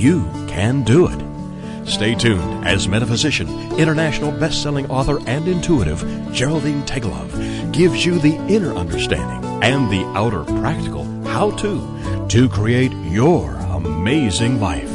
You 0.00 0.22
can 0.48 0.82
do 0.82 1.08
it. 1.08 1.86
Stay 1.86 2.14
tuned 2.14 2.66
as 2.66 2.88
metaphysician, 2.88 3.50
international 3.78 4.32
best-selling 4.32 4.90
author, 4.90 5.18
and 5.28 5.46
intuitive 5.46 6.00
Geraldine 6.32 6.82
Tegelove 6.84 7.70
gives 7.70 8.06
you 8.06 8.18
the 8.18 8.34
inner 8.48 8.72
understanding 8.72 9.44
and 9.62 9.90
the 9.90 10.02
outer 10.16 10.44
practical 10.62 11.04
how-to 11.24 12.26
to 12.28 12.48
create 12.48 12.92
your 13.10 13.54
amazing 13.56 14.58
life. 14.58 14.90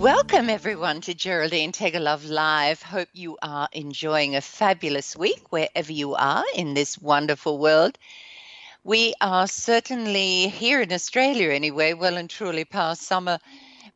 Welcome, 0.00 0.50
everyone, 0.50 1.00
to 1.02 1.14
Geraldine 1.14 1.70
Tegelove 1.70 2.28
Live. 2.28 2.82
Hope 2.82 3.08
you 3.12 3.38
are 3.40 3.68
enjoying 3.70 4.34
a 4.34 4.40
fabulous 4.40 5.16
week 5.16 5.52
wherever 5.52 5.92
you 5.92 6.16
are 6.16 6.42
in 6.56 6.74
this 6.74 7.00
wonderful 7.00 7.56
world. 7.58 7.98
We 8.84 9.14
are 9.20 9.46
certainly 9.46 10.48
here 10.48 10.80
in 10.80 10.92
Australia, 10.92 11.50
anyway, 11.50 11.92
well 11.92 12.16
and 12.16 12.28
truly 12.28 12.64
past 12.64 13.02
summer. 13.02 13.38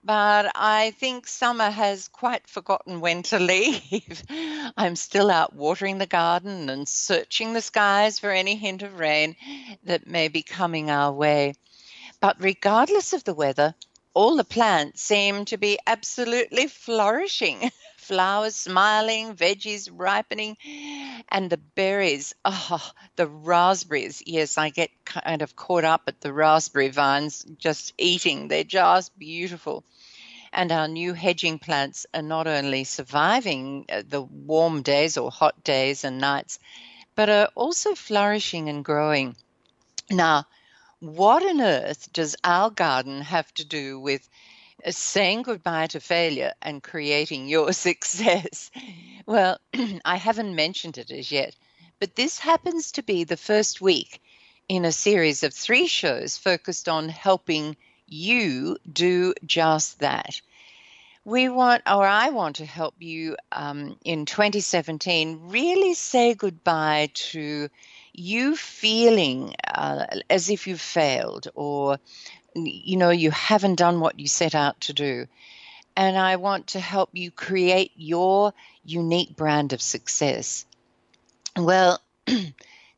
But 0.04 0.52
I 0.54 0.92
think 0.92 1.26
summer 1.26 1.70
has 1.70 2.06
quite 2.06 2.46
forgotten 2.46 3.00
when 3.00 3.24
to 3.24 3.38
leave. 3.40 4.22
I'm 4.76 4.94
still 4.94 5.28
out 5.28 5.52
watering 5.52 5.98
the 5.98 6.06
garden 6.06 6.70
and 6.70 6.88
searching 6.88 7.52
the 7.52 7.62
skies 7.62 8.20
for 8.20 8.30
any 8.30 8.54
hint 8.54 8.82
of 8.82 9.00
rain 9.00 9.34
that 9.82 10.06
may 10.06 10.28
be 10.28 10.42
coming 10.42 10.88
our 10.88 11.12
way. 11.12 11.54
But 12.20 12.36
regardless 12.38 13.12
of 13.12 13.24
the 13.24 13.34
weather, 13.34 13.74
all 14.14 14.36
the 14.36 14.44
plants 14.44 15.02
seem 15.02 15.46
to 15.46 15.56
be 15.56 15.80
absolutely 15.84 16.68
flourishing. 16.68 17.72
Flowers 18.06 18.54
smiling, 18.54 19.34
veggies 19.34 19.88
ripening, 19.92 20.56
and 21.28 21.50
the 21.50 21.56
berries. 21.56 22.34
Oh, 22.44 22.92
the 23.16 23.26
raspberries. 23.26 24.22
Yes, 24.24 24.58
I 24.58 24.70
get 24.70 24.90
kind 25.04 25.42
of 25.42 25.56
caught 25.56 25.84
up 25.84 26.02
at 26.06 26.20
the 26.20 26.32
raspberry 26.32 26.88
vines 26.88 27.44
just 27.58 27.94
eating. 27.98 28.46
They're 28.46 28.62
just 28.62 29.18
beautiful. 29.18 29.82
And 30.52 30.70
our 30.70 30.86
new 30.86 31.14
hedging 31.14 31.58
plants 31.58 32.06
are 32.14 32.22
not 32.22 32.46
only 32.46 32.84
surviving 32.84 33.86
uh, 33.88 34.04
the 34.08 34.22
warm 34.22 34.82
days 34.82 35.16
or 35.16 35.32
hot 35.32 35.64
days 35.64 36.04
and 36.04 36.18
nights, 36.18 36.60
but 37.16 37.28
are 37.28 37.50
also 37.56 37.96
flourishing 37.96 38.68
and 38.68 38.84
growing. 38.84 39.34
Now, 40.08 40.46
what 41.00 41.42
on 41.42 41.60
earth 41.60 42.12
does 42.12 42.36
our 42.44 42.70
garden 42.70 43.22
have 43.22 43.52
to 43.54 43.64
do 43.64 43.98
with 43.98 44.28
saying 44.88 45.42
goodbye 45.42 45.86
to 45.88 46.00
failure 46.00 46.52
and 46.62 46.82
creating 46.82 47.48
your 47.48 47.72
success? 47.88 48.70
Well, 49.26 49.58
I 50.04 50.16
haven't 50.16 50.54
mentioned 50.54 50.98
it 50.98 51.10
as 51.10 51.30
yet, 51.32 51.54
but 51.98 52.16
this 52.16 52.38
happens 52.38 52.92
to 52.92 53.02
be 53.02 53.24
the 53.24 53.36
first 53.36 53.80
week 53.80 54.22
in 54.68 54.84
a 54.84 54.92
series 54.92 55.42
of 55.42 55.54
three 55.54 55.86
shows 55.86 56.36
focused 56.36 56.88
on 56.88 57.08
helping 57.08 57.76
you 58.06 58.76
do 58.90 59.34
just 59.44 60.00
that. 60.00 60.40
We 61.24 61.48
want, 61.48 61.82
or 61.86 62.06
I 62.06 62.30
want 62.30 62.56
to 62.56 62.66
help 62.66 62.94
you 63.00 63.36
um, 63.50 63.96
in 64.04 64.26
2017 64.26 65.48
really 65.48 65.94
say 65.94 66.34
goodbye 66.34 67.10
to 67.14 67.68
you 68.12 68.56
feeling 68.56 69.54
uh, 69.66 70.06
as 70.30 70.50
if 70.50 70.68
you've 70.68 70.80
failed 70.80 71.48
or 71.54 71.98
you 72.64 72.96
know 72.96 73.10
you 73.10 73.30
haven't 73.30 73.76
done 73.76 74.00
what 74.00 74.18
you 74.18 74.26
set 74.26 74.54
out 74.54 74.80
to 74.80 74.92
do 74.92 75.26
and 75.96 76.16
i 76.16 76.36
want 76.36 76.68
to 76.68 76.80
help 76.80 77.10
you 77.12 77.30
create 77.30 77.92
your 77.96 78.52
unique 78.84 79.36
brand 79.36 79.72
of 79.72 79.82
success 79.82 80.64
well 81.56 82.00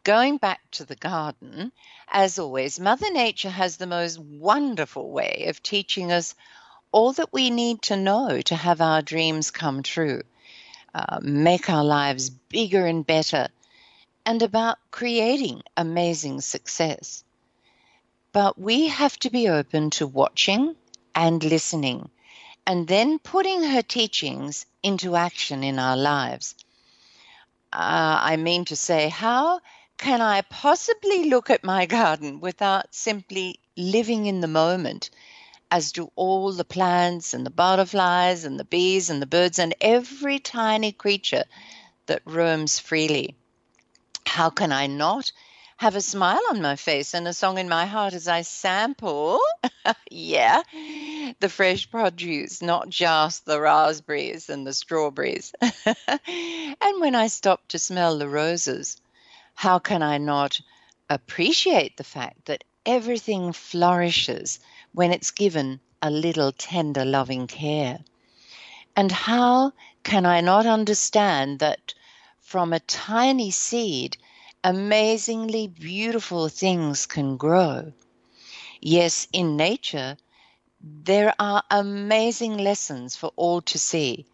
going 0.05 0.37
back 0.39 0.61
to 0.71 0.85
the 0.85 0.97
garden 0.97 1.73
as 2.09 2.39
always 2.39 2.79
mother 2.79 3.11
nature 3.13 3.51
has 3.51 3.77
the 3.77 3.87
most 3.87 4.19
wonderful 4.19 5.11
way 5.11 5.47
of 5.49 5.63
teaching 5.63 6.13
us 6.13 6.35
all 6.93 7.13
that 7.13 7.33
we 7.33 7.51
need 7.51 7.83
to 7.83 7.97
know 7.97 8.41
to 8.41 8.55
have 8.55 8.81
our 8.81 9.03
dreams 9.03 9.51
come 9.51 9.83
true 9.83 10.23
uh, 10.95 11.19
make 11.21 11.69
our 11.69 11.85
lives 11.85 12.31
bigger 12.31 12.87
and 12.87 13.07
better 13.07 13.49
and 14.29 14.43
about 14.43 14.77
creating 14.91 15.63
amazing 15.75 16.43
success. 16.43 17.25
But 18.33 18.59
we 18.59 18.89
have 18.89 19.19
to 19.21 19.31
be 19.31 19.49
open 19.49 19.91
to 19.91 20.06
watching 20.06 20.77
and 21.15 21.43
listening, 21.43 22.11
and 22.66 22.87
then 22.87 23.19
putting 23.19 23.62
her 23.62 23.83
teachings 23.83 24.66
into 24.83 25.16
action 25.16 25.65
in 25.65 25.78
our 25.78 25.97
lives. 25.97 26.55
Uh, 27.72 28.21
I 28.22 28.37
mean 28.37 28.65
to 28.66 28.77
say, 28.77 29.09
how 29.09 29.61
can 29.97 30.21
I 30.21 30.43
possibly 30.43 31.25
look 31.31 31.50
at 31.50 31.65
my 31.65 31.87
garden 31.87 32.41
without 32.41 32.94
simply 32.94 33.61
living 33.77 34.27
in 34.27 34.41
the 34.41 34.47
moment, 34.47 35.10
as 35.71 35.93
do 35.93 36.10
all 36.15 36.53
the 36.53 36.65
plants 36.65 37.34
and 37.34 37.45
the 37.45 37.50
butterflies 37.50 38.45
and 38.45 38.60
the 38.60 38.65
bees 38.65 39.10
and 39.10 39.21
the 39.21 39.27
birds 39.27 39.59
and 39.59 39.75
every 39.81 40.39
tiny 40.39 40.93
creature 40.93 41.45
that 42.06 42.22
roams 42.25 42.78
freely? 42.78 43.37
How 44.27 44.50
can 44.50 44.71
I 44.72 44.87
not 44.87 45.33
have 45.78 45.94
a 45.94 46.00
smile 46.00 46.41
on 46.50 46.61
my 46.61 46.75
face 46.75 47.15
and 47.15 47.28
a 47.28 47.33
song 47.33 47.56
in 47.56 47.69
my 47.69 47.87
heart 47.87 48.12
as 48.12 48.27
I 48.27 48.43
sample, 48.43 49.39
yeah, 50.11 50.62
the 51.39 51.49
fresh 51.49 51.89
produce, 51.89 52.61
not 52.61 52.89
just 52.89 53.47
the 53.47 53.61
raspberries 53.61 54.49
and 54.49 54.66
the 54.66 54.72
strawberries. 54.72 55.53
and 56.27 57.00
when 57.00 57.15
I 57.15 57.28
stop 57.28 57.69
to 57.69 57.78
smell 57.78 58.19
the 58.19 58.28
roses, 58.28 59.00
how 59.55 59.78
can 59.78 60.03
I 60.03 60.19
not 60.19 60.61
appreciate 61.09 61.97
the 61.97 62.03
fact 62.03 62.47
that 62.47 62.65
everything 62.84 63.53
flourishes 63.53 64.59
when 64.93 65.12
it's 65.12 65.31
given 65.31 65.78
a 66.03 66.10
little 66.10 66.50
tender, 66.50 67.05
loving 67.05 67.47
care? 67.47 68.00
And 68.97 69.12
how 69.12 69.75
can 70.03 70.27
I 70.27 70.41
not 70.41 70.66
understand 70.66 71.60
that 71.60 71.95
from 72.41 72.72
a 72.72 72.81
tiny 72.81 73.53
seed, 73.53 74.16
amazingly 74.65 75.67
beautiful 75.69 76.49
things 76.49 77.07
can 77.07 77.37
grow. 77.37 77.93
Yes, 78.81 79.29
in 79.33 79.57
nature, 79.57 80.17
there 80.81 81.35
are 81.39 81.63
amazing 81.71 82.59
lessons 82.59 83.17
for 83.17 83.33
all 83.37 83.61
to 83.63 83.79
see, 83.79 84.27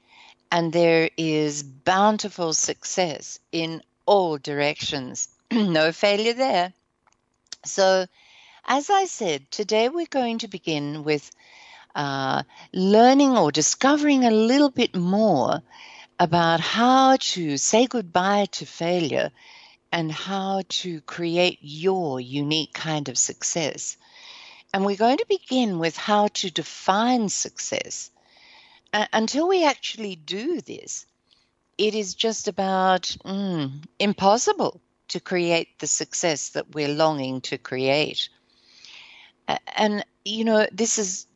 and 0.51 0.73
there 0.73 1.11
is 1.17 1.63
bountiful 1.63 2.53
success 2.53 3.39
in 3.53 3.83
all 4.07 4.39
directions. 4.39 5.29
no 5.53 5.93
failure 5.93 6.35
there. 6.35 6.73
So, 7.65 8.07
as 8.67 8.91
I 8.91 9.07
said, 9.07 9.51
today 9.51 9.89
we're 9.89 10.07
going 10.07 10.39
to 10.39 10.49
begin 10.49 11.05
with 11.05 11.31
uh, 11.95 12.43
learning 12.73 13.37
or 13.37 13.53
discovering 13.53 14.25
a 14.25 14.31
little 14.31 14.71
bit 14.71 14.95
more 14.95 15.63
about 16.19 16.61
how 16.61 17.17
to 17.17 17.57
say 17.57 17.87
goodbye 17.87 18.47
to 18.53 18.67
failure 18.67 19.31
and 19.95 20.11
how 20.11 20.61
to 20.69 21.01
create 21.03 21.61
your 21.63 22.19
unique 22.19 22.75
kind 22.75 23.09
of 23.09 23.17
success. 23.17 23.97
And 24.73 24.85
we're 24.85 24.97
going 24.97 25.19
to 25.19 25.27
begin 25.29 25.79
with 25.79 25.97
how 25.97 26.27
to 26.35 26.51
define 26.51 27.29
success. 27.29 28.11
Uh, 28.93 29.07
until 29.13 29.47
we 29.47 29.65
actually 29.65 30.17
do 30.17 30.61
this, 30.61 31.07
it 31.79 31.95
is 31.95 32.17
just 32.17 32.49
about 32.49 33.03
mm, 33.25 33.71
impossible 34.01 34.81
to 35.09 35.21
create 35.21 35.79
the 35.79 35.87
success 35.87 36.49
that 36.51 36.75
we're 36.75 36.89
longing 36.89 37.41
to 37.43 37.57
create. 37.57 38.31
And, 39.77 40.05
you 40.25 40.45
know, 40.45 40.67
this 40.73 40.99
is 40.99 41.29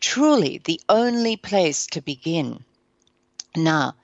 truly 0.00 0.60
the 0.64 0.80
only 0.88 1.36
place 1.36 1.86
to 1.92 2.00
begin. 2.00 2.64
Now, 3.54 3.94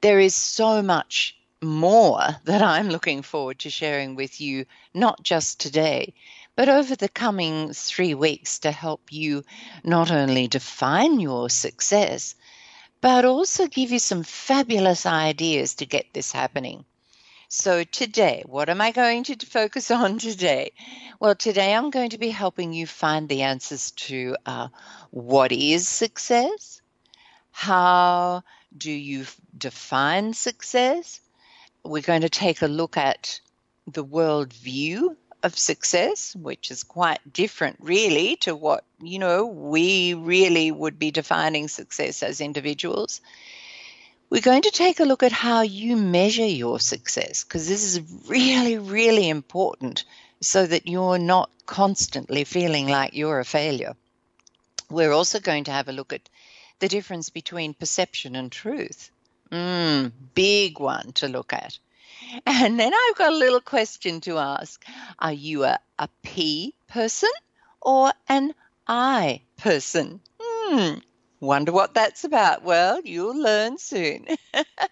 there 0.00 0.18
is 0.18 0.34
so 0.34 0.82
much 0.82 1.35
more 1.62 2.20
that 2.44 2.62
I'm 2.62 2.88
looking 2.88 3.22
forward 3.22 3.60
to 3.60 3.70
sharing 3.70 4.14
with 4.14 4.40
you, 4.40 4.66
not 4.92 5.22
just 5.22 5.58
today, 5.60 6.14
but 6.54 6.68
over 6.68 6.96
the 6.96 7.08
coming 7.08 7.72
three 7.72 8.14
weeks 8.14 8.60
to 8.60 8.70
help 8.70 9.12
you 9.12 9.44
not 9.84 10.10
only 10.10 10.48
define 10.48 11.20
your 11.20 11.50
success, 11.50 12.34
but 13.00 13.24
also 13.24 13.66
give 13.66 13.90
you 13.90 13.98
some 13.98 14.22
fabulous 14.22 15.06
ideas 15.06 15.74
to 15.76 15.86
get 15.86 16.12
this 16.12 16.32
happening. 16.32 16.84
So, 17.48 17.84
today, 17.84 18.42
what 18.46 18.68
am 18.68 18.80
I 18.80 18.90
going 18.90 19.24
to 19.24 19.46
focus 19.46 19.90
on 19.90 20.18
today? 20.18 20.72
Well, 21.20 21.34
today 21.34 21.74
I'm 21.74 21.90
going 21.90 22.10
to 22.10 22.18
be 22.18 22.30
helping 22.30 22.72
you 22.72 22.86
find 22.86 23.28
the 23.28 23.42
answers 23.42 23.92
to 23.92 24.36
uh, 24.44 24.68
what 25.10 25.52
is 25.52 25.86
success? 25.86 26.80
How 27.52 28.42
do 28.76 28.90
you 28.90 29.26
define 29.56 30.34
success? 30.34 31.20
We're 31.88 32.02
going 32.02 32.22
to 32.22 32.28
take 32.28 32.62
a 32.62 32.66
look 32.66 32.96
at 32.96 33.40
the 33.86 34.04
world 34.04 34.52
view 34.52 35.16
of 35.42 35.58
success, 35.58 36.34
which 36.34 36.70
is 36.70 36.82
quite 36.82 37.32
different, 37.32 37.76
really, 37.80 38.36
to 38.36 38.54
what, 38.54 38.84
you 39.00 39.18
know, 39.18 39.46
we 39.46 40.14
really 40.14 40.70
would 40.70 40.98
be 40.98 41.10
defining 41.10 41.68
success 41.68 42.22
as 42.22 42.40
individuals. 42.40 43.20
We're 44.28 44.40
going 44.40 44.62
to 44.62 44.70
take 44.72 44.98
a 44.98 45.04
look 45.04 45.22
at 45.22 45.30
how 45.30 45.60
you 45.62 45.96
measure 45.96 46.46
your 46.46 46.80
success 46.80 47.44
because 47.44 47.68
this 47.68 47.84
is 47.84 48.00
really, 48.28 48.76
really 48.76 49.28
important 49.28 50.04
so 50.40 50.66
that 50.66 50.88
you're 50.88 51.18
not 51.18 51.50
constantly 51.64 52.42
feeling 52.44 52.88
like 52.88 53.14
you're 53.14 53.38
a 53.38 53.44
failure. 53.44 53.94
We're 54.90 55.12
also 55.12 55.38
going 55.38 55.64
to 55.64 55.72
have 55.72 55.88
a 55.88 55.92
look 55.92 56.12
at 56.12 56.28
the 56.80 56.88
difference 56.88 57.30
between 57.30 57.74
perception 57.74 58.34
and 58.36 58.50
truth. 58.50 59.10
Mm, 59.50 60.12
big 60.34 60.80
one 60.80 61.12
to 61.12 61.28
look 61.28 61.52
at. 61.52 61.78
And 62.44 62.80
then 62.80 62.92
I've 62.92 63.16
got 63.16 63.32
a 63.32 63.36
little 63.36 63.60
question 63.60 64.20
to 64.22 64.38
ask 64.38 64.84
Are 65.18 65.32
you 65.32 65.64
a, 65.64 65.78
a 65.98 66.08
P 66.22 66.74
person 66.88 67.30
or 67.80 68.12
an 68.28 68.54
I 68.88 69.42
person? 69.56 70.20
Hmm, 70.40 70.94
wonder 71.40 71.70
what 71.70 71.94
that's 71.94 72.24
about. 72.24 72.64
Well, 72.64 73.00
you'll 73.04 73.40
learn 73.40 73.78
soon. 73.78 74.26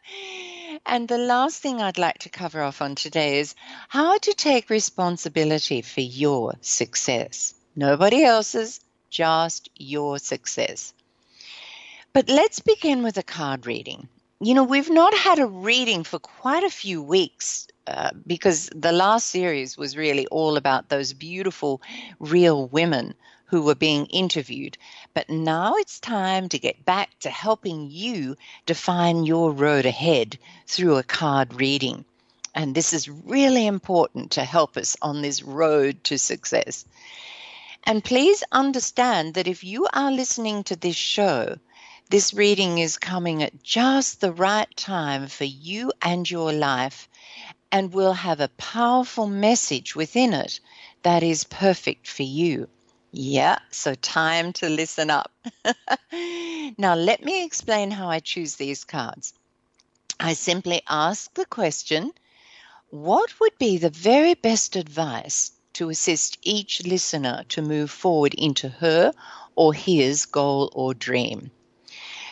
and 0.87 1.09
the 1.09 1.19
last 1.19 1.61
thing 1.61 1.83
I'd 1.83 1.99
like 1.99 2.19
to 2.21 2.29
cover 2.29 2.63
off 2.63 2.81
on 2.81 2.95
today 2.95 3.41
is 3.41 3.57
how 3.89 4.19
to 4.19 4.35
take 4.35 4.71
responsibility 4.71 5.83
for 5.83 6.03
your 6.03 6.55
success. 6.61 7.55
Nobody 7.75 8.23
else's, 8.23 8.81
just 9.11 9.69
your 9.75 10.19
success. 10.19 10.93
But 12.13 12.29
let's 12.29 12.61
begin 12.61 13.03
with 13.03 13.19
a 13.19 13.25
card 13.25 13.67
reading 13.67 14.09
you 14.47 14.55
know, 14.55 14.65
we've 14.65 14.91
not 14.91 15.15
had 15.15 15.39
a 15.39 15.47
reading 15.47 16.05
for 16.05 16.19
quite 16.19 16.65
a 16.65 16.71
few 16.71 17.03
weeks 17.03 17.67
uh, 17.87 18.11
because 18.27 18.71
the 18.75 18.93
last 18.93 19.27
series 19.27 19.77
was 19.77 19.97
really 19.97 20.27
all 20.29 20.57
about 20.57 20.89
those 20.89 21.13
beautiful, 21.13 21.81
real 22.19 22.67
women 22.69 23.15
who 23.47 23.63
were 23.63 23.75
being 23.75 24.07
interviewed. 24.07 24.77
But 25.13 25.31
now 25.31 25.75
it's 25.77 26.01
time 26.01 26.49
to 26.49 26.59
get 26.59 26.85
back 26.85 27.11
to 27.21 27.31
helping 27.31 27.91
you 27.91 28.37
define 28.67 29.25
your 29.25 29.53
road 29.53 29.87
ahead 29.87 30.39
through 30.67 30.97
a 30.97 31.03
card 31.03 31.55
reading. 31.55 32.05
And 32.55 32.75
this 32.75 32.93
is 32.93 33.09
really 33.09 33.67
important 33.67 34.33
to 34.33 34.45
help 34.45 34.77
us 34.77 34.97
on 35.03 35.23
this 35.23 35.43
road 35.43 36.03
to 36.05 36.19
success. 36.19 36.85
And 37.85 38.03
please 38.03 38.43
understand 38.51 39.35
that 39.35 39.47
if 39.47 39.63
you 39.63 39.87
are 39.93 40.11
listening 40.11 40.65
to 40.65 40.77
this 40.77 40.97
show, 40.97 41.59
this 42.11 42.35
reading 42.35 42.79
is 42.79 42.99
coming 42.99 43.43
at 43.43 43.63
just 43.63 44.21
the 44.21 44.33
right 44.33 44.69
time 44.77 45.27
for 45.27 45.45
you 45.45 45.91
and 46.03 46.31
your 46.31 46.53
life 46.53 47.09
and 47.73 47.93
will 47.93 48.13
have 48.13 48.41
a 48.41 48.49
powerful 48.49 49.27
message 49.27 49.97
within 49.97 50.33
it 50.35 50.61
that 51.03 51.23
is 51.23 51.45
perfect 51.45 52.07
for 52.07 52.23
you. 52.23 52.69
Yeah, 53.11 53.59
so 53.71 53.95
time 53.95 54.53
to 54.55 54.69
listen 54.69 55.09
up. 55.09 55.33
now, 56.79 56.95
let 56.95 57.25
me 57.25 57.45
explain 57.45 57.91
how 57.91 58.09
I 58.09 58.21
choose 58.21 58.57
these 58.57 58.85
cards. 58.85 59.33
I 60.21 60.35
simply 60.35 60.83
ask 60.89 61.33
the 61.35 61.47
question 61.47 62.13
what 62.91 63.41
would 63.41 63.59
be 63.59 63.79
the 63.79 63.91
very 63.91 64.35
best 64.35 64.77
advice 64.77 65.53
to 65.73 65.91
assist 65.91 66.39
each 66.43 66.85
listener 66.87 67.45
to 67.49 67.63
move 67.63 67.91
forward 67.91 68.35
into 68.35 68.69
her 68.69 69.13
or 69.57 69.75
his 69.75 70.27
goal 70.27 70.71
or 70.75 70.95
dream? 70.95 71.51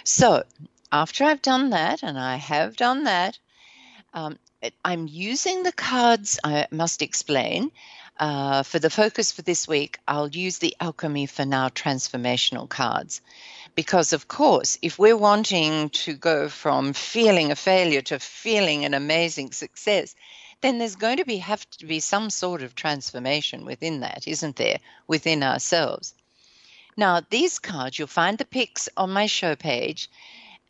So 0.05 0.45
after 0.91 1.25
I've 1.25 1.43
done 1.43 1.71
that, 1.71 2.03
and 2.03 2.19
I 2.19 2.37
have 2.37 2.77
done 2.77 3.05
that, 3.05 3.39
um, 4.15 4.39
I'm 4.85 5.09
using 5.09 5.63
the 5.63 5.73
cards, 5.73 6.39
I 6.45 6.67
must 6.71 7.03
explain. 7.03 7.71
Uh, 8.19 8.63
for 8.63 8.79
the 8.79 8.91
focus 8.91 9.33
for 9.33 9.43
this 9.43 9.67
week, 9.67 9.99
I'll 10.07 10.29
use 10.29 10.59
the 10.59 10.77
Alchemy 10.81 11.27
for 11.27 11.45
Now 11.45 11.69
transformational 11.71 12.69
cards. 12.69 13.21
Because, 13.75 14.13
of 14.13 14.29
course, 14.29 14.79
if 14.83 14.99
we're 14.99 15.17
wanting 15.17 15.89
to 15.91 16.13
go 16.15 16.49
from 16.49 16.93
feeling 16.93 17.51
a 17.51 17.57
failure 17.57 18.03
to 18.03 18.19
feeling 18.19 18.85
an 18.85 18.93
amazing 18.93 19.53
success, 19.53 20.15
then 20.61 20.79
there's 20.79 20.97
going 20.97 21.17
to 21.17 21.25
be 21.25 21.39
have 21.39 21.69
to 21.71 21.87
be 21.87 22.01
some 22.01 22.29
sort 22.31 22.63
of 22.63 22.75
transformation 22.75 23.65
within 23.65 24.01
that, 24.01 24.29
isn't 24.29 24.57
there, 24.57 24.79
within 25.07 25.43
ourselves. 25.43 26.15
Now, 26.97 27.23
these 27.31 27.59
cards, 27.59 27.99
you'll 27.99 28.09
find 28.09 28.37
the 28.37 28.45
pics 28.45 28.91
on 28.97 29.13
my 29.13 29.27
show 29.27 29.57
page, 29.57 30.11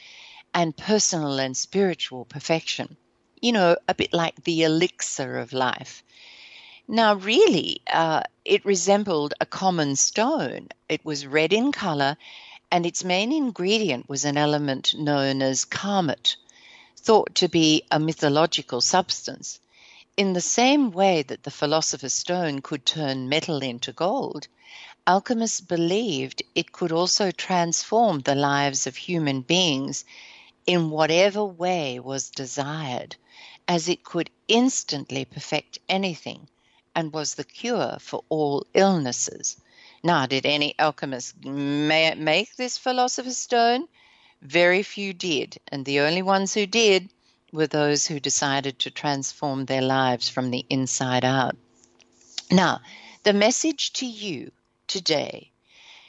and 0.53 0.77
personal 0.77 1.39
and 1.39 1.57
spiritual 1.57 2.27
perfection. 2.27 2.97
You 3.41 3.53
know, 3.53 3.77
a 3.89 3.95
bit 3.95 4.13
like 4.13 4.45
the 4.45 4.65
elixir 4.65 5.39
of 5.39 5.55
life. 5.55 6.05
Now, 6.89 7.15
really, 7.15 7.83
uh, 7.93 8.23
it 8.45 8.65
resembled 8.65 9.35
a 9.41 9.47
common 9.47 9.97
stone. 9.97 10.69
It 10.89 11.05
was 11.05 11.27
red 11.27 11.53
in 11.53 11.73
color, 11.73 12.17
and 12.71 12.87
its 12.87 13.03
main 13.03 13.33
ingredient 13.33 14.09
was 14.09 14.25
an 14.25 14.37
element 14.37 14.95
known 14.95 15.43
as 15.43 15.65
carmot, 15.65 16.37
thought 16.97 17.35
to 17.35 17.49
be 17.49 17.83
a 17.91 17.99
mythological 17.99 18.81
substance. 18.81 19.59
In 20.17 20.33
the 20.33 20.41
same 20.41 20.93
way 20.93 21.23
that 21.25 21.43
the 21.43 21.51
philosopher's 21.51 22.13
stone 22.13 22.63
could 22.63 22.87
turn 22.87 23.29
metal 23.29 23.65
into 23.65 23.93
gold, 23.93 24.47
alchemists 25.09 25.61
believed 25.61 26.45
it 26.55 26.71
could 26.71 26.93
also 26.93 27.33
transform 27.33 28.21
the 28.21 28.37
lives 28.37 28.87
of 28.87 28.95
human 28.95 29.41
beings 29.41 30.05
in 30.69 30.91
whatever 30.91 31.45
way 31.45 31.99
was 31.99 32.31
desired, 32.31 33.17
as 33.67 33.89
it 33.89 34.05
could 34.05 34.31
instantly 34.47 35.25
perfect 35.25 35.81
anything 35.89 36.47
and 36.97 37.13
was 37.13 37.35
the 37.35 37.45
cure 37.45 37.99
for 38.01 38.25
all 38.31 38.67
illnesses. 38.73 39.61
Now, 40.03 40.25
did 40.25 40.47
any 40.47 40.75
alchemist 40.79 41.35
ma- 41.45 42.15
make 42.15 42.57
this 42.57 42.79
philosopher's 42.79 43.37
stone? 43.37 43.87
Very 44.41 44.83
few 44.83 45.13
did, 45.13 45.59
and 45.69 45.85
the 45.85 46.01
only 46.01 46.23
ones 46.23 46.55
who 46.55 46.65
did 46.65 47.11
were 47.53 47.67
those 47.67 48.07
who 48.07 48.19
decided 48.19 48.79
to 48.79 48.91
transform 48.91 49.67
their 49.67 49.83
lives 49.83 50.31
from 50.31 50.51
the 50.51 50.65
inside 50.71 51.23
out. 51.23 51.55
Now, 52.51 52.81
the 53.25 53.35
message 53.35 53.93
to 53.95 54.07
you 54.07 54.51
today 54.87 55.51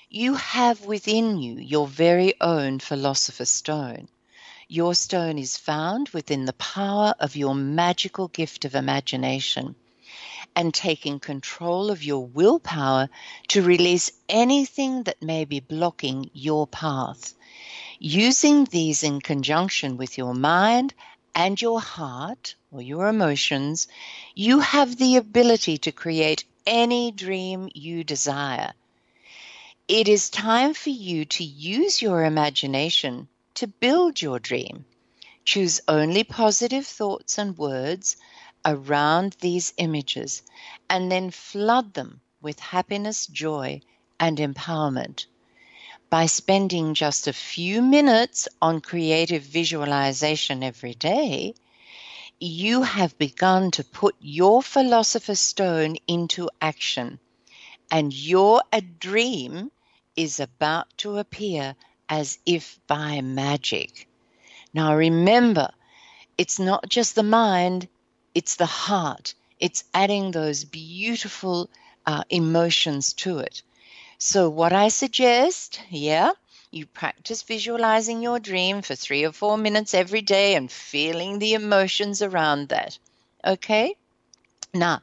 you 0.09 0.35
have 0.35 0.85
within 0.85 1.37
you 1.37 1.55
your 1.55 1.85
very 1.85 2.33
own 2.39 2.79
philosopher's 2.79 3.49
stone. 3.49 4.07
Your 4.69 4.95
stone 4.95 5.37
is 5.37 5.57
found 5.57 6.09
within 6.09 6.45
the 6.45 6.53
power 6.53 7.13
of 7.19 7.35
your 7.35 7.53
magical 7.53 8.29
gift 8.29 8.63
of 8.63 8.73
imagination 8.73 9.75
and 10.57 10.73
taking 10.73 11.19
control 11.19 11.91
of 11.91 12.03
your 12.03 12.25
willpower 12.25 13.07
to 13.47 13.61
release 13.61 14.11
anything 14.27 15.03
that 15.03 15.21
may 15.21 15.45
be 15.45 15.59
blocking 15.59 16.31
your 16.33 16.65
path. 16.65 17.35
Using 17.99 18.65
these 18.65 19.03
in 19.03 19.21
conjunction 19.21 19.97
with 19.97 20.17
your 20.17 20.33
mind 20.33 20.95
and 21.35 21.61
your 21.61 21.79
heart 21.79 22.55
or 22.71 22.81
your 22.81 23.07
emotions, 23.07 23.87
you 24.33 24.59
have 24.59 24.97
the 24.97 25.17
ability 25.17 25.77
to 25.77 25.91
create 25.91 26.43
any 26.65 27.11
dream 27.11 27.69
you 27.75 28.03
desire. 28.03 28.73
It 29.87 30.07
is 30.07 30.31
time 30.31 30.73
for 30.73 30.89
you 30.89 31.25
to 31.25 31.43
use 31.43 32.01
your 32.01 32.25
imagination 32.25 33.27
to 33.53 33.67
build 33.67 34.23
your 34.23 34.39
dream. 34.39 34.85
Choose 35.45 35.81
only 35.87 36.23
positive 36.23 36.87
thoughts 36.87 37.37
and 37.37 37.55
words 37.59 38.17
around 38.65 39.35
these 39.39 39.73
images 39.77 40.41
and 40.89 41.11
then 41.11 41.31
flood 41.31 41.93
them 41.93 42.21
with 42.41 42.59
happiness, 42.59 43.27
joy, 43.27 43.81
and 44.19 44.37
empowerment. 44.37 45.25
By 46.09 46.25
spending 46.25 46.93
just 46.93 47.27
a 47.27 47.33
few 47.33 47.81
minutes 47.81 48.47
on 48.61 48.81
creative 48.81 49.43
visualization 49.43 50.63
every 50.63 50.93
day, 50.93 51.53
you 52.39 52.83
have 52.83 53.17
begun 53.17 53.71
to 53.71 53.83
put 53.83 54.15
your 54.19 54.61
philosopher's 54.61 55.39
stone 55.39 55.97
into 56.07 56.49
action, 56.61 57.19
and 57.91 58.13
your 58.13 58.61
dream 58.99 59.71
is 60.15 60.39
about 60.39 60.87
to 60.97 61.17
appear 61.17 61.75
as 62.09 62.39
if 62.45 62.79
by 62.87 63.21
magic. 63.21 64.07
Now 64.73 64.95
remember, 64.95 65.69
it's 66.37 66.59
not 66.59 66.87
just 66.87 67.15
the 67.15 67.23
mind, 67.23 67.87
it's 68.37 68.57
the 68.57 68.67
heart. 68.67 69.33
It's 69.59 69.83
adding 69.95 70.29
those 70.29 70.63
beautiful 70.63 71.71
uh, 72.05 72.23
emotions 72.29 73.13
to 73.13 73.39
it. 73.39 73.63
So, 74.19 74.47
what 74.47 74.73
I 74.73 74.89
suggest, 74.89 75.81
yeah, 75.89 76.33
you 76.69 76.85
practice 76.85 77.41
visualizing 77.41 78.21
your 78.21 78.37
dream 78.37 78.83
for 78.83 78.93
three 78.93 79.23
or 79.23 79.31
four 79.31 79.57
minutes 79.57 79.95
every 79.95 80.21
day 80.21 80.53
and 80.53 80.71
feeling 80.71 81.39
the 81.39 81.55
emotions 81.55 82.21
around 82.21 82.69
that. 82.69 82.99
Okay? 83.43 83.95
Now, 84.71 85.01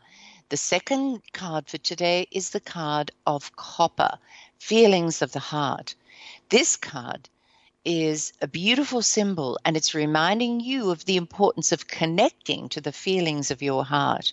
the 0.48 0.56
second 0.56 1.20
card 1.32 1.68
for 1.68 1.78
today 1.78 2.28
is 2.30 2.50
the 2.50 2.60
card 2.60 3.10
of 3.26 3.56
copper, 3.56 4.16
feelings 4.60 5.22
of 5.22 5.32
the 5.32 5.46
heart. 5.54 5.96
This 6.50 6.76
card 6.76 7.28
is 7.84 8.32
a 8.40 8.48
beautiful 8.48 9.02
symbol 9.02 9.58
and 9.64 9.76
it's 9.76 9.94
reminding 9.94 10.60
you 10.60 10.90
of 10.90 11.04
the 11.04 11.16
importance 11.16 11.72
of 11.72 11.86
connecting 11.86 12.68
to 12.70 12.80
the 12.80 12.92
feelings 12.92 13.50
of 13.50 13.62
your 13.62 13.84
heart. 13.84 14.32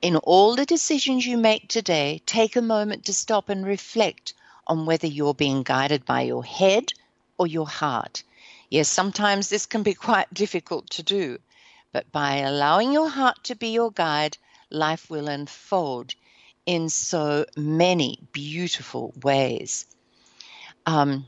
In 0.00 0.16
all 0.16 0.56
the 0.56 0.66
decisions 0.66 1.24
you 1.24 1.38
make 1.38 1.68
today, 1.68 2.22
take 2.26 2.56
a 2.56 2.62
moment 2.62 3.04
to 3.04 3.14
stop 3.14 3.48
and 3.48 3.64
reflect 3.64 4.34
on 4.66 4.86
whether 4.86 5.06
you're 5.06 5.34
being 5.34 5.62
guided 5.62 6.04
by 6.04 6.22
your 6.22 6.44
head 6.44 6.92
or 7.38 7.46
your 7.46 7.68
heart. 7.68 8.22
Yes, 8.68 8.88
sometimes 8.88 9.48
this 9.48 9.66
can 9.66 9.82
be 9.82 9.94
quite 9.94 10.32
difficult 10.32 10.90
to 10.90 11.02
do, 11.02 11.38
but 11.92 12.10
by 12.10 12.38
allowing 12.38 12.92
your 12.92 13.08
heart 13.08 13.44
to 13.44 13.54
be 13.54 13.68
your 13.68 13.92
guide, 13.92 14.38
life 14.70 15.10
will 15.10 15.28
unfold 15.28 16.14
in 16.66 16.88
so 16.88 17.44
many 17.56 18.18
beautiful 18.32 19.12
ways. 19.22 19.86
Um, 20.86 21.26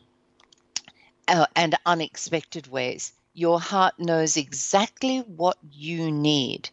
uh, 1.28 1.46
and 1.56 1.76
unexpected 1.86 2.66
ways. 2.66 3.12
Your 3.32 3.60
heart 3.60 3.98
knows 3.98 4.36
exactly 4.36 5.18
what 5.20 5.58
you 5.72 6.10
need. 6.10 6.70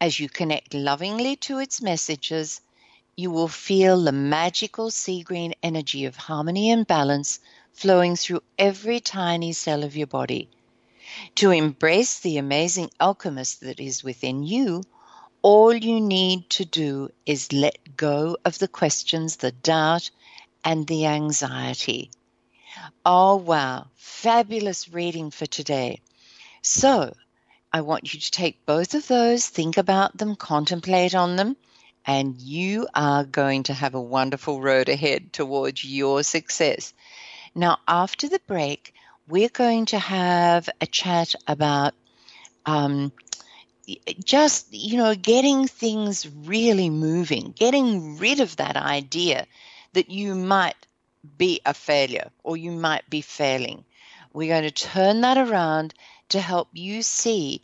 As 0.00 0.20
you 0.20 0.28
connect 0.28 0.74
lovingly 0.74 1.36
to 1.36 1.58
its 1.58 1.82
messages, 1.82 2.60
you 3.16 3.30
will 3.30 3.48
feel 3.48 4.00
the 4.00 4.12
magical 4.12 4.90
sea 4.90 5.22
green 5.22 5.54
energy 5.62 6.04
of 6.04 6.16
harmony 6.16 6.70
and 6.70 6.86
balance 6.86 7.40
flowing 7.72 8.14
through 8.14 8.42
every 8.58 9.00
tiny 9.00 9.52
cell 9.52 9.82
of 9.82 9.96
your 9.96 10.06
body. 10.06 10.48
To 11.36 11.50
embrace 11.50 12.20
the 12.20 12.38
amazing 12.38 12.90
alchemist 13.00 13.60
that 13.62 13.80
is 13.80 14.04
within 14.04 14.44
you, 14.44 14.84
all 15.42 15.74
you 15.74 16.00
need 16.00 16.48
to 16.50 16.64
do 16.64 17.10
is 17.26 17.52
let 17.52 17.96
go 17.96 18.36
of 18.44 18.58
the 18.58 18.68
questions, 18.68 19.36
the 19.36 19.52
doubt, 19.52 20.10
and 20.64 20.86
the 20.86 21.06
anxiety. 21.06 22.10
Oh, 23.04 23.36
wow. 23.36 23.86
Fabulous 23.96 24.88
reading 24.88 25.30
for 25.30 25.46
today. 25.46 26.00
So, 26.62 27.12
I 27.72 27.82
want 27.82 28.12
you 28.12 28.20
to 28.20 28.30
take 28.30 28.64
both 28.66 28.94
of 28.94 29.06
those, 29.08 29.46
think 29.46 29.76
about 29.76 30.16
them, 30.16 30.36
contemplate 30.36 31.14
on 31.14 31.36
them, 31.36 31.56
and 32.06 32.36
you 32.40 32.88
are 32.94 33.24
going 33.24 33.64
to 33.64 33.74
have 33.74 33.94
a 33.94 34.00
wonderful 34.00 34.60
road 34.60 34.88
ahead 34.88 35.32
towards 35.32 35.84
your 35.84 36.22
success. 36.22 36.94
Now, 37.54 37.78
after 37.86 38.28
the 38.28 38.40
break, 38.46 38.94
we're 39.26 39.50
going 39.50 39.86
to 39.86 39.98
have 39.98 40.68
a 40.80 40.86
chat 40.86 41.34
about 41.46 41.94
um, 42.64 43.12
just, 44.24 44.72
you 44.72 44.96
know, 44.96 45.14
getting 45.14 45.66
things 45.66 46.26
really 46.26 46.90
moving, 46.90 47.52
getting 47.56 48.18
rid 48.18 48.40
of 48.40 48.56
that 48.56 48.76
idea 48.76 49.46
that 49.92 50.10
you 50.10 50.34
might 50.34 50.76
be 51.36 51.60
a 51.66 51.74
failure 51.74 52.30
or 52.42 52.56
you 52.56 52.70
might 52.70 53.08
be 53.10 53.20
failing. 53.20 53.84
We're 54.32 54.52
going 54.54 54.64
to 54.64 54.70
turn 54.70 55.20
that 55.22 55.38
around 55.38 55.94
to 56.30 56.40
help 56.40 56.68
you 56.72 57.02
see 57.02 57.62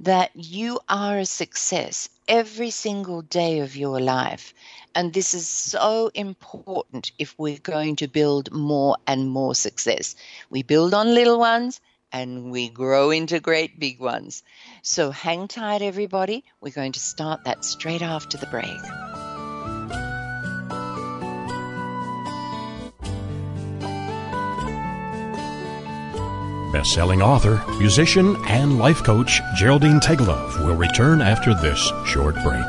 that 0.00 0.30
you 0.34 0.80
are 0.88 1.18
a 1.18 1.26
success 1.26 2.08
every 2.26 2.70
single 2.70 3.22
day 3.22 3.60
of 3.60 3.76
your 3.76 4.00
life. 4.00 4.54
And 4.94 5.12
this 5.12 5.34
is 5.34 5.46
so 5.46 6.10
important 6.14 7.12
if 7.18 7.34
we're 7.38 7.58
going 7.58 7.96
to 7.96 8.08
build 8.08 8.52
more 8.52 8.96
and 9.06 9.28
more 9.28 9.54
success. 9.54 10.14
We 10.50 10.62
build 10.62 10.94
on 10.94 11.14
little 11.14 11.38
ones 11.38 11.80
and 12.12 12.50
we 12.52 12.68
grow 12.68 13.10
into 13.10 13.40
great 13.40 13.78
big 13.78 14.00
ones. 14.00 14.42
So 14.82 15.10
hang 15.10 15.48
tight, 15.48 15.82
everybody. 15.82 16.44
We're 16.60 16.70
going 16.70 16.92
to 16.92 17.00
start 17.00 17.44
that 17.44 17.64
straight 17.64 18.02
after 18.02 18.38
the 18.38 18.46
break. 18.46 19.13
Best-selling 26.74 27.22
author, 27.22 27.62
musician, 27.78 28.34
and 28.46 28.80
life 28.80 29.04
coach 29.04 29.40
Geraldine 29.54 30.00
Tegelove 30.00 30.58
will 30.64 30.74
return 30.74 31.22
after 31.22 31.54
this 31.54 31.92
short 32.04 32.34
break. 32.42 32.66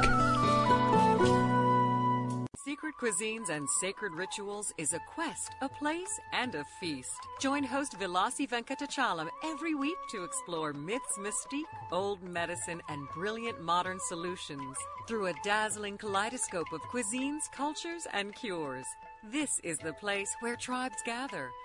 Secret 2.55 2.93
Cuisines 3.01 3.49
and 3.49 3.67
Sacred 3.81 4.13
Rituals 4.13 4.71
is 4.77 4.93
a 4.93 4.99
quest, 5.11 5.53
a 5.61 5.69
place, 5.69 6.19
and 6.33 6.53
a 6.53 6.63
feast. 6.79 7.15
Join 7.41 7.63
host 7.63 7.99
Vilasi 7.99 8.47
Venkatachalam 8.47 9.27
every 9.43 9.73
week 9.73 9.97
to 10.11 10.23
explore 10.23 10.71
myths, 10.71 11.17
mystique, 11.17 11.63
old 11.91 12.21
medicine, 12.21 12.83
and 12.89 13.09
brilliant 13.15 13.59
modern 13.63 13.97
solutions 14.07 14.77
through 15.07 15.27
a 15.27 15.33
dazzling 15.43 15.97
kaleidoscope 15.97 16.71
of 16.71 16.81
cuisines, 16.81 17.51
cultures, 17.51 18.05
and 18.13 18.35
cures. 18.35 18.85
This 19.31 19.59
is 19.63 19.79
the 19.79 19.93
place 19.93 20.29
where 20.41 20.55
tribes 20.55 21.01
gather, 21.07 21.49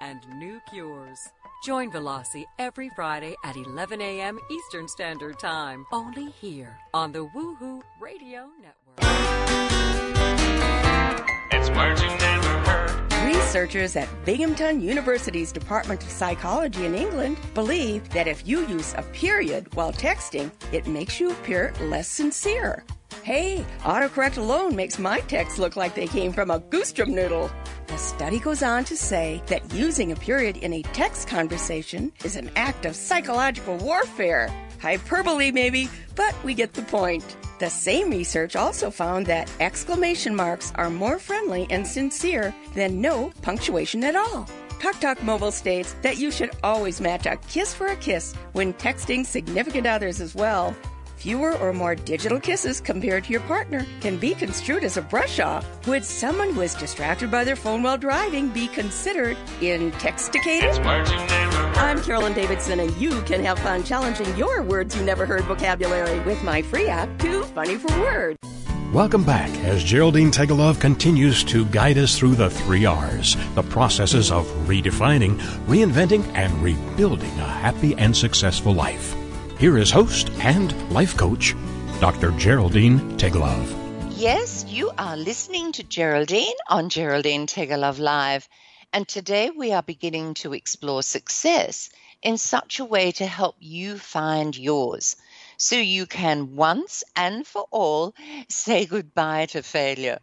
and 0.00 0.20
new 0.38 0.60
cures. 0.70 1.18
Join 1.64 1.90
Vilasi 1.90 2.44
every 2.58 2.90
Friday 2.94 3.34
at 3.44 3.56
11 3.56 4.00
a.m. 4.00 4.38
Eastern 4.50 4.86
Standard 4.86 5.38
Time, 5.38 5.86
only 5.92 6.30
here 6.30 6.76
on 6.92 7.12
the 7.12 7.26
Woohoo 7.26 7.82
Radio 8.00 8.48
Network. 8.60 8.74
It's 11.52 11.70
words 11.70 12.02
you 12.02 12.08
never 12.08 12.48
heard. 12.70 13.04
Researchers 13.24 13.96
at 13.96 14.08
Binghamton 14.24 14.80
University's 14.80 15.52
Department 15.52 16.02
of 16.02 16.10
Psychology 16.10 16.84
in 16.84 16.94
England 16.94 17.38
believe 17.54 18.08
that 18.10 18.28
if 18.28 18.46
you 18.46 18.66
use 18.66 18.92
a 18.98 19.02
period 19.02 19.74
while 19.74 19.92
texting, 19.92 20.50
it 20.72 20.86
makes 20.86 21.18
you 21.20 21.30
appear 21.30 21.72
less 21.80 22.08
sincere. 22.08 22.84
Hey, 23.22 23.64
autocorrect 23.80 24.36
alone 24.36 24.76
makes 24.76 24.98
my 24.98 25.20
texts 25.20 25.58
look 25.58 25.76
like 25.76 25.94
they 25.94 26.06
came 26.06 26.32
from 26.32 26.50
a 26.50 26.60
goosetrip 26.60 27.08
noodle. 27.08 27.50
The 27.86 27.96
study 27.96 28.38
goes 28.38 28.62
on 28.62 28.84
to 28.84 28.96
say 28.96 29.42
that 29.46 29.72
using 29.72 30.12
a 30.12 30.16
period 30.16 30.58
in 30.58 30.72
a 30.72 30.82
text 30.82 31.28
conversation 31.28 32.12
is 32.24 32.36
an 32.36 32.50
act 32.56 32.84
of 32.86 32.96
psychological 32.96 33.76
warfare. 33.78 34.48
Hyperbole, 34.80 35.52
maybe, 35.52 35.88
but 36.14 36.34
we 36.44 36.54
get 36.54 36.74
the 36.74 36.82
point. 36.82 37.36
The 37.60 37.70
same 37.70 38.10
research 38.10 38.56
also 38.56 38.90
found 38.90 39.26
that 39.26 39.50
exclamation 39.60 40.34
marks 40.34 40.72
are 40.74 40.90
more 40.90 41.18
friendly 41.18 41.66
and 41.70 41.86
sincere 41.86 42.54
than 42.74 43.00
no 43.00 43.32
punctuation 43.42 44.04
at 44.04 44.16
all. 44.16 44.48
Talk 44.80 45.00
Talk 45.00 45.22
Mobile 45.22 45.52
states 45.52 45.94
that 46.02 46.18
you 46.18 46.30
should 46.30 46.50
always 46.62 47.00
match 47.00 47.24
a 47.24 47.36
kiss 47.48 47.72
for 47.72 47.86
a 47.86 47.96
kiss 47.96 48.34
when 48.52 48.74
texting 48.74 49.24
significant 49.24 49.86
others 49.86 50.20
as 50.20 50.34
well. 50.34 50.76
Fewer 51.24 51.56
or 51.56 51.72
more 51.72 51.94
digital 51.94 52.38
kisses 52.38 52.82
compared 52.82 53.24
to 53.24 53.30
your 53.30 53.40
partner 53.40 53.86
can 54.02 54.18
be 54.18 54.34
construed 54.34 54.84
as 54.84 54.98
a 54.98 55.00
brush 55.00 55.40
off. 55.40 55.64
Would 55.86 56.04
someone 56.04 56.52
who 56.52 56.60
is 56.60 56.74
distracted 56.74 57.30
by 57.30 57.44
their 57.44 57.56
phone 57.56 57.82
while 57.82 57.96
driving 57.96 58.50
be 58.50 58.68
considered 58.68 59.38
intoxicated? 59.62 60.68
It's 60.68 60.78
words 60.80 61.10
you 61.10 61.16
never 61.16 61.56
heard. 61.56 61.78
I'm 61.78 62.02
Carolyn 62.02 62.34
Davidson, 62.34 62.78
and 62.78 62.94
you 62.98 63.22
can 63.22 63.42
have 63.42 63.58
fun 63.60 63.84
challenging 63.84 64.36
your 64.36 64.60
words 64.60 64.94
you 64.98 65.02
never 65.02 65.24
heard 65.24 65.44
vocabulary 65.44 66.20
with 66.26 66.44
my 66.44 66.60
free 66.60 66.88
app, 66.88 67.08
Too 67.18 67.42
Funny 67.44 67.76
for 67.76 67.98
Words. 67.98 68.36
Welcome 68.92 69.24
back 69.24 69.48
as 69.64 69.82
Geraldine 69.82 70.30
Tegelove 70.30 70.78
continues 70.78 71.42
to 71.44 71.64
guide 71.64 71.96
us 71.96 72.18
through 72.18 72.34
the 72.34 72.50
three 72.50 72.84
R's, 72.84 73.34
the 73.54 73.62
processes 73.62 74.30
of 74.30 74.44
redefining, 74.66 75.38
reinventing, 75.68 76.22
and 76.34 76.52
rebuilding 76.62 77.32
a 77.40 77.48
happy 77.48 77.94
and 77.94 78.14
successful 78.14 78.74
life. 78.74 79.16
Here 79.64 79.78
is 79.78 79.90
host 79.90 80.28
and 80.40 80.74
life 80.92 81.16
coach, 81.16 81.54
Dr. 81.98 82.32
Geraldine 82.32 83.16
Tegelove. 83.16 83.74
Yes, 84.14 84.66
you 84.68 84.90
are 84.98 85.16
listening 85.16 85.72
to 85.72 85.82
Geraldine 85.82 86.58
on 86.68 86.90
Geraldine 86.90 87.46
Tegelove 87.46 87.98
Live, 87.98 88.46
and 88.92 89.08
today 89.08 89.48
we 89.48 89.72
are 89.72 89.82
beginning 89.82 90.34
to 90.34 90.52
explore 90.52 91.02
success 91.02 91.88
in 92.20 92.36
such 92.36 92.78
a 92.78 92.84
way 92.84 93.10
to 93.12 93.24
help 93.24 93.56
you 93.58 93.96
find 93.96 94.54
yours 94.54 95.16
so 95.56 95.76
you 95.76 96.04
can 96.04 96.56
once 96.56 97.02
and 97.16 97.46
for 97.46 97.64
all 97.70 98.14
say 98.50 98.84
goodbye 98.84 99.46
to 99.46 99.62
failure. 99.62 100.18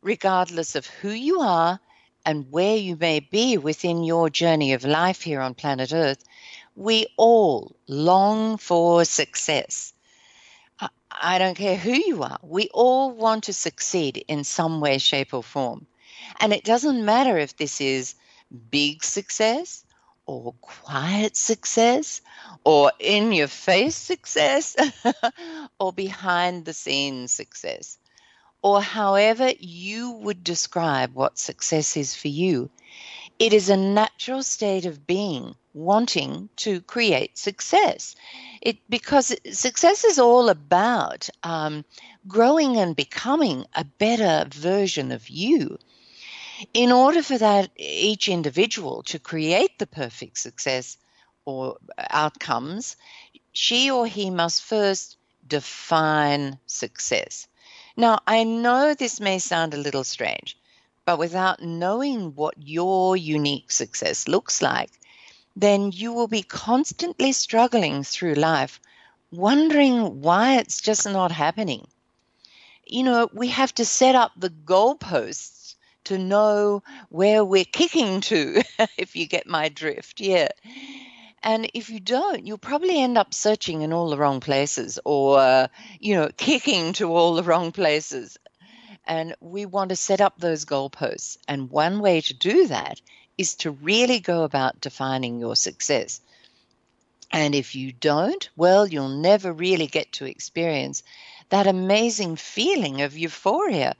Regardless 0.00 0.76
of 0.76 0.86
who 0.86 1.10
you 1.10 1.40
are 1.40 1.80
and 2.24 2.52
where 2.52 2.76
you 2.76 2.94
may 2.94 3.18
be 3.18 3.58
within 3.58 4.04
your 4.04 4.30
journey 4.30 4.74
of 4.74 4.84
life 4.84 5.22
here 5.22 5.40
on 5.40 5.54
planet 5.54 5.92
Earth, 5.92 6.22
we 6.80 7.06
all 7.18 7.76
long 7.88 8.56
for 8.56 9.04
success. 9.04 9.92
I- 11.10 11.38
don't 11.38 11.54
care 11.54 11.76
who 11.76 11.92
you 11.92 12.22
are. 12.22 12.38
We 12.42 12.70
all 12.72 13.10
want 13.10 13.44
to 13.44 13.52
succeed 13.52 14.24
in 14.28 14.44
some 14.44 14.80
way, 14.80 14.96
shape, 14.96 15.34
or 15.34 15.42
form. 15.42 15.86
And 16.40 16.54
it 16.54 16.64
doesn't 16.64 17.04
matter 17.04 17.36
if 17.36 17.54
this 17.56 17.82
is 17.82 18.14
big 18.70 19.04
success 19.04 19.84
or 20.24 20.54
quiet 20.62 21.36
success 21.36 22.22
or 22.64 22.92
in 22.98 23.32
your 23.32 23.48
face 23.48 23.96
success 23.96 24.74
or 25.78 25.92
behind 25.92 26.64
the 26.64 26.72
scenes 26.72 27.30
success 27.32 27.98
or 28.62 28.80
however 28.80 29.52
you 29.58 30.12
would 30.12 30.42
describe 30.42 31.14
what 31.14 31.38
success 31.38 31.96
is 31.98 32.14
for 32.14 32.28
you. 32.28 32.70
It 33.38 33.52
is 33.52 33.68
a 33.68 33.76
natural 33.76 34.42
state 34.42 34.86
of 34.86 35.06
being 35.06 35.56
wanting 35.72 36.48
to 36.56 36.80
create 36.82 37.38
success. 37.38 38.16
It 38.60 38.78
because 38.88 39.34
success 39.52 40.04
is 40.04 40.18
all 40.18 40.48
about 40.48 41.28
um, 41.42 41.84
growing 42.26 42.76
and 42.76 42.96
becoming 42.96 43.66
a 43.74 43.84
better 43.84 44.46
version 44.50 45.12
of 45.12 45.28
you. 45.28 45.78
In 46.74 46.92
order 46.92 47.22
for 47.22 47.38
that, 47.38 47.70
each 47.76 48.28
individual 48.28 49.02
to 49.04 49.18
create 49.18 49.78
the 49.78 49.86
perfect 49.86 50.38
success 50.38 50.98
or 51.44 51.78
outcomes, 51.98 52.96
she 53.52 53.90
or 53.90 54.06
he 54.06 54.30
must 54.30 54.62
first 54.62 55.16
define 55.46 56.58
success. 56.66 57.46
Now, 57.96 58.20
I 58.26 58.44
know 58.44 58.94
this 58.94 59.20
may 59.20 59.38
sound 59.38 59.74
a 59.74 59.78
little 59.78 60.04
strange, 60.04 60.56
but 61.04 61.18
without 61.18 61.62
knowing 61.62 62.34
what 62.34 62.54
your 62.58 63.16
unique 63.16 63.70
success 63.72 64.28
looks 64.28 64.62
like, 64.62 64.90
then 65.56 65.92
you 65.92 66.12
will 66.12 66.28
be 66.28 66.42
constantly 66.42 67.32
struggling 67.32 68.04
through 68.04 68.34
life, 68.34 68.80
wondering 69.30 70.20
why 70.20 70.56
it's 70.58 70.80
just 70.80 71.06
not 71.06 71.32
happening. 71.32 71.86
You 72.86 73.02
know, 73.02 73.28
we 73.32 73.48
have 73.48 73.74
to 73.74 73.84
set 73.84 74.14
up 74.14 74.32
the 74.36 74.50
goalposts 74.50 75.74
to 76.04 76.18
know 76.18 76.82
where 77.08 77.44
we're 77.44 77.64
kicking 77.64 78.20
to, 78.22 78.62
if 78.98 79.16
you 79.16 79.26
get 79.26 79.46
my 79.46 79.68
drift. 79.68 80.20
Yeah. 80.20 80.48
And 81.42 81.70
if 81.72 81.88
you 81.88 82.00
don't, 82.00 82.46
you'll 82.46 82.58
probably 82.58 83.00
end 83.00 83.16
up 83.16 83.32
searching 83.32 83.82
in 83.82 83.92
all 83.92 84.10
the 84.10 84.18
wrong 84.18 84.40
places 84.40 84.98
or, 85.04 85.68
you 85.98 86.14
know, 86.14 86.30
kicking 86.36 86.92
to 86.94 87.12
all 87.12 87.34
the 87.34 87.42
wrong 87.42 87.72
places. 87.72 88.36
And 89.06 89.34
we 89.40 89.64
want 89.66 89.88
to 89.88 89.96
set 89.96 90.20
up 90.20 90.38
those 90.38 90.64
goalposts. 90.64 91.38
And 91.48 91.70
one 91.70 92.00
way 92.00 92.20
to 92.20 92.34
do 92.34 92.66
that 92.66 93.00
is 93.38 93.54
to 93.56 93.70
really 93.70 94.20
go 94.20 94.44
about 94.44 94.80
defining 94.80 95.38
your 95.38 95.56
success. 95.56 96.20
And 97.32 97.54
if 97.54 97.74
you 97.74 97.92
don't, 97.92 98.48
well, 98.56 98.86
you'll 98.86 99.20
never 99.20 99.52
really 99.52 99.86
get 99.86 100.12
to 100.14 100.24
experience 100.24 101.02
that 101.48 101.66
amazing 101.66 102.36
feeling 102.36 103.02
of 103.02 103.16
euphoria 103.16 103.94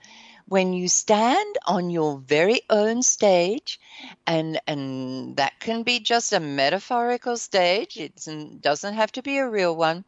when 0.47 0.73
you 0.73 0.88
stand 0.88 1.59
on 1.64 1.90
your 1.90 2.19
very 2.19 2.62
own 2.69 3.03
stage 3.03 3.79
and 4.27 4.61
and 4.66 5.37
that 5.37 5.61
can 5.61 5.85
be 5.85 6.01
just 6.01 6.33
a 6.33 6.40
metaphorical 6.40 7.37
stage. 7.37 7.97
It 7.97 8.16
doesn't 8.61 8.95
have 8.95 9.12
to 9.12 9.23
be 9.23 9.38
a 9.38 9.49
real 9.49 9.77
one. 9.77 10.05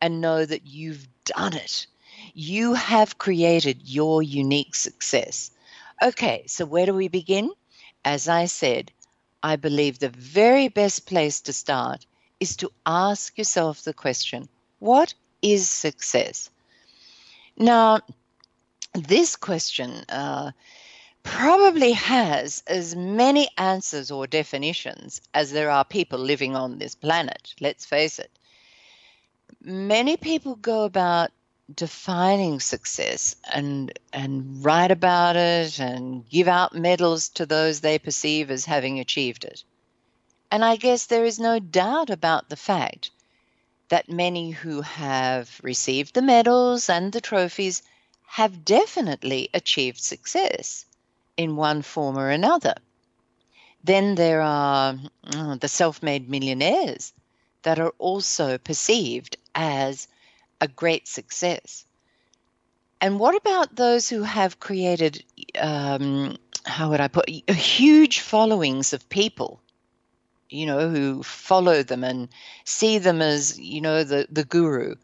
And 0.00 0.22
know 0.22 0.46
that 0.46 0.66
you've 0.66 1.06
done 1.26 1.52
it. 1.52 1.86
You 2.32 2.72
have 2.72 3.18
created 3.18 3.82
your 3.84 4.22
unique 4.22 4.74
success. 4.74 5.50
Okay 6.02 6.44
so 6.46 6.64
where 6.64 6.86
do 6.86 6.94
we 6.94 7.08
begin 7.08 7.50
as 8.04 8.28
i 8.28 8.44
said 8.46 8.92
i 9.42 9.56
believe 9.56 9.98
the 9.98 10.08
very 10.08 10.68
best 10.68 11.06
place 11.06 11.40
to 11.40 11.52
start 11.52 12.06
is 12.40 12.56
to 12.56 12.70
ask 12.86 13.38
yourself 13.38 13.82
the 13.82 13.94
question 13.94 14.48
what 14.78 15.14
is 15.42 15.68
success 15.68 16.50
now 17.56 18.00
this 18.94 19.36
question 19.36 20.04
uh, 20.08 20.52
probably 21.24 21.92
has 21.92 22.62
as 22.66 22.94
many 22.94 23.48
answers 23.58 24.10
or 24.10 24.26
definitions 24.26 25.20
as 25.32 25.50
there 25.50 25.70
are 25.70 25.84
people 25.84 26.18
living 26.18 26.54
on 26.54 26.78
this 26.78 26.94
planet. 26.94 27.54
Let's 27.60 27.84
face 27.84 28.18
it. 28.18 28.30
Many 29.62 30.16
people 30.16 30.56
go 30.56 30.84
about 30.84 31.30
defining 31.72 32.60
success 32.60 33.36
and 33.50 33.98
and 34.12 34.64
write 34.64 34.90
about 34.90 35.36
it 35.36 35.80
and 35.80 36.28
give 36.28 36.46
out 36.46 36.74
medals 36.74 37.28
to 37.30 37.46
those 37.46 37.80
they 37.80 37.98
perceive 37.98 38.50
as 38.50 38.64
having 38.66 39.00
achieved 39.00 39.44
it. 39.44 39.64
And 40.50 40.64
I 40.64 40.76
guess 40.76 41.06
there 41.06 41.24
is 41.24 41.38
no 41.38 41.58
doubt 41.58 42.10
about 42.10 42.48
the 42.48 42.56
fact 42.56 43.10
that 43.88 44.10
many 44.10 44.50
who 44.50 44.82
have 44.82 45.60
received 45.62 46.14
the 46.14 46.22
medals 46.22 46.90
and 46.90 47.12
the 47.12 47.20
trophies 47.20 47.82
have 48.26 48.64
definitely 48.64 49.48
achieved 49.54 50.00
success 50.00 50.84
in 51.36 51.56
one 51.56 51.82
form 51.82 52.18
or 52.18 52.30
another. 52.30 52.74
Then 53.82 54.14
there 54.14 54.42
are 54.42 54.98
uh, 55.24 55.56
the 55.56 55.68
self 55.68 56.02
made 56.02 56.28
millionaires 56.28 57.12
that 57.62 57.78
are 57.78 57.94
also 57.98 58.58
perceived 58.58 59.36
as 59.54 60.08
a 60.64 60.68
great 60.68 61.06
success. 61.06 61.84
And 63.00 63.20
what 63.20 63.36
about 63.36 63.76
those 63.76 64.08
who 64.08 64.22
have 64.22 64.58
created, 64.58 65.22
um, 65.60 66.38
how 66.64 66.90
would 66.90 67.00
I 67.00 67.08
put, 67.08 67.28
huge 67.28 68.20
followings 68.20 68.94
of 68.94 69.10
people, 69.10 69.60
you 70.48 70.64
know, 70.64 70.88
who 70.88 71.22
follow 71.22 71.82
them 71.82 72.02
and 72.02 72.28
see 72.64 72.96
them 72.98 73.20
as, 73.20 73.58
you 73.60 73.82
know, 73.82 74.04
the, 74.04 74.26
the 74.30 74.44
guru? 74.44 74.94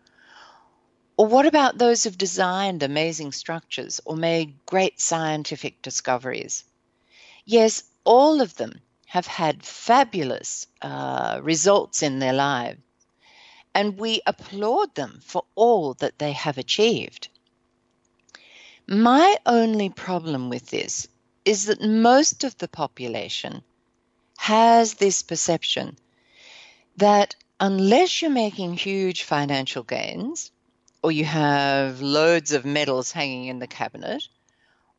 Or 1.19 1.27
what 1.27 1.45
about 1.45 1.77
those 1.77 2.03
who've 2.03 2.17
designed 2.17 2.83
amazing 2.83 3.33
structures 3.33 4.01
or 4.07 4.17
made 4.17 4.65
great 4.65 4.99
scientific 4.99 5.83
discoveries? 5.83 6.65
Yes, 7.45 7.83
all 8.05 8.41
of 8.41 8.57
them 8.57 8.81
have 9.05 9.27
had 9.27 9.63
fabulous 9.63 10.67
uh, 10.81 11.41
results 11.43 12.03
in 12.03 12.19
their 12.19 12.33
lives, 12.33 12.81
and 13.75 13.99
we 13.99 14.21
applaud 14.27 14.95
them 14.95 15.21
for 15.25 15.45
all 15.55 15.95
that 15.95 16.19
they 16.19 16.33
have 16.33 16.59
achieved. 16.59 17.29
My 18.87 19.37
only 19.47 19.89
problem 19.89 20.49
with 20.49 20.71
this 20.71 21.07
is 21.45 21.67
that 21.67 21.81
most 21.81 22.45
of 22.45 22.59
the 22.59 22.69
population 22.69 23.63
has 24.39 24.95
this 24.95 25.23
perception 25.23 25.97
that 26.97 27.37
unless 27.61 28.21
you're 28.21 28.31
making 28.31 28.75
huge 28.75 29.23
financial 29.23 29.83
gains, 29.83 30.51
or 31.03 31.13
you 31.13 31.25
have 31.25 32.03
loads 32.03 32.53
of 32.53 32.65
medals 32.65 33.13
hanging 33.13 33.47
in 33.47 33.59
the 33.59 33.67
cabinet, 33.67 34.27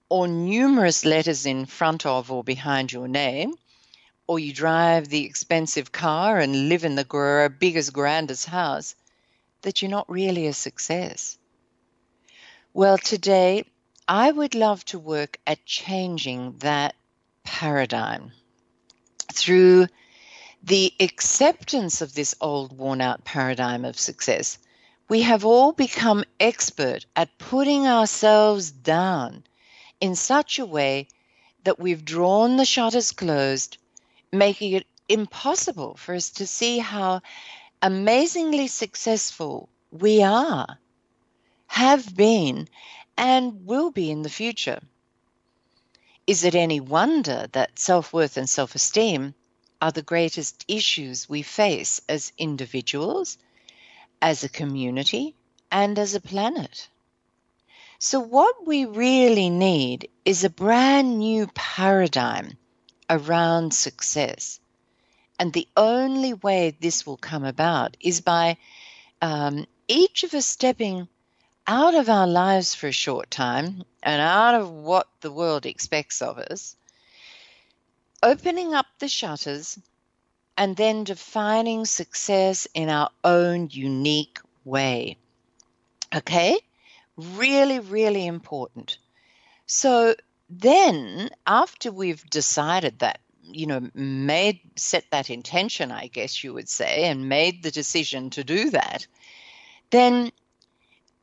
or 0.10 0.28
numerous 0.28 1.06
letters 1.06 1.46
in 1.46 1.66
front 1.66 2.06
of 2.06 2.32
or 2.32 2.44
behind 2.44 2.92
your 2.92 3.08
name, 3.08 3.54
or 4.32 4.40
you 4.40 4.54
drive 4.54 5.10
the 5.10 5.26
expensive 5.26 5.92
car 5.92 6.40
and 6.40 6.70
live 6.70 6.86
in 6.86 6.96
the 6.96 7.54
biggest, 7.60 7.92
grandest 7.92 8.46
house, 8.46 8.96
that 9.62 9.82
you're 9.82 9.92
not 9.92 10.10
really 10.10 10.48
a 10.48 10.54
success. 10.54 11.38
Well, 12.74 12.98
today 12.98 13.66
I 14.08 14.32
would 14.32 14.56
love 14.56 14.86
to 14.86 15.00
work 15.00 15.38
at 15.46 15.66
changing 15.66 16.60
that 16.60 16.96
paradigm 17.44 18.32
through 19.34 19.88
the 20.64 20.94
acceptance 21.02 22.00
of 22.00 22.14
this 22.14 22.34
old, 22.40 22.78
worn 22.78 23.02
out 23.02 23.26
paradigm 23.26 23.84
of 23.84 24.00
success. 24.00 24.58
We 25.10 25.24
have 25.24 25.44
all 25.44 25.74
become 25.74 26.24
expert 26.40 27.06
at 27.18 27.38
putting 27.38 27.86
ourselves 27.86 28.72
down 28.72 29.44
in 30.00 30.16
such 30.16 30.58
a 30.58 30.66
way 30.66 31.10
that 31.66 31.80
we've 31.80 32.06
drawn 32.06 32.56
the 32.56 32.64
shutters 32.64 33.12
closed, 33.12 33.78
making 34.32 34.74
it 34.74 34.88
impossible 35.10 35.96
for 35.96 36.16
us 36.16 36.30
to 36.30 36.48
see 36.48 36.80
how 36.80 37.22
amazingly 37.82 38.68
successful 38.68 39.68
we 39.92 40.24
are, 40.24 40.80
have 41.68 42.16
been, 42.16 42.70
and 43.18 43.66
will 43.66 43.92
be 43.92 44.10
in 44.10 44.22
the 44.22 44.30
future. 44.30 44.80
Is 46.26 46.44
it 46.46 46.56
any 46.56 46.80
wonder 46.80 47.48
that 47.52 47.78
self 47.78 48.14
worth 48.14 48.38
and 48.38 48.50
self 48.50 48.74
esteem 48.76 49.34
are 49.82 49.92
the 49.92 50.02
greatest 50.02 50.64
issues 50.68 51.28
we 51.28 51.42
face 51.42 52.00
as 52.08 52.32
individuals, 52.38 53.38
as 54.22 54.44
a 54.44 54.50
community, 54.50 55.36
and 55.72 56.00
as 56.00 56.14
a 56.16 56.22
planet? 56.22 56.88
So, 58.00 58.20
what 58.20 58.66
we 58.66 58.86
really 58.86 59.50
need 59.50 60.10
is 60.24 60.44
a 60.44 60.50
brand 60.50 61.20
new 61.20 61.48
paradigm 61.48 62.58
around 63.12 63.74
success. 63.74 64.60
And 65.38 65.52
the 65.52 65.68
only 65.76 66.34
way 66.34 66.76
this 66.80 67.06
will 67.06 67.18
come 67.18 67.44
about 67.44 67.98
is 68.00 68.22
by 68.22 68.58
um, 69.22 69.68
each 69.88 70.24
of 70.24 70.34
us 70.34 70.46
stepping 70.46 71.08
out 71.68 71.94
of 71.94 72.10
our 72.10 72.28
lives 72.28 72.74
for 72.74 72.88
a 72.88 72.92
short 72.94 73.30
time 73.30 73.84
and 74.02 74.22
out 74.22 74.56
of 74.56 74.72
what 74.72 75.08
the 75.20 75.32
world 75.32 75.66
expects 75.66 76.22
of 76.22 76.38
us, 76.40 76.76
opening 78.24 78.74
up 78.74 78.88
the 79.00 79.08
shutters 79.08 79.78
and 80.58 80.76
then 80.78 81.04
defining 81.04 81.86
success 81.86 82.68
in 82.74 82.90
our 82.90 83.10
own 83.24 83.68
unique 83.72 84.40
way. 84.64 85.18
Okay? 86.16 86.60
Really, 87.18 87.80
really 87.80 88.26
important. 88.26 88.98
So 89.66 90.16
then, 90.52 91.30
after 91.48 91.94
we've 91.94 92.30
decided 92.30 93.00
that, 93.00 93.22
you 93.42 93.68
know, 93.68 93.90
made, 93.94 94.60
set 94.76 95.06
that 95.12 95.30
intention, 95.30 95.92
I 95.92 96.08
guess 96.08 96.44
you 96.44 96.54
would 96.54 96.68
say, 96.68 97.06
and 97.06 97.30
made 97.30 97.64
the 97.64 97.72
decision 97.72 98.32
to 98.32 98.44
do 98.44 98.70
that, 98.72 99.08
then 99.92 100.32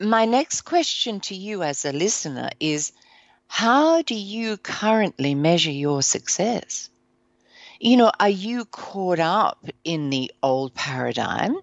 my 0.00 0.24
next 0.24 0.62
question 0.62 1.20
to 1.20 1.34
you 1.34 1.62
as 1.62 1.84
a 1.84 1.92
listener 1.92 2.48
is 2.58 2.92
how 3.48 4.00
do 4.00 4.14
you 4.14 4.56
currently 4.56 5.34
measure 5.34 5.70
your 5.70 6.02
success? 6.02 6.88
You 7.80 7.98
know, 7.98 8.12
are 8.18 8.30
you 8.30 8.64
caught 8.64 9.20
up 9.20 9.66
in 9.84 10.08
the 10.08 10.32
old 10.42 10.72
paradigm 10.72 11.58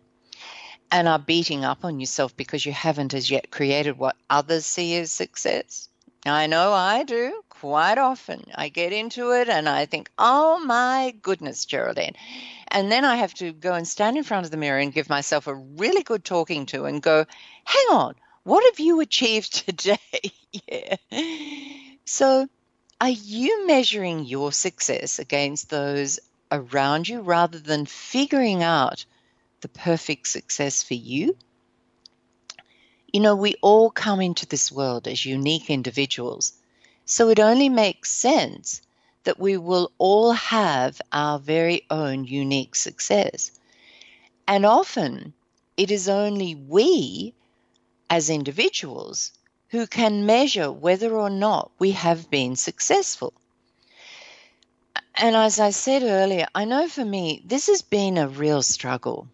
and 0.92 1.08
are 1.08 1.20
beating 1.20 1.66
up 1.66 1.84
on 1.84 2.00
yourself 2.00 2.38
because 2.38 2.64
you 2.64 2.74
haven't 2.74 3.16
as 3.16 3.32
yet 3.32 3.50
created 3.50 3.98
what 3.98 4.16
others 4.30 4.68
see 4.68 4.96
as 4.98 5.12
success? 5.12 5.90
I 6.28 6.48
know 6.48 6.72
I 6.72 7.04
do 7.04 7.42
quite 7.66 7.98
often. 7.98 8.44
I 8.54 8.70
get 8.70 8.94
into 8.94 9.32
it 9.32 9.50
and 9.50 9.68
I 9.68 9.88
think, 9.88 10.12
oh 10.20 10.60
my 10.64 11.16
goodness, 11.24 11.66
Geraldine. 11.66 12.14
And 12.68 12.92
then 12.92 13.04
I 13.04 13.16
have 13.16 13.34
to 13.36 13.54
go 13.54 13.74
and 13.74 13.88
stand 13.88 14.18
in 14.18 14.24
front 14.24 14.46
of 14.46 14.52
the 14.52 14.58
mirror 14.58 14.78
and 14.78 14.94
give 14.94 15.10
myself 15.10 15.48
a 15.48 15.56
really 15.56 16.04
good 16.04 16.24
talking 16.24 16.68
to 16.68 16.86
and 16.86 17.02
go, 17.02 17.26
hang 17.64 17.86
on, 17.90 18.14
what 18.44 18.64
have 18.66 18.80
you 18.80 19.00
achieved 19.00 19.52
today? 19.68 19.98
yeah. 20.68 20.98
So, 22.06 22.48
are 23.02 23.10
you 23.10 23.66
measuring 23.66 24.26
your 24.26 24.52
success 24.52 25.18
against 25.18 25.72
those 25.72 26.20
around 26.52 27.08
you 27.08 27.22
rather 27.22 27.58
than 27.58 27.88
figuring 27.88 28.62
out 28.62 29.06
the 29.62 29.70
perfect 29.70 30.28
success 30.28 30.84
for 30.84 30.94
you? 30.94 31.36
You 33.12 33.22
know, 33.22 33.36
we 33.36 33.56
all 33.64 33.90
come 33.90 34.22
into 34.22 34.46
this 34.46 34.72
world 34.72 35.08
as 35.08 35.26
unique 35.26 35.72
individuals. 35.72 36.54
So 37.06 37.30
it 37.30 37.40
only 37.40 37.70
makes 37.70 38.10
sense 38.10 38.82
that 39.26 39.40
we 39.40 39.58
will 39.58 39.92
all 39.98 40.32
have 40.34 41.02
our 41.12 41.38
very 41.40 41.86
own 41.90 42.26
unique 42.26 42.76
success. 42.76 43.52
And 44.48 44.66
often 44.66 45.34
it 45.78 45.92
is 45.92 46.10
only 46.10 46.56
we 46.56 47.34
as 48.10 48.30
individuals 48.30 49.32
who 49.70 49.88
can 49.88 50.26
measure 50.26 50.72
whether 50.72 51.16
or 51.16 51.30
not 51.30 51.72
we 51.80 51.92
have 51.92 52.30
been 52.30 52.56
successful. 52.56 53.34
And 55.16 55.36
as 55.36 55.60
I 55.60 55.70
said 55.70 56.04
earlier, 56.04 56.48
I 56.54 56.66
know 56.66 56.88
for 56.88 57.06
me, 57.06 57.42
this 57.46 57.68
has 57.68 57.82
been 57.82 58.18
a 58.18 58.28
real 58.28 58.62
struggle. 58.62 59.28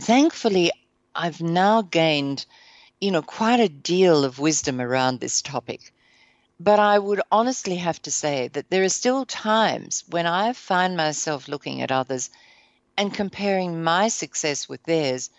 Thankfully, 0.00 0.70
I've 1.14 1.40
now 1.40 1.82
gained, 1.82 2.44
you 3.00 3.10
know, 3.10 3.22
quite 3.22 3.60
a 3.60 3.68
deal 3.68 4.24
of 4.24 4.38
wisdom 4.38 4.80
around 4.80 5.20
this 5.20 5.42
topic. 5.42 5.92
But 6.60 6.78
I 6.78 7.00
would 7.00 7.20
honestly 7.32 7.76
have 7.76 8.00
to 8.02 8.12
say 8.12 8.46
that 8.48 8.70
there 8.70 8.84
are 8.84 8.88
still 8.88 9.26
times 9.26 10.04
when 10.08 10.24
I 10.24 10.52
find 10.52 10.96
myself 10.96 11.48
looking 11.48 11.82
at 11.82 11.90
others 11.90 12.30
and 12.96 13.12
comparing 13.12 13.82
my 13.82 14.06
success 14.06 14.68
with 14.68 14.82
theirs 14.84 15.30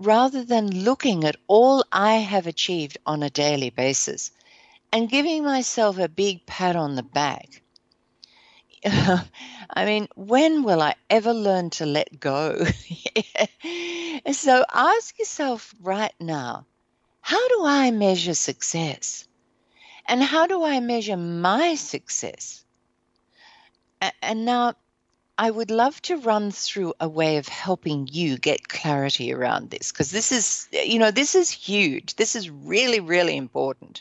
rather 0.00 0.42
than 0.42 0.82
looking 0.84 1.22
at 1.24 1.36
all 1.46 1.84
I 1.92 2.14
have 2.14 2.48
achieved 2.48 2.98
on 3.06 3.22
a 3.22 3.30
daily 3.30 3.70
basis 3.70 4.32
and 4.92 5.08
giving 5.08 5.44
myself 5.44 5.96
a 5.96 6.08
big 6.08 6.44
pat 6.44 6.74
on 6.74 6.96
the 6.96 7.04
back. 7.04 7.62
I 8.84 9.84
mean, 9.84 10.08
when 10.16 10.64
will 10.64 10.82
I 10.82 10.96
ever 11.08 11.32
learn 11.32 11.70
to 11.70 11.86
let 11.86 12.18
go? 12.18 12.64
so 14.32 14.64
ask 14.72 15.18
yourself 15.20 15.72
right 15.80 16.14
now 16.18 16.66
how 17.20 17.48
do 17.48 17.64
I 17.64 17.92
measure 17.92 18.34
success? 18.34 19.27
And 20.08 20.22
how 20.22 20.46
do 20.46 20.64
I 20.64 20.80
measure 20.80 21.18
my 21.18 21.74
success? 21.74 22.64
And 24.22 24.46
now 24.46 24.74
I 25.36 25.50
would 25.50 25.70
love 25.70 26.00
to 26.02 26.16
run 26.16 26.50
through 26.50 26.94
a 26.98 27.08
way 27.08 27.36
of 27.36 27.46
helping 27.46 28.08
you 28.10 28.38
get 28.38 28.68
clarity 28.68 29.34
around 29.34 29.68
this 29.68 29.92
because 29.92 30.10
this 30.10 30.32
is, 30.32 30.68
you 30.72 30.98
know, 30.98 31.10
this 31.10 31.34
is 31.34 31.50
huge. 31.50 32.16
This 32.16 32.34
is 32.36 32.48
really, 32.48 33.00
really 33.00 33.36
important. 33.36 34.00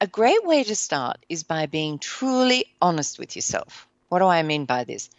A 0.00 0.06
great 0.06 0.44
way 0.44 0.62
to 0.62 0.76
start 0.76 1.18
is 1.28 1.42
by 1.42 1.66
being 1.66 1.98
truly 1.98 2.66
honest 2.80 3.18
with 3.18 3.34
yourself. 3.34 3.88
What 4.08 4.20
do 4.20 4.26
I 4.26 4.42
mean 4.42 4.66
by 4.66 4.84
this? 4.84 5.10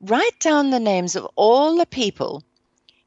Write 0.00 0.40
down 0.40 0.70
the 0.70 0.80
names 0.80 1.14
of 1.14 1.28
all 1.36 1.76
the 1.76 1.86
people 1.86 2.42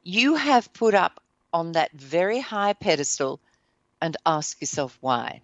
you 0.02 0.36
have 0.36 0.72
put 0.72 0.94
up 0.94 1.20
on 1.52 1.72
that 1.72 1.92
very 1.92 2.40
high 2.40 2.72
pedestal 2.72 3.40
and 4.00 4.16
ask 4.24 4.60
yourself 4.60 4.96
why. 5.00 5.42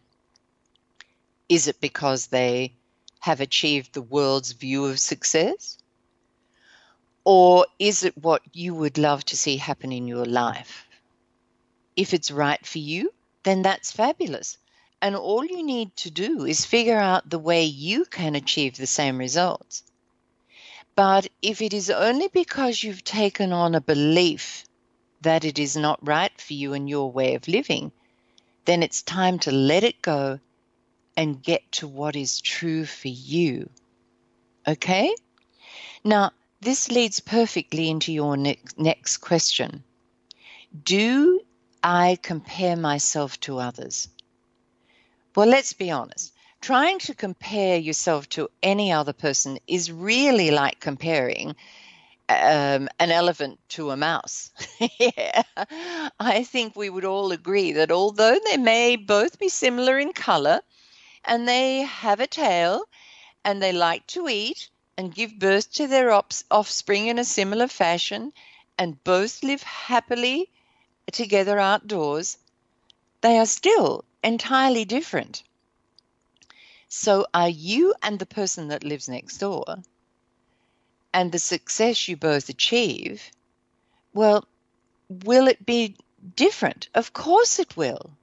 Is 1.55 1.69
it 1.69 1.81
because 1.81 2.27
they 2.27 2.75
have 3.21 3.41
achieved 3.41 3.93
the 3.93 4.03
world's 4.03 4.51
view 4.51 4.87
of 4.87 4.99
success? 4.99 5.79
Or 7.23 7.67
is 7.79 8.03
it 8.03 8.19
what 8.19 8.43
you 8.53 8.75
would 8.75 8.99
love 8.99 9.25
to 9.27 9.37
see 9.37 9.57
happen 9.57 9.93
in 9.93 10.09
your 10.09 10.25
life? 10.25 10.85
If 11.95 12.13
it's 12.13 12.33
right 12.33 12.67
for 12.67 12.79
you, 12.79 13.15
then 13.45 13.63
that's 13.63 13.93
fabulous. 13.93 14.59
And 15.01 15.15
all 15.15 15.45
you 15.45 15.63
need 15.63 15.95
to 15.99 16.11
do 16.11 16.45
is 16.45 16.65
figure 16.65 16.99
out 16.99 17.31
the 17.31 17.39
way 17.39 17.63
you 17.63 18.05
can 18.05 18.35
achieve 18.35 18.77
the 18.77 18.89
same 18.89 19.17
results. 19.17 19.85
But 20.97 21.29
if 21.41 21.63
it 21.63 21.73
is 21.73 21.89
only 21.89 22.27
because 22.27 22.83
you've 22.83 23.05
taken 23.05 23.53
on 23.53 23.77
a 23.77 23.81
belief 23.81 24.65
that 25.21 25.45
it 25.45 25.61
is 25.61 25.77
not 25.77 26.05
right 26.05 26.37
for 26.41 26.55
you 26.55 26.73
and 26.73 26.91
your 26.91 27.13
way 27.13 27.37
of 27.37 27.47
living, 27.47 27.93
then 28.65 28.83
it's 28.83 29.03
time 29.03 29.39
to 29.39 29.53
let 29.53 29.85
it 29.85 30.03
go 30.03 30.41
and 31.17 31.43
get 31.43 31.71
to 31.73 31.89
what 31.89 32.17
is 32.17 32.41
true 32.41 32.85
for 32.85 33.09
you. 33.09 33.71
Okay? 34.67 35.15
Now, 36.03 36.33
this 36.61 36.91
leads 36.91 37.21
perfectly 37.21 37.91
into 37.91 38.13
your 38.13 38.37
ne- 38.37 38.59
next 38.77 39.19
question. 39.19 39.85
Do 40.83 41.41
I 41.83 42.19
compare 42.23 42.77
myself 42.77 43.39
to 43.41 43.59
others? 43.59 44.09
Well, 45.37 45.47
let's 45.47 45.73
be 45.73 45.91
honest. 45.91 46.33
Trying 46.61 46.99
to 47.01 47.15
compare 47.15 47.77
yourself 47.77 48.29
to 48.31 48.51
any 48.63 48.93
other 48.93 49.13
person 49.13 49.59
is 49.67 49.93
really 49.93 50.51
like 50.51 50.81
comparing 50.81 51.55
um, 52.29 52.89
an 52.99 53.11
elephant 53.11 53.61
to 53.71 53.91
a 53.91 53.97
mouse. 53.97 54.51
yeah. 54.99 55.43
I 56.19 56.45
think 56.45 56.75
we 56.75 56.89
would 56.89 57.05
all 57.05 57.33
agree 57.33 57.73
that 57.73 57.91
although 57.91 58.39
they 58.47 58.57
may 58.57 58.97
both 58.97 59.39
be 59.39 59.51
similar 59.51 59.99
in 59.99 60.13
color 60.13 60.61
and 61.25 61.49
they 61.49 61.83
have 61.83 62.21
a 62.21 62.27
tail 62.27 62.85
and 63.45 63.63
they 63.63 63.73
like 63.73 64.07
to 64.09 64.29
eat 64.29 64.69
and 64.97 65.15
give 65.15 65.39
birth 65.39 65.73
to 65.73 65.87
their 65.87 66.11
offspring 66.51 67.07
in 67.07 67.19
a 67.19 67.25
similar 67.25 67.69
fashion 67.69 68.33
and 68.79 69.03
both 69.05 69.43
live 69.43 69.63
happily 69.63 70.51
together 71.13 71.59
outdoors, 71.59 72.39
they 73.21 73.39
are 73.39 73.47
still 73.47 74.05
entirely 74.23 74.85
different. 74.85 75.43
So, 76.89 77.27
are 77.35 77.49
you 77.49 77.95
and 78.03 78.19
the 78.19 78.27
person 78.27 78.69
that 78.69 78.85
lives 78.85 79.09
next 79.09 79.39
door 79.39 79.83
and 81.13 81.31
the 81.31 81.39
success 81.39 82.09
you 82.09 82.17
both 82.17 82.49
achieve, 82.49 83.31
well, 84.13 84.47
will 85.09 85.49
it 85.49 85.65
be 85.65 85.97
different? 86.37 86.89
Of 86.95 87.13
course 87.13 87.59
it 87.59 87.77
will. 87.77 88.17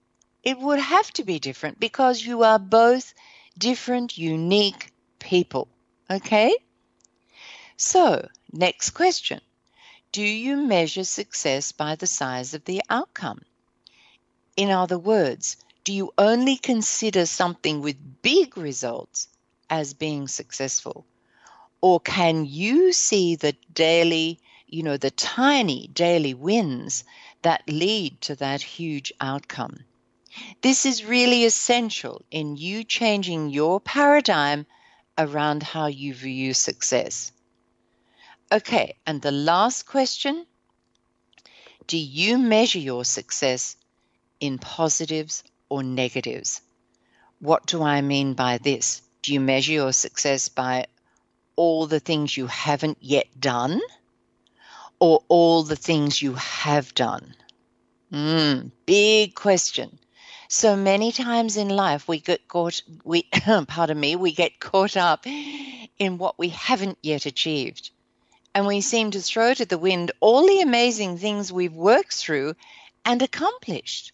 It 0.44 0.58
would 0.60 0.80
have 0.80 1.12
to 1.14 1.24
be 1.24 1.38
different 1.38 1.80
because 1.80 2.26
you 2.26 2.42
are 2.42 2.58
both 2.58 3.14
different, 3.58 4.18
unique 4.18 4.92
people. 5.20 5.68
Okay? 6.10 6.56
So, 7.78 8.28
next 8.52 8.92
question 8.92 9.42
Do 10.12 10.24
you 10.24 10.58
measure 10.58 11.04
success 11.04 11.72
by 11.72 11.96
the 11.96 12.08
size 12.08 12.56
of 12.56 12.66
the 12.66 12.82
outcome? 12.90 13.42
In 14.58 14.72
other 14.72 14.98
words, 14.98 15.58
do 15.84 15.94
you 15.94 16.12
only 16.18 16.58
consider 16.58 17.28
something 17.28 17.82
with 17.82 18.22
big 18.22 18.58
results 18.58 19.28
as 19.70 19.94
being 19.94 20.28
successful? 20.28 21.06
Or 21.82 22.00
can 22.00 22.46
you 22.46 22.94
see 22.94 23.36
the 23.36 23.56
daily, 23.74 24.40
you 24.68 24.82
know, 24.82 24.98
the 24.98 25.12
tiny 25.12 25.88
daily 25.88 26.34
wins 26.34 27.04
that 27.44 27.68
lead 27.68 28.22
to 28.22 28.36
that 28.38 28.62
huge 28.62 29.14
outcome? 29.22 29.86
This 30.62 30.86
is 30.86 31.04
really 31.04 31.46
essential 31.46 32.22
in 32.32 32.56
you 32.56 32.84
changing 32.84 33.50
your 33.50 33.80
paradigm 33.80 34.66
around 35.18 35.64
how 35.64 35.88
you 35.88 36.14
view 36.14 36.54
success. 36.54 37.32
Okay, 38.52 38.96
and 39.06 39.22
the 39.22 39.32
last 39.32 39.86
question 39.86 40.46
Do 41.88 41.98
you 41.98 42.38
measure 42.38 42.80
your 42.80 43.06
success 43.06 43.76
in 44.40 44.58
positives 44.58 45.44
or 45.70 45.84
negatives? 45.84 46.62
What 47.40 47.66
do 47.66 47.82
I 47.82 48.02
mean 48.02 48.34
by 48.34 48.58
this? 48.58 49.02
Do 49.22 49.34
you 49.34 49.40
measure 49.40 49.74
your 49.74 49.94
success 49.94 50.50
by 50.50 50.88
all 51.56 51.88
the 51.88 52.00
things 52.00 52.38
you 52.38 52.48
haven't 52.48 52.98
yet 53.02 53.28
done 53.40 53.82
or 55.00 55.24
all 55.28 55.64
the 55.64 55.76
things 55.76 56.22
you 56.22 56.36
have 56.36 56.94
done? 56.94 57.36
Mm, 58.12 58.72
big 58.86 59.36
question. 59.36 59.98
So 60.54 60.76
many 60.76 61.14
times 61.14 61.56
in 61.56 61.70
life 61.70 62.10
we 62.10 62.20
get 62.20 62.46
caught 62.50 62.82
we 63.06 63.24
pardon 63.68 63.98
me, 63.98 64.18
we 64.18 64.34
get 64.34 64.60
caught 64.60 64.98
up 64.98 65.26
in 65.26 66.18
what 66.18 66.38
we 66.38 66.50
haven't 66.50 66.98
yet 67.02 67.26
achieved. 67.26 67.90
And 68.54 68.68
we 68.68 68.82
seem 68.82 69.12
to 69.12 69.22
throw 69.22 69.54
to 69.54 69.66
the 69.66 69.78
wind 69.78 70.12
all 70.20 70.46
the 70.46 70.60
amazing 70.60 71.18
things 71.18 71.54
we've 71.54 71.74
worked 71.74 72.12
through 72.12 72.56
and 73.06 73.22
accomplished. 73.22 74.12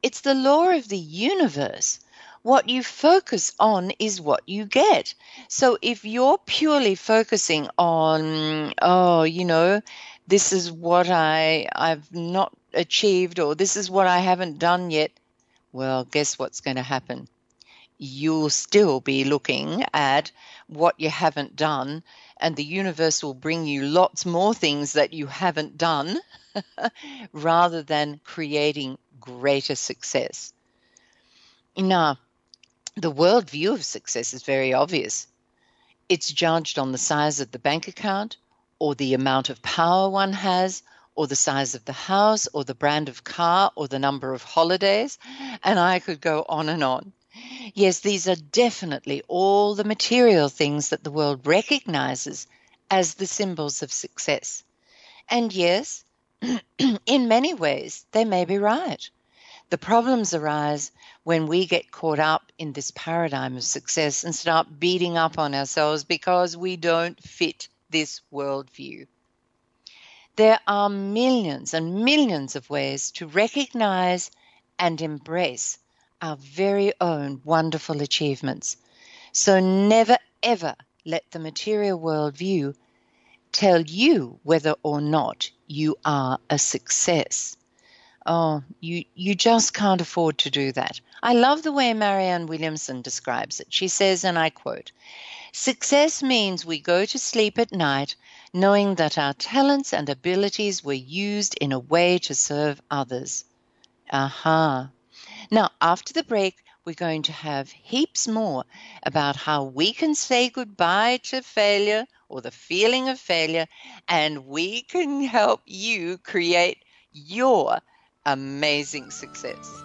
It's 0.00 0.20
the 0.20 0.36
law 0.36 0.68
of 0.68 0.86
the 0.86 0.96
universe 0.96 1.98
what 2.42 2.68
you 2.68 2.84
focus 2.84 3.52
on 3.58 3.90
is 3.98 4.20
what 4.20 4.44
you 4.46 4.64
get. 4.64 5.12
So 5.48 5.76
if 5.82 6.04
you're 6.04 6.38
purely 6.38 6.94
focusing 6.94 7.68
on, 7.76 8.74
oh, 8.80 9.24
you 9.24 9.44
know, 9.44 9.82
this 10.28 10.52
is 10.52 10.70
what 10.70 11.10
I 11.10 11.66
I've 11.74 12.14
not 12.14 12.56
achieved 12.72 13.40
or 13.40 13.56
this 13.56 13.76
is 13.76 13.90
what 13.90 14.06
I 14.06 14.20
haven't 14.20 14.60
done 14.60 14.92
yet, 14.92 15.10
well, 15.72 16.04
guess 16.04 16.38
what's 16.38 16.60
going 16.60 16.76
to 16.76 16.82
happen? 16.82 17.28
You'll 17.98 18.50
still 18.50 19.00
be 19.00 19.24
looking 19.24 19.84
at 19.92 20.30
what 20.68 20.98
you 20.98 21.10
haven't 21.10 21.56
done, 21.56 22.02
and 22.36 22.54
the 22.54 22.64
universe 22.64 23.22
will 23.22 23.34
bring 23.34 23.66
you 23.66 23.84
lots 23.84 24.24
more 24.24 24.54
things 24.54 24.92
that 24.92 25.12
you 25.12 25.26
haven't 25.26 25.76
done 25.76 26.18
rather 27.32 27.82
than 27.82 28.20
creating 28.24 28.98
greater 29.20 29.74
success. 29.74 30.52
Now, 31.76 32.18
the 32.96 33.10
world 33.10 33.50
view 33.50 33.72
of 33.74 33.84
success 33.84 34.34
is 34.34 34.42
very 34.42 34.72
obvious. 34.72 35.26
It's 36.08 36.32
judged 36.32 36.78
on 36.78 36.92
the 36.92 36.98
size 36.98 37.40
of 37.40 37.50
the 37.50 37.58
bank 37.58 37.88
account, 37.88 38.36
or 38.78 38.94
the 38.94 39.14
amount 39.14 39.50
of 39.50 39.62
power 39.62 40.08
one 40.08 40.32
has, 40.32 40.82
or 41.18 41.26
the 41.26 41.34
size 41.34 41.74
of 41.74 41.84
the 41.84 41.92
house, 41.92 42.46
or 42.52 42.62
the 42.62 42.76
brand 42.76 43.08
of 43.08 43.24
car, 43.24 43.72
or 43.74 43.88
the 43.88 43.98
number 43.98 44.32
of 44.32 44.44
holidays, 44.44 45.18
and 45.64 45.76
I 45.76 45.98
could 45.98 46.20
go 46.20 46.46
on 46.48 46.68
and 46.68 46.84
on. 46.84 47.12
Yes, 47.74 47.98
these 47.98 48.28
are 48.28 48.36
definitely 48.36 49.22
all 49.26 49.74
the 49.74 49.82
material 49.82 50.48
things 50.48 50.90
that 50.90 51.02
the 51.02 51.10
world 51.10 51.44
recognizes 51.44 52.46
as 52.88 53.14
the 53.14 53.26
symbols 53.26 53.82
of 53.82 53.90
success. 53.90 54.62
And 55.28 55.52
yes, 55.52 56.04
in 56.78 57.26
many 57.26 57.52
ways, 57.52 58.06
they 58.12 58.24
may 58.24 58.44
be 58.44 58.58
right. 58.58 59.10
The 59.70 59.78
problems 59.78 60.34
arise 60.34 60.92
when 61.24 61.48
we 61.48 61.66
get 61.66 61.90
caught 61.90 62.20
up 62.20 62.52
in 62.58 62.72
this 62.72 62.92
paradigm 62.94 63.56
of 63.56 63.64
success 63.64 64.22
and 64.22 64.36
start 64.36 64.78
beating 64.78 65.18
up 65.18 65.36
on 65.36 65.52
ourselves 65.52 66.04
because 66.04 66.56
we 66.56 66.76
don't 66.76 67.20
fit 67.20 67.66
this 67.90 68.20
worldview. 68.32 69.08
There 70.38 70.60
are 70.68 70.88
millions 70.88 71.74
and 71.74 72.04
millions 72.04 72.54
of 72.54 72.70
ways 72.70 73.10
to 73.16 73.26
recognize 73.26 74.30
and 74.78 75.02
embrace 75.02 75.80
our 76.22 76.36
very 76.36 76.92
own 77.00 77.40
wonderful 77.44 78.02
achievements. 78.02 78.76
So 79.32 79.58
never 79.58 80.16
ever 80.40 80.76
let 81.04 81.28
the 81.32 81.40
material 81.40 81.98
worldview 81.98 82.76
tell 83.50 83.80
you 83.80 84.38
whether 84.44 84.76
or 84.84 85.00
not 85.00 85.50
you 85.66 85.96
are 86.04 86.38
a 86.48 86.56
success. 86.60 87.56
Oh, 88.24 88.62
you, 88.78 89.06
you 89.16 89.34
just 89.34 89.74
can't 89.74 90.00
afford 90.00 90.38
to 90.38 90.50
do 90.50 90.70
that. 90.70 91.00
I 91.20 91.32
love 91.32 91.64
the 91.64 91.72
way 91.72 91.92
Marianne 91.94 92.46
Williamson 92.46 93.02
describes 93.02 93.58
it. 93.58 93.66
She 93.70 93.88
says, 93.88 94.22
and 94.22 94.38
I 94.38 94.50
quote, 94.50 94.92
Success 95.50 96.22
means 96.22 96.64
we 96.64 96.78
go 96.78 97.04
to 97.06 97.18
sleep 97.18 97.58
at 97.58 97.72
night 97.72 98.14
knowing 98.52 98.94
that 98.96 99.18
our 99.18 99.34
talents 99.34 99.92
and 99.92 100.08
abilities 100.08 100.82
were 100.82 100.92
used 100.92 101.56
in 101.60 101.72
a 101.72 101.78
way 101.78 102.18
to 102.18 102.34
serve 102.34 102.80
others. 102.90 103.44
Aha. 104.10 104.90
Now, 105.50 105.70
after 105.80 106.12
the 106.12 106.24
break, 106.24 106.56
we're 106.84 106.94
going 106.94 107.22
to 107.22 107.32
have 107.32 107.70
heaps 107.70 108.26
more 108.26 108.64
about 109.02 109.36
how 109.36 109.64
we 109.64 109.92
can 109.92 110.14
say 110.14 110.48
goodbye 110.48 111.18
to 111.24 111.42
failure 111.42 112.06
or 112.28 112.40
the 112.40 112.50
feeling 112.50 113.08
of 113.08 113.18
failure, 113.18 113.66
and 114.08 114.46
we 114.46 114.82
can 114.82 115.22
help 115.22 115.60
you 115.66 116.18
create 116.18 116.82
your 117.12 117.78
amazing 118.24 119.10
success. 119.10 119.82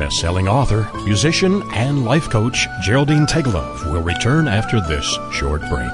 Best-selling 0.00 0.48
author, 0.48 0.88
musician, 1.04 1.62
and 1.74 2.06
life 2.06 2.30
coach 2.30 2.66
Geraldine 2.80 3.26
Tegelove 3.26 3.84
will 3.92 4.00
return 4.00 4.48
after 4.48 4.80
this 4.80 5.04
short 5.30 5.60
break. 5.68 5.92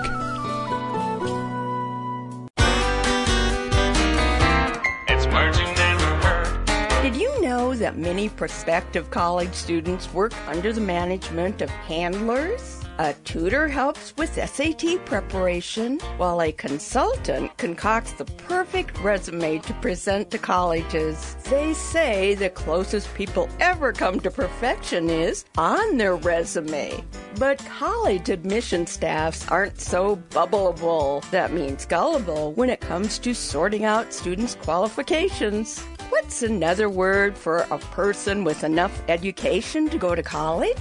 It's 5.08 5.26
words 5.26 5.58
you 5.58 5.66
never 5.74 6.04
heard. 6.22 7.02
Did 7.02 7.16
you 7.16 7.40
know 7.40 7.74
that 7.74 7.98
many 7.98 8.28
prospective 8.28 9.10
college 9.10 9.52
students 9.52 10.14
work 10.14 10.32
under 10.46 10.72
the 10.72 10.80
management 10.80 11.60
of 11.60 11.68
handlers? 11.70 12.75
A 12.98 13.12
tutor 13.24 13.68
helps 13.68 14.16
with 14.16 14.34
SAT 14.34 15.04
preparation, 15.04 15.98
while 16.16 16.40
a 16.40 16.50
consultant 16.50 17.54
concocts 17.58 18.12
the 18.12 18.24
perfect 18.24 18.98
resume 19.00 19.58
to 19.58 19.74
present 19.74 20.30
to 20.30 20.38
colleges. 20.38 21.36
They 21.44 21.74
say 21.74 22.34
the 22.34 22.48
closest 22.48 23.12
people 23.14 23.50
ever 23.60 23.92
come 23.92 24.18
to 24.20 24.30
perfection 24.30 25.10
is 25.10 25.44
on 25.58 25.98
their 25.98 26.16
resume. 26.16 27.04
But 27.38 27.58
college 27.66 28.30
admission 28.30 28.86
staffs 28.86 29.46
aren't 29.48 29.78
so 29.78 30.16
bubbleable, 30.30 31.28
that 31.30 31.52
means 31.52 31.84
gullible, 31.84 32.52
when 32.52 32.70
it 32.70 32.80
comes 32.80 33.18
to 33.18 33.34
sorting 33.34 33.84
out 33.84 34.14
students' 34.14 34.54
qualifications. 34.54 35.80
What's 36.08 36.42
another 36.42 36.88
word 36.88 37.36
for 37.36 37.58
a 37.70 37.78
person 37.78 38.42
with 38.42 38.64
enough 38.64 39.02
education 39.08 39.90
to 39.90 39.98
go 39.98 40.14
to 40.14 40.22
college? 40.22 40.78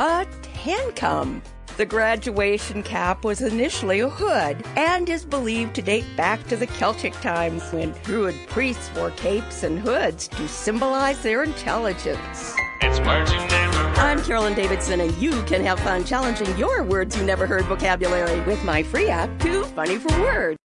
A 0.00 0.26
tancum. 0.40 1.42
The 1.76 1.84
graduation 1.84 2.82
cap 2.82 3.22
was 3.22 3.42
initially 3.42 4.00
a 4.00 4.08
hood 4.08 4.64
and 4.74 5.06
is 5.06 5.26
believed 5.26 5.74
to 5.74 5.82
date 5.82 6.06
back 6.16 6.42
to 6.48 6.56
the 6.56 6.66
Celtic 6.66 7.12
times 7.20 7.70
when 7.70 7.92
Druid 8.02 8.34
priests 8.48 8.90
wore 8.96 9.10
capes 9.10 9.62
and 9.62 9.78
hoods 9.78 10.26
to 10.28 10.48
symbolize 10.48 11.22
their 11.22 11.42
intelligence. 11.42 12.54
It's 12.80 12.98
words 13.00 13.30
you 13.30 13.40
never 13.40 13.76
heard. 13.76 13.98
I'm 13.98 14.22
Carolyn 14.22 14.54
Davidson, 14.54 15.00
and 15.00 15.14
you 15.18 15.42
can 15.42 15.62
have 15.66 15.78
fun 15.80 16.02
challenging 16.06 16.56
your 16.56 16.82
words 16.82 17.14
you 17.14 17.22
never 17.22 17.46
heard 17.46 17.66
vocabulary 17.66 18.40
with 18.46 18.64
my 18.64 18.82
free 18.82 19.10
app, 19.10 19.38
Too 19.38 19.64
Funny 19.64 19.98
for 19.98 20.18
Words. 20.18 20.59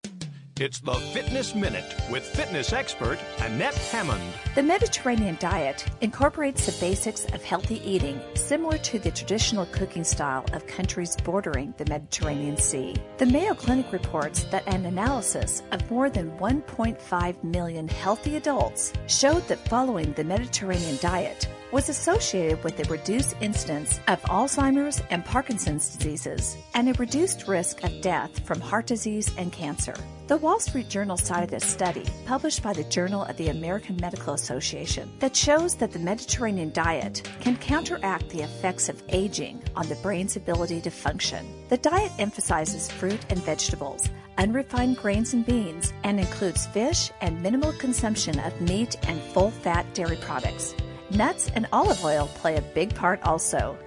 It's 0.59 0.79
the 0.79 0.93
Fitness 0.93 1.55
Minute 1.55 1.95
with 2.11 2.23
fitness 2.23 2.73
expert 2.73 3.17
Annette 3.39 3.73
Hammond. 3.73 4.21
The 4.53 4.61
Mediterranean 4.61 5.35
diet 5.39 5.83
incorporates 6.01 6.67
the 6.67 6.79
basics 6.79 7.25
of 7.33 7.43
healthy 7.43 7.81
eating, 7.83 8.21
similar 8.35 8.77
to 8.77 8.99
the 8.99 9.09
traditional 9.09 9.65
cooking 9.65 10.03
style 10.03 10.45
of 10.53 10.67
countries 10.67 11.17
bordering 11.23 11.73
the 11.77 11.85
Mediterranean 11.85 12.57
Sea. 12.57 12.95
The 13.17 13.25
Mayo 13.25 13.55
Clinic 13.55 13.91
reports 13.91 14.43
that 14.45 14.67
an 14.67 14.85
analysis 14.85 15.63
of 15.71 15.89
more 15.89 16.11
than 16.11 16.37
1.5 16.37 17.43
million 17.43 17.87
healthy 17.87 18.35
adults 18.35 18.93
showed 19.07 19.47
that 19.47 19.67
following 19.67 20.13
the 20.13 20.23
Mediterranean 20.23 20.99
diet 21.01 21.47
was 21.71 21.89
associated 21.89 22.63
with 22.63 22.79
a 22.79 22.91
reduced 22.91 23.35
incidence 23.41 23.99
of 24.07 24.21
Alzheimer's 24.23 25.01
and 25.09 25.25
Parkinson's 25.25 25.95
diseases 25.95 26.55
and 26.75 26.87
a 26.87 26.93
reduced 26.93 27.47
risk 27.47 27.83
of 27.83 28.01
death 28.01 28.45
from 28.45 28.61
heart 28.61 28.85
disease 28.85 29.31
and 29.39 29.51
cancer. 29.51 29.95
The 30.25 30.37
Wall 30.37 30.57
Street 30.61 30.87
Journal 30.87 31.17
cited 31.17 31.51
a 31.51 31.59
study 31.59 32.05
published 32.25 32.63
by 32.63 32.71
the 32.71 32.85
Journal 32.85 33.23
of 33.23 33.35
the 33.35 33.49
American 33.49 33.97
Medical 33.97 34.33
Association 34.33 35.11
that 35.19 35.35
shows 35.35 35.75
that 35.75 35.91
the 35.91 35.99
Mediterranean 35.99 36.71
diet 36.71 37.29
can 37.41 37.57
counteract 37.57 38.29
the 38.29 38.41
effects 38.41 38.87
of 38.87 39.03
aging 39.09 39.61
on 39.75 39.85
the 39.89 39.97
brain's 39.97 40.37
ability 40.37 40.79
to 40.79 40.89
function. 40.89 41.45
The 41.67 41.75
diet 41.75 42.13
emphasizes 42.19 42.89
fruit 42.89 43.19
and 43.29 43.39
vegetables, 43.39 44.07
unrefined 44.37 44.95
grains 44.95 45.33
and 45.33 45.45
beans, 45.45 45.91
and 46.05 46.21
includes 46.21 46.67
fish 46.67 47.11
and 47.19 47.43
minimal 47.43 47.73
consumption 47.73 48.39
of 48.39 48.61
meat 48.61 48.95
and 49.09 49.21
full 49.33 49.51
fat 49.51 49.93
dairy 49.93 50.17
products. 50.21 50.73
Nuts 51.11 51.51
and 51.53 51.67
olive 51.73 52.01
oil 52.01 52.29
play 52.35 52.55
a 52.55 52.61
big 52.61 52.95
part 52.95 53.21
also. 53.23 53.77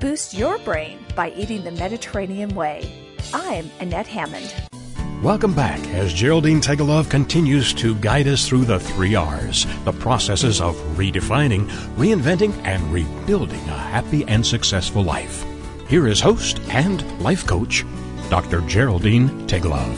Boost 0.00 0.34
your 0.34 0.58
brain 0.58 0.98
by 1.14 1.30
eating 1.30 1.62
the 1.62 1.70
Mediterranean 1.70 2.52
way. 2.56 2.90
I'm 3.32 3.70
Annette 3.78 4.08
Hammond. 4.08 4.52
Welcome 5.24 5.54
back 5.54 5.80
as 5.94 6.12
Geraldine 6.12 6.60
Tegelove 6.60 7.08
continues 7.08 7.72
to 7.76 7.94
guide 7.94 8.28
us 8.28 8.46
through 8.46 8.66
the 8.66 8.78
three 8.78 9.14
R's, 9.14 9.64
the 9.86 9.92
processes 9.92 10.60
of 10.60 10.76
redefining, 10.98 11.66
reinventing, 11.96 12.52
and 12.66 12.82
rebuilding 12.92 13.60
a 13.60 13.78
happy 13.78 14.26
and 14.26 14.44
successful 14.44 15.02
life. 15.02 15.42
Here 15.88 16.08
is 16.08 16.20
host 16.20 16.60
and 16.68 17.00
life 17.22 17.46
coach, 17.46 17.86
Dr. 18.28 18.60
Geraldine 18.68 19.30
Tegelove. 19.46 19.96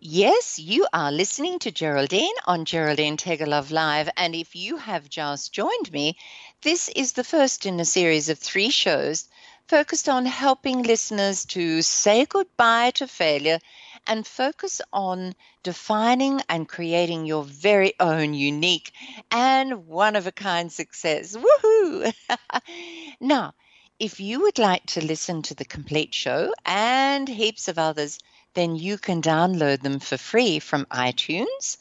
Yes, 0.00 0.58
you 0.58 0.86
are 0.94 1.12
listening 1.12 1.58
to 1.58 1.70
Geraldine 1.70 2.32
on 2.46 2.64
Geraldine 2.64 3.18
Tegelove 3.18 3.70
Live. 3.70 4.08
And 4.16 4.34
if 4.34 4.56
you 4.56 4.78
have 4.78 5.10
just 5.10 5.52
joined 5.52 5.92
me, 5.92 6.16
this 6.62 6.88
is 6.96 7.12
the 7.12 7.24
first 7.24 7.66
in 7.66 7.78
a 7.80 7.84
series 7.84 8.30
of 8.30 8.38
three 8.38 8.70
shows 8.70 9.28
focused 9.72 10.06
on 10.06 10.26
helping 10.26 10.82
listeners 10.82 11.46
to 11.46 11.80
say 11.80 12.26
goodbye 12.26 12.90
to 12.90 13.06
failure 13.06 13.58
and 14.06 14.26
focus 14.26 14.82
on 14.92 15.34
defining 15.62 16.42
and 16.46 16.68
creating 16.68 17.24
your 17.24 17.42
very 17.42 17.94
own 17.98 18.34
unique 18.34 18.92
and 19.30 19.86
one 19.86 20.14
of 20.14 20.26
a 20.26 20.30
kind 20.30 20.70
success. 20.70 21.34
Woohoo! 21.34 22.12
now, 23.20 23.54
if 23.98 24.20
you 24.20 24.42
would 24.42 24.58
like 24.58 24.84
to 24.88 25.02
listen 25.02 25.40
to 25.40 25.54
the 25.54 25.64
complete 25.64 26.12
show 26.12 26.52
and 26.66 27.26
heaps 27.26 27.66
of 27.68 27.78
others, 27.78 28.18
then 28.52 28.76
you 28.76 28.98
can 28.98 29.22
download 29.22 29.80
them 29.80 30.00
for 30.00 30.18
free 30.18 30.58
from 30.58 30.84
iTunes. 30.90 31.78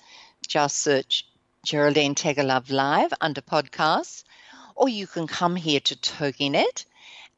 Just 0.48 0.78
search 0.78 1.28
Geraldine 1.66 2.16
Tegelove 2.16 2.72
Live 2.72 3.12
under 3.20 3.42
podcasts, 3.42 4.24
or 4.78 4.88
you 4.88 5.08
can 5.08 5.28
come 5.28 5.58
here 5.58 5.82
to 5.82 5.96
TogiNet 5.98 6.86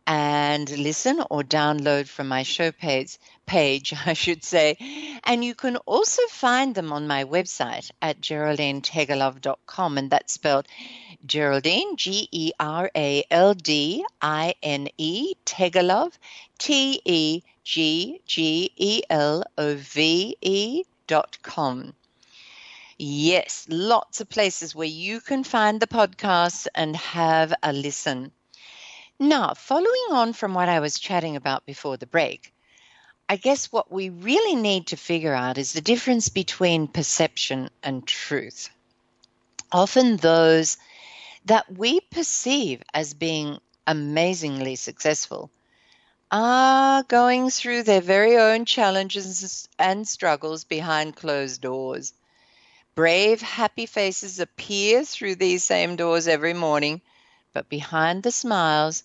and 0.06 0.70
listen 0.70 1.24
or 1.30 1.44
download 1.44 2.08
from 2.08 2.28
my 2.28 2.44
show 2.44 2.72
page, 2.72 3.18
page, 3.46 3.94
I 4.06 4.14
should 4.14 4.44
say. 4.44 4.78
And 5.24 5.44
you 5.44 5.56
can 5.56 5.78
also 5.78 6.22
find 6.30 6.76
them 6.76 6.92
on 6.92 7.08
my 7.08 7.24
website 7.26 7.92
at 8.02 8.22
geraldinetegelove.com, 8.22 9.98
and 9.98 10.10
that's 10.10 10.34
spelled 10.34 10.68
Geraldine, 11.26 11.96
G 11.96 12.28
E 12.32 12.52
R 12.60 12.92
A 12.96 13.24
L 13.32 13.54
D 13.54 14.06
I 14.22 14.56
N 14.62 14.90
E, 14.98 15.36
Tegelove, 15.46 16.14
T 16.58 17.02
E 17.06 17.42
G 17.64 18.22
G 18.26 18.72
E 18.76 19.04
L 19.10 19.44
O 19.58 19.76
V 19.76 20.38
E 20.42 20.84
dot 21.08 21.38
com. 21.42 21.94
Yes, 22.98 23.66
lots 23.70 24.22
of 24.22 24.30
places 24.30 24.76
where 24.76 24.88
you 24.88 25.20
can 25.22 25.44
find 25.44 25.80
the 25.80 25.88
podcasts 25.88 26.68
and 26.76 26.96
have 26.96 27.54
a 27.64 27.74
listen. 27.74 28.32
Now, 29.26 29.54
following 29.54 30.08
on 30.12 30.34
from 30.34 30.54
what 30.54 30.68
I 30.68 30.82
was 30.82 31.00
chatting 31.00 31.38
about 31.38 31.66
before 31.66 31.96
the 31.96 32.06
break, 32.06 32.54
I 33.30 33.38
guess 33.38 33.72
what 33.72 33.90
we 33.90 34.10
really 34.10 34.54
need 34.54 34.88
to 34.88 34.98
figure 34.98 35.34
out 35.34 35.58
is 35.58 35.72
the 35.72 35.80
difference 35.80 36.28
between 36.28 36.90
perception 36.90 37.70
and 37.82 38.06
truth. 38.06 38.70
Often, 39.72 40.18
those 40.18 40.78
that 41.46 41.72
we 41.72 42.02
perceive 42.02 42.84
as 42.94 43.14
being 43.14 43.60
amazingly 43.88 44.76
successful 44.76 45.50
are 46.30 47.04
going 47.04 47.50
through 47.50 47.84
their 47.84 48.02
very 48.02 48.36
own 48.36 48.66
challenges 48.66 49.70
and 49.80 50.06
struggles 50.06 50.66
behind 50.66 51.16
closed 51.16 51.62
doors. 51.62 52.12
Brave, 52.94 53.42
happy 53.42 53.86
faces 53.86 54.42
appear 54.42 55.06
through 55.06 55.36
these 55.36 55.64
same 55.64 55.96
doors 55.96 56.28
every 56.28 56.54
morning, 56.54 57.00
but 57.54 57.70
behind 57.70 58.24
the 58.24 58.32
smiles 58.32 59.04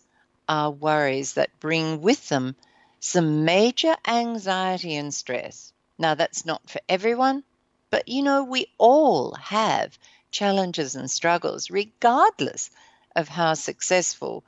are 0.49 0.71
worries 0.71 1.35
that 1.35 1.61
bring 1.61 2.01
with 2.01 2.29
them 2.29 2.57
some 3.01 3.45
major 3.45 3.95
anxiety 4.07 4.97
and 4.97 5.13
stress. 5.13 5.73
Now, 5.99 6.15
that's 6.15 6.47
not 6.47 6.69
for 6.69 6.81
everyone, 6.89 7.45
but 7.91 8.09
you 8.09 8.23
know, 8.23 8.45
we 8.45 8.67
all 8.79 9.35
have 9.35 9.99
challenges 10.31 10.95
and 10.95 11.11
struggles, 11.11 11.71
regardless 11.71 12.71
of 13.17 13.29
how 13.29 13.55
successful 13.55 14.45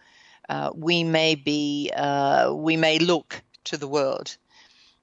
uh, 0.49 0.71
we 0.75 1.05
may 1.05 1.35
be, 1.35 1.91
uh, 1.95 2.53
we 2.53 2.77
may 2.77 2.99
look 2.99 3.43
to 3.65 3.77
the 3.77 3.89
world. 3.89 4.37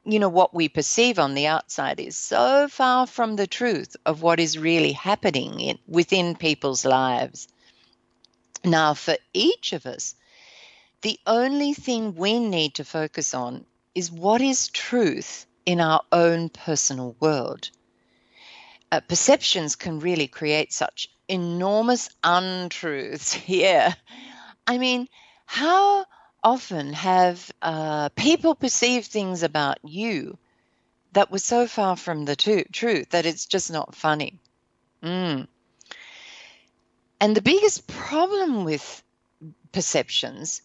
You 0.06 0.20
know, 0.20 0.30
what 0.30 0.54
we 0.54 0.70
perceive 0.70 1.20
on 1.20 1.36
the 1.36 1.48
outside 1.48 2.00
is 2.00 2.18
so 2.18 2.68
far 2.70 3.08
from 3.08 3.36
the 3.36 3.48
truth 3.48 3.96
of 4.06 4.22
what 4.22 4.40
is 4.40 4.58
really 4.58 4.94
happening 4.94 5.60
in, 5.60 5.80
within 5.88 6.36
people's 6.36 6.86
lives. 6.86 7.48
Now, 8.64 8.94
for 8.94 9.18
each 9.34 9.74
of 9.74 9.86
us, 9.86 10.16
the 11.02 11.20
only 11.28 11.74
thing 11.74 12.16
we 12.16 12.40
need 12.40 12.76
to 12.76 12.84
focus 12.84 13.34
on 13.34 13.66
is 13.94 14.12
what 14.12 14.42
is 14.42 14.70
truth 14.70 15.46
in 15.66 15.82
our 15.82 16.02
own 16.12 16.50
personal 16.50 17.16
world. 17.20 17.70
Uh, 18.92 19.02
perceptions 19.02 19.76
can 19.76 20.00
really 20.00 20.28
create 20.28 20.72
such 20.72 21.10
enormous 21.28 22.10
untruths. 22.24 23.34
here. 23.48 23.96
I 24.66 24.78
mean, 24.78 25.08
how 25.46 26.06
often 26.44 26.94
have 26.94 27.52
uh, 27.62 28.10
people 28.10 28.56
perceived 28.56 29.08
things 29.08 29.44
about 29.44 29.78
you 29.84 30.38
that 31.14 31.32
were 31.32 31.40
so 31.40 31.68
far 31.68 31.96
from 31.96 32.26
the 32.26 32.36
truth 32.36 33.10
that 33.10 33.26
it's 33.26 33.46
just 33.46 33.72
not 33.72 33.96
funny? 33.96 34.40
Mm. 35.04 35.48
And 37.20 37.36
the 37.36 37.42
biggest 37.42 37.88
problem 37.88 38.64
with 38.64 39.04
perceptions 39.72 40.62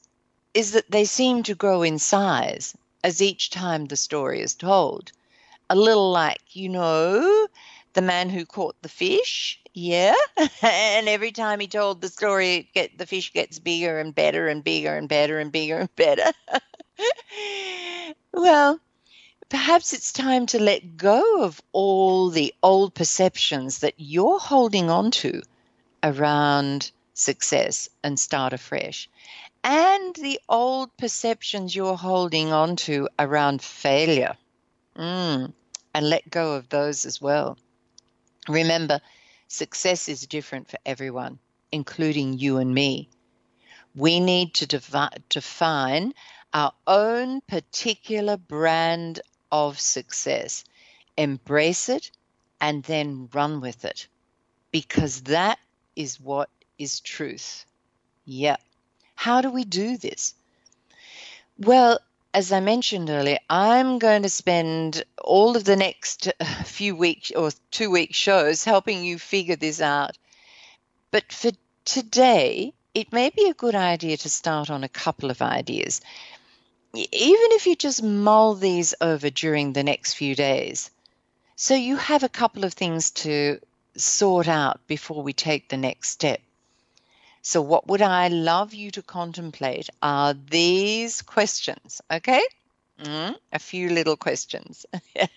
is 0.55 0.73
that 0.73 0.91
they 0.91 1.05
seem 1.05 1.43
to 1.43 1.55
grow 1.55 1.83
in 1.83 1.99
size 1.99 2.77
as 3.03 3.23
each 3.23 3.51
time 3.51 3.87
the 3.87 3.97
story 3.97 4.41
is 4.41 4.55
told. 4.55 5.13
A 5.71 5.77
little 5.77 6.11
like, 6.11 6.41
you 6.51 6.69
know, 6.69 7.49
the 7.95 8.03
man 8.03 8.29
who 8.29 8.45
caught 8.45 8.81
the 8.83 8.89
fish, 8.89 9.61
yeah, 9.75 10.15
and 10.63 11.09
every 11.09 11.33
time 11.33 11.61
he 11.61 11.67
told 11.67 12.01
the 12.01 12.09
story, 12.09 12.69
get 12.75 12.97
the 12.99 13.07
fish 13.07 13.33
gets 13.33 13.59
bigger 13.59 13.99
and 13.99 14.15
better 14.15 14.49
and 14.49 14.63
bigger 14.63 14.95
and 14.95 15.09
better 15.09 15.39
and 15.39 15.51
bigger 15.53 15.79
and 15.79 15.97
better. 15.97 16.33
well, 18.33 18.79
perhaps 19.49 19.93
it's 19.93 20.13
time 20.13 20.47
to 20.47 20.59
let 20.59 20.97
go 20.97 21.43
of 21.43 21.61
all 21.73 22.31
the 22.31 22.55
old 22.63 22.95
perceptions 22.95 23.79
that 23.79 23.95
you're 23.97 24.39
holding 24.39 24.91
on 24.91 25.11
to 25.11 25.43
around 26.03 26.91
success 27.15 27.89
and 28.03 28.19
start 28.19 28.53
afresh 28.53 29.09
and 29.65 30.15
the 30.17 30.41
old 30.49 30.97
perceptions 30.97 31.75
you're 31.75 31.97
holding 31.97 32.53
on 32.53 32.77
to 32.77 33.09
around 33.19 33.63
failure. 33.63 34.37
Mm, 34.97 35.53
and 35.95 36.09
let 36.09 36.31
go 36.31 36.55
of 36.55 36.69
those 36.69 37.07
as 37.07 37.21
well. 37.21 37.59
Remember, 38.49 39.01
success 39.49 40.09
is 40.09 40.27
different 40.27 40.69
for 40.69 40.79
everyone, 40.85 41.39
including 41.71 42.39
you 42.39 42.59
and 42.59 42.75
me. 42.75 43.09
We 43.95 44.21
need 44.21 44.55
to 44.55 44.67
devi- 44.67 45.23
define 45.29 46.15
our 46.53 46.73
own 46.87 47.41
particular 47.43 48.37
brand 48.37 49.21
of 49.51 49.79
success, 49.79 50.65
embrace 51.17 51.89
it, 51.89 52.11
and 52.61 52.83
then 52.85 53.29
run 53.33 53.61
with 53.61 53.85
it 53.85 54.09
because 54.71 55.23
that 55.23 55.59
is 55.95 56.19
what 56.19 56.49
is 56.79 57.01
truth. 57.01 57.67
Yeah. 58.25 58.57
How 59.23 59.41
do 59.41 59.51
we 59.51 59.63
do 59.63 59.97
this? 59.97 60.35
Well, 61.57 62.01
as 62.35 62.51
I 62.51 62.59
mentioned 62.59 63.09
earlier, 63.09 63.39
I'm 63.49 64.01
going 64.01 64.23
to 64.25 64.29
spend 64.29 65.05
all 65.17 65.57
of 65.57 65.63
the 65.63 65.77
next 65.77 66.27
uh, 66.27 66.45
few 66.65 66.97
weeks 66.97 67.31
or 67.31 67.53
two 67.71 67.89
week 67.93 68.17
shows 68.17 68.65
helping 68.65 69.05
you 69.05 69.21
figure 69.21 69.55
this 69.55 69.81
out. 69.81 70.19
But 71.13 71.33
for 71.33 71.53
today, 71.85 72.75
it 72.95 73.13
may 73.13 73.31
be 73.31 73.49
a 73.49 73.55
good 73.55 73.77
idea 73.77 74.17
to 74.17 74.29
start 74.29 74.71
on 74.71 74.83
a 74.83 74.89
couple 74.89 75.31
of 75.31 75.41
ideas. 75.41 76.01
Even 76.93 77.49
if 77.53 77.69
you 77.69 77.77
just 77.77 78.03
mull 78.03 78.57
these 78.57 78.93
over 79.01 79.31
during 79.31 79.73
the 79.73 79.85
next 79.85 80.15
few 80.15 80.35
days. 80.35 80.91
So 81.55 81.77
you 81.77 81.95
have 81.95 82.25
a 82.25 82.29
couple 82.41 82.65
of 82.65 82.75
things 82.75 83.13
to 83.23 83.61
sort 83.97 84.49
out 84.49 84.85
before 84.89 85.23
we 85.23 85.33
take 85.33 85.69
the 85.69 85.77
next 85.77 86.11
step. 86.11 86.41
So, 87.43 87.61
what 87.61 87.89
would 87.89 88.03
I 88.03 88.29
love 88.29 88.73
you 88.73 88.91
to 88.93 89.03
contemplate 89.03 89.91
are 90.01 90.33
these 90.33 91.23
questions, 91.23 92.01
okay? 92.11 92.43
Mm, 93.01 93.37
a 93.53 93.59
few 93.59 93.91
little 93.91 94.17
questions. 94.17 94.87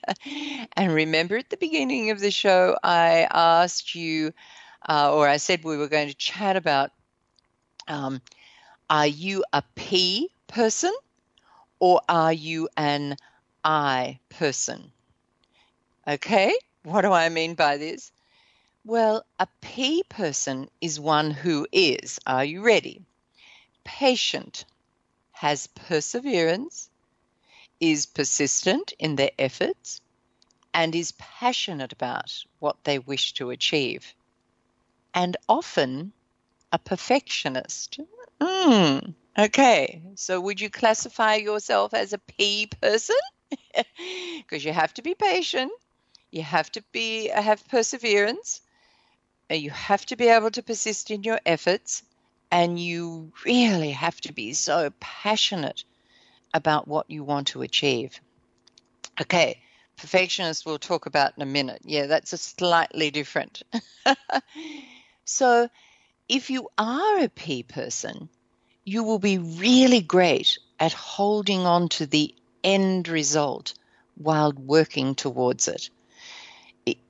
and 0.78 0.94
remember 0.94 1.38
at 1.38 1.50
the 1.50 1.58
beginning 1.58 2.12
of 2.12 2.20
the 2.20 2.30
show, 2.30 2.78
I 2.84 3.28
asked 3.32 3.96
you, 3.96 4.34
uh, 4.88 5.14
or 5.16 5.28
I 5.28 5.38
said 5.38 5.64
we 5.64 5.78
were 5.78 5.88
going 5.88 6.10
to 6.10 6.14
chat 6.14 6.56
about 6.56 6.92
um, 7.88 8.22
are 8.90 9.08
you 9.08 9.44
a 9.52 9.64
P 9.76 10.30
person 10.48 10.94
or 11.80 12.02
are 12.08 12.34
you 12.34 12.70
an 12.78 13.18
I 13.64 14.20
person? 14.30 14.92
Okay, 16.08 16.54
what 16.84 17.02
do 17.02 17.12
I 17.12 17.30
mean 17.30 17.56
by 17.56 17.78
this? 17.78 18.12
Well, 18.88 19.26
a 19.40 19.48
P 19.62 20.04
person 20.04 20.70
is 20.80 21.00
one 21.00 21.32
who 21.32 21.68
is, 21.72 22.20
are 22.28 22.46
you 22.46 22.62
ready? 22.62 23.04
Patient, 23.84 24.64
has 25.32 25.66
perseverance, 25.66 26.92
is 27.80 28.06
persistent 28.06 28.94
in 29.00 29.16
their 29.16 29.32
efforts, 29.40 30.02
and 30.72 30.94
is 30.94 31.14
passionate 31.14 31.94
about 31.94 32.46
what 32.60 32.84
they 32.84 33.00
wish 33.00 33.34
to 33.34 33.50
achieve. 33.50 34.14
And 35.16 35.36
often 35.50 36.14
a 36.72 36.78
perfectionist. 36.78 38.00
Mm, 38.40 39.16
okay, 39.36 40.04
so 40.14 40.40
would 40.40 40.62
you 40.62 40.70
classify 40.70 41.38
yourself 41.38 41.96
as 41.96 42.14
a 42.14 42.20
P 42.20 42.68
person? 42.68 43.18
Because 44.38 44.64
you 44.64 44.74
have 44.74 44.94
to 44.94 45.02
be 45.02 45.16
patient, 45.16 45.72
you 46.30 46.44
have 46.44 46.72
to 46.74 46.84
be 46.92 47.30
have 47.30 47.68
perseverance, 47.68 48.62
you 49.50 49.70
have 49.70 50.06
to 50.08 50.16
be 50.16 50.28
able 50.28 50.52
to 50.52 50.64
persist 50.64 51.12
in 51.12 51.24
your 51.24 51.40
efforts 51.46 52.04
and 52.52 52.80
you 52.80 53.32
really 53.46 53.92
have 53.92 54.20
to 54.22 54.34
be 54.34 54.54
so 54.54 54.92
passionate 55.00 55.84
about 56.54 56.88
what 56.88 57.10
you 57.10 57.24
want 57.24 57.48
to 57.48 57.62
achieve. 57.62 58.20
Okay, 59.22 59.62
perfectionist 59.98 60.66
we'll 60.66 60.80
talk 60.80 61.06
about 61.06 61.34
in 61.38 61.44
a 61.44 61.46
minute. 61.46 61.82
Yeah, 61.84 62.08
that's 62.08 62.34
a 62.34 62.38
slightly 62.38 63.12
different. 63.12 63.62
so, 65.26 65.70
if 66.28 66.50
you 66.50 66.70
are 66.78 67.20
a 67.20 67.30
P 67.30 67.64
person, 67.64 68.30
you 68.84 69.04
will 69.04 69.20
be 69.20 69.38
really 69.38 70.02
great 70.02 70.58
at 70.80 70.94
holding 70.94 71.62
on 71.62 71.90
to 71.90 72.06
the 72.06 72.34
end 72.64 73.08
result 73.08 73.74
while 74.16 74.52
working 74.54 75.14
towards 75.14 75.68
it 75.68 75.90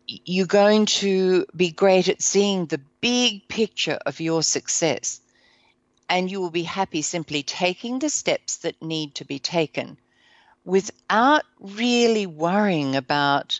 you're 0.07 0.45
going 0.45 0.85
to 0.85 1.45
be 1.55 1.71
great 1.71 2.07
at 2.07 2.21
seeing 2.21 2.65
the 2.65 2.81
big 3.01 3.47
picture 3.47 3.99
of 4.05 4.19
your 4.19 4.43
success. 4.43 5.21
And 6.07 6.29
you 6.29 6.39
will 6.39 6.51
be 6.51 6.63
happy 6.63 7.01
simply 7.01 7.41
taking 7.41 7.99
the 7.99 8.09
steps 8.09 8.57
that 8.57 8.81
need 8.81 9.15
to 9.15 9.25
be 9.25 9.39
taken 9.39 9.97
without 10.63 11.43
really 11.59 12.27
worrying 12.27 12.95
about 12.95 13.59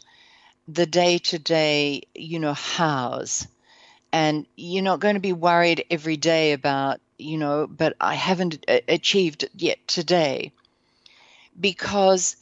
the 0.67 0.85
day 0.85 1.17
to 1.19 1.39
day, 1.39 2.03
you 2.13 2.39
know, 2.39 2.53
hows. 2.53 3.47
And 4.11 4.45
you're 4.55 4.83
not 4.83 4.99
going 4.99 5.15
to 5.15 5.19
be 5.21 5.33
worried 5.33 5.85
every 5.89 6.17
day 6.17 6.53
about, 6.53 6.99
you 7.17 7.37
know, 7.37 7.67
but 7.67 7.95
I 7.99 8.13
haven't 8.13 8.65
achieved 8.87 9.43
it 9.43 9.51
yet 9.55 9.87
today. 9.87 10.51
Because 11.59 12.35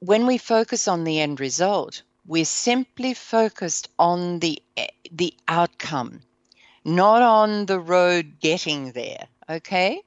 when 0.00 0.26
we 0.26 0.38
focus 0.38 0.88
on 0.88 1.04
the 1.04 1.20
end 1.20 1.40
result, 1.40 2.02
we're 2.26 2.44
simply 2.44 3.14
focused 3.14 3.88
on 3.98 4.38
the 4.40 4.62
the 5.10 5.34
outcome, 5.46 6.22
not 6.84 7.22
on 7.22 7.66
the 7.66 7.78
road 7.78 8.40
getting 8.40 8.92
there, 8.92 9.28
okay? 9.48 10.02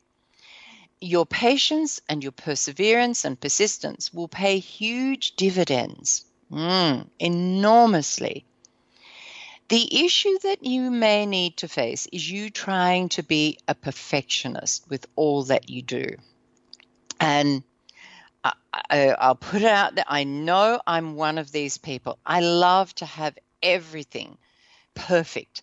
Your 0.99 1.25
patience 1.25 2.01
and 2.09 2.23
your 2.23 2.31
perseverance 2.31 3.23
and 3.23 3.39
persistence 3.39 4.13
will 4.13 4.27
pay 4.27 4.59
huge 4.59 5.35
dividends, 5.35 6.25
mm, 6.51 7.07
enormously. 7.19 8.45
The 9.69 10.05
issue 10.05 10.39
that 10.43 10.63
you 10.63 10.89
may 10.89 11.25
need 11.25 11.57
to 11.57 11.67
face 11.67 12.07
is 12.11 12.29
you 12.29 12.49
trying 12.49 13.09
to 13.09 13.23
be 13.23 13.59
a 13.67 13.75
perfectionist 13.75 14.89
with 14.89 15.05
all 15.15 15.43
that 15.43 15.69
you 15.69 15.81
do. 15.81 16.15
And 17.19 17.63
I, 18.89 19.15
will 19.27 19.35
put 19.35 19.61
it 19.61 19.67
out 19.67 19.95
there. 19.95 20.05
I 20.07 20.23
know 20.23 20.79
I'm 20.85 21.15
one 21.15 21.37
of 21.37 21.51
these 21.51 21.77
people. 21.77 22.19
I 22.25 22.41
love 22.41 22.93
to 22.95 23.05
have 23.05 23.37
everything 23.61 24.37
perfect. 24.95 25.61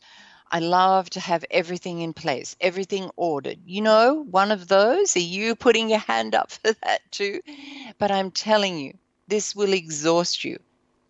I 0.51 0.61
love 0.61 1.11
to 1.11 1.21
have 1.21 1.45
everything 1.51 2.01
in 2.01 2.13
place, 2.13 2.55
everything 2.61 3.11
ordered. 3.17 3.59
You 3.67 3.83
know, 3.83 4.25
one 4.31 4.53
of 4.53 4.69
those, 4.69 5.17
are 5.17 5.21
you 5.21 5.57
putting 5.57 5.91
your 5.91 5.99
hand 5.99 6.35
up 6.35 6.51
for 6.53 6.73
that 6.85 7.01
too? 7.11 7.41
But 7.99 8.11
I'm 8.11 8.31
telling 8.31 8.79
you, 8.79 8.97
this 9.27 9.57
will 9.57 9.73
exhaust 9.73 10.45
you 10.45 10.61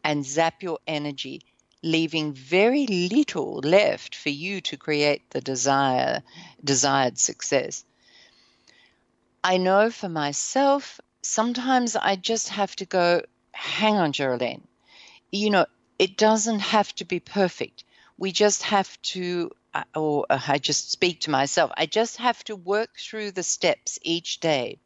and 0.03 0.25
zap 0.25 0.63
your 0.63 0.79
energy, 0.87 1.43
leaving 1.83 2.33
very 2.33 2.87
little 2.87 3.57
left 3.59 4.15
for 4.15 4.31
you 4.31 4.61
to 4.63 4.77
create 4.77 5.29
the 5.31 5.41
desire, 5.41 6.23
desired 6.63 7.19
success. 7.19 7.85
I 9.43 9.59
know 9.59 9.91
for 9.91 10.09
myself, 10.09 11.01
sometimes 11.25 11.97
I 11.97 12.17
just 12.17 12.51
have 12.51 12.77
to 12.77 12.85
go, 12.85 13.23
hang 13.53 13.97
on, 13.97 14.13
Geraldine. 14.13 14.67
You 15.33 15.51
know, 15.51 15.67
it 15.99 16.17
doesn't 16.17 16.61
have 16.61 16.95
to 16.97 17.05
be 17.05 17.21
perfect. 17.21 17.85
We 18.19 18.33
just 18.33 18.63
have 18.65 19.01
to, 19.03 19.51
uh, 19.75 19.85
or 19.95 20.27
uh, 20.31 20.41
I 20.47 20.59
just 20.59 20.91
speak 20.93 21.21
to 21.23 21.31
myself, 21.31 21.73
I 21.77 21.87
just 21.87 22.19
have 22.19 22.43
to 22.45 22.57
work 22.57 22.99
through 22.99 23.33
the 23.33 23.43
steps 23.43 23.99
each 24.03 24.41
day 24.41 24.79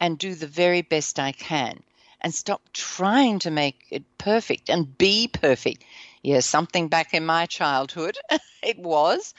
and 0.00 0.18
do 0.18 0.34
the 0.34 0.46
very 0.46 0.82
best 0.82 1.18
I 1.18 1.32
can 1.32 1.82
and 2.20 2.34
stop 2.34 2.62
trying 2.72 3.40
to 3.40 3.50
make 3.50 3.86
it 3.90 4.04
perfect 4.18 4.70
and 4.70 4.96
be 4.96 5.28
perfect. 5.28 5.84
Yeah, 6.22 6.40
something 6.40 6.88
back 6.88 7.14
in 7.14 7.26
my 7.26 7.46
childhood, 7.46 8.16
it 8.62 8.78
was. 8.78 9.34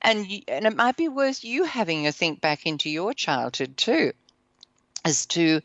And, 0.00 0.26
you, 0.26 0.42
and 0.48 0.66
it 0.66 0.76
might 0.76 0.96
be 0.96 1.08
worth 1.08 1.44
you 1.44 1.64
having 1.64 2.06
a 2.06 2.12
think 2.12 2.40
back 2.40 2.64
into 2.66 2.88
your 2.88 3.12
childhood 3.12 3.76
too 3.76 4.12
as 5.04 5.26
to 5.26 5.60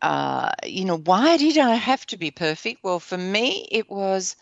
uh, 0.00 0.50
you 0.64 0.84
know 0.84 0.98
why 0.98 1.36
did 1.36 1.58
i 1.58 1.74
have 1.74 2.04
to 2.06 2.16
be 2.16 2.30
perfect? 2.30 2.82
Well 2.82 3.00
for 3.00 3.18
me 3.18 3.66
it 3.70 3.88
was 3.90 4.36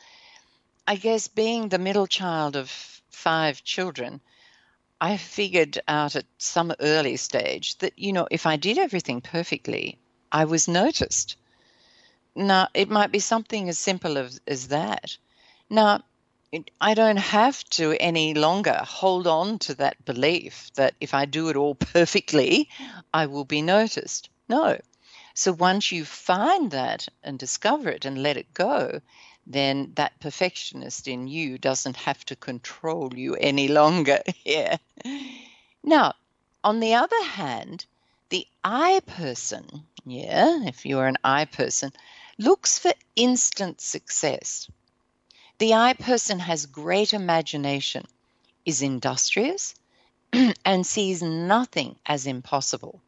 i 0.86 0.96
guess 0.96 1.28
being 1.28 1.68
the 1.68 1.78
middle 1.78 2.06
child 2.06 2.56
of 2.56 2.70
five 3.10 3.62
children 3.64 4.20
i 5.00 5.16
figured 5.16 5.78
out 5.88 6.16
at 6.16 6.24
some 6.38 6.72
early 6.80 7.16
stage 7.16 7.76
that 7.78 7.98
you 7.98 8.12
know 8.12 8.26
if 8.30 8.46
i 8.46 8.56
did 8.56 8.78
everything 8.78 9.20
perfectly 9.20 9.98
i 10.32 10.44
was 10.44 10.68
noticed. 10.68 11.36
Now 12.36 12.68
it 12.74 12.88
might 12.88 13.10
be 13.12 13.18
something 13.18 13.68
as 13.68 13.78
simple 13.78 14.16
as, 14.16 14.40
as 14.46 14.68
that. 14.68 15.16
Now 15.68 16.02
I 16.80 16.94
don't 16.94 17.16
have 17.16 17.62
to 17.70 17.92
any 18.00 18.34
longer 18.34 18.82
hold 18.84 19.28
on 19.28 19.60
to 19.60 19.74
that 19.76 20.04
belief 20.04 20.72
that 20.74 20.96
if 21.00 21.14
I 21.14 21.24
do 21.24 21.48
it 21.48 21.54
all 21.54 21.74
perfectly, 21.94 22.68
I 23.14 23.26
will 23.26 23.44
be 23.44 23.62
noticed. 23.62 24.30
No. 24.48 24.80
So 25.32 25.52
once 25.52 25.92
you 25.92 26.04
find 26.04 26.72
that 26.72 27.06
and 27.22 27.38
discover 27.38 27.88
it 27.88 28.04
and 28.04 28.20
let 28.20 28.36
it 28.36 28.52
go, 28.52 29.00
then 29.46 29.92
that 29.94 30.18
perfectionist 30.18 31.06
in 31.06 31.28
you 31.28 31.56
doesn't 31.56 31.96
have 31.96 32.24
to 32.24 32.34
control 32.34 33.14
you 33.14 33.36
any 33.36 33.68
longer. 33.80 34.20
yeah. 34.44 34.78
Now, 35.84 36.14
on 36.64 36.80
the 36.80 36.94
other 36.94 37.22
hand, 37.22 37.86
the 38.30 38.44
I 38.64 39.00
person, 39.06 39.86
yeah, 40.04 40.64
if 40.64 40.84
you're 40.84 41.06
an 41.06 41.18
I 41.22 41.44
person, 41.44 41.92
looks 42.38 42.76
for 42.80 42.92
instant 43.14 43.80
success 43.80 44.68
The 45.60 45.74
I 45.74 45.92
person 45.92 46.38
has 46.38 46.64
great 46.64 47.12
imagination, 47.12 48.06
is 48.64 48.80
industrious, 48.80 49.74
and 50.64 50.86
sees 50.86 51.22
nothing 51.22 51.96
as 52.06 52.26
impossible, 52.26 53.02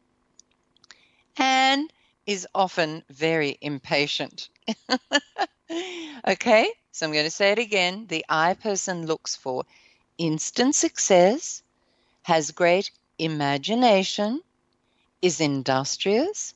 and 1.35 1.91
is 2.27 2.47
often 2.53 3.03
very 3.09 3.57
impatient. 3.59 4.49
okay, 6.27 6.69
so 6.91 7.07
I'm 7.07 7.11
going 7.11 7.25
to 7.25 7.31
say 7.31 7.53
it 7.53 7.57
again. 7.57 8.05
The 8.05 8.23
I 8.29 8.53
person 8.53 9.07
looks 9.07 9.35
for 9.35 9.65
instant 10.19 10.75
success, 10.75 11.63
has 12.21 12.51
great 12.51 12.91
imagination, 13.17 14.43
is 15.23 15.41
industrious, 15.41 16.53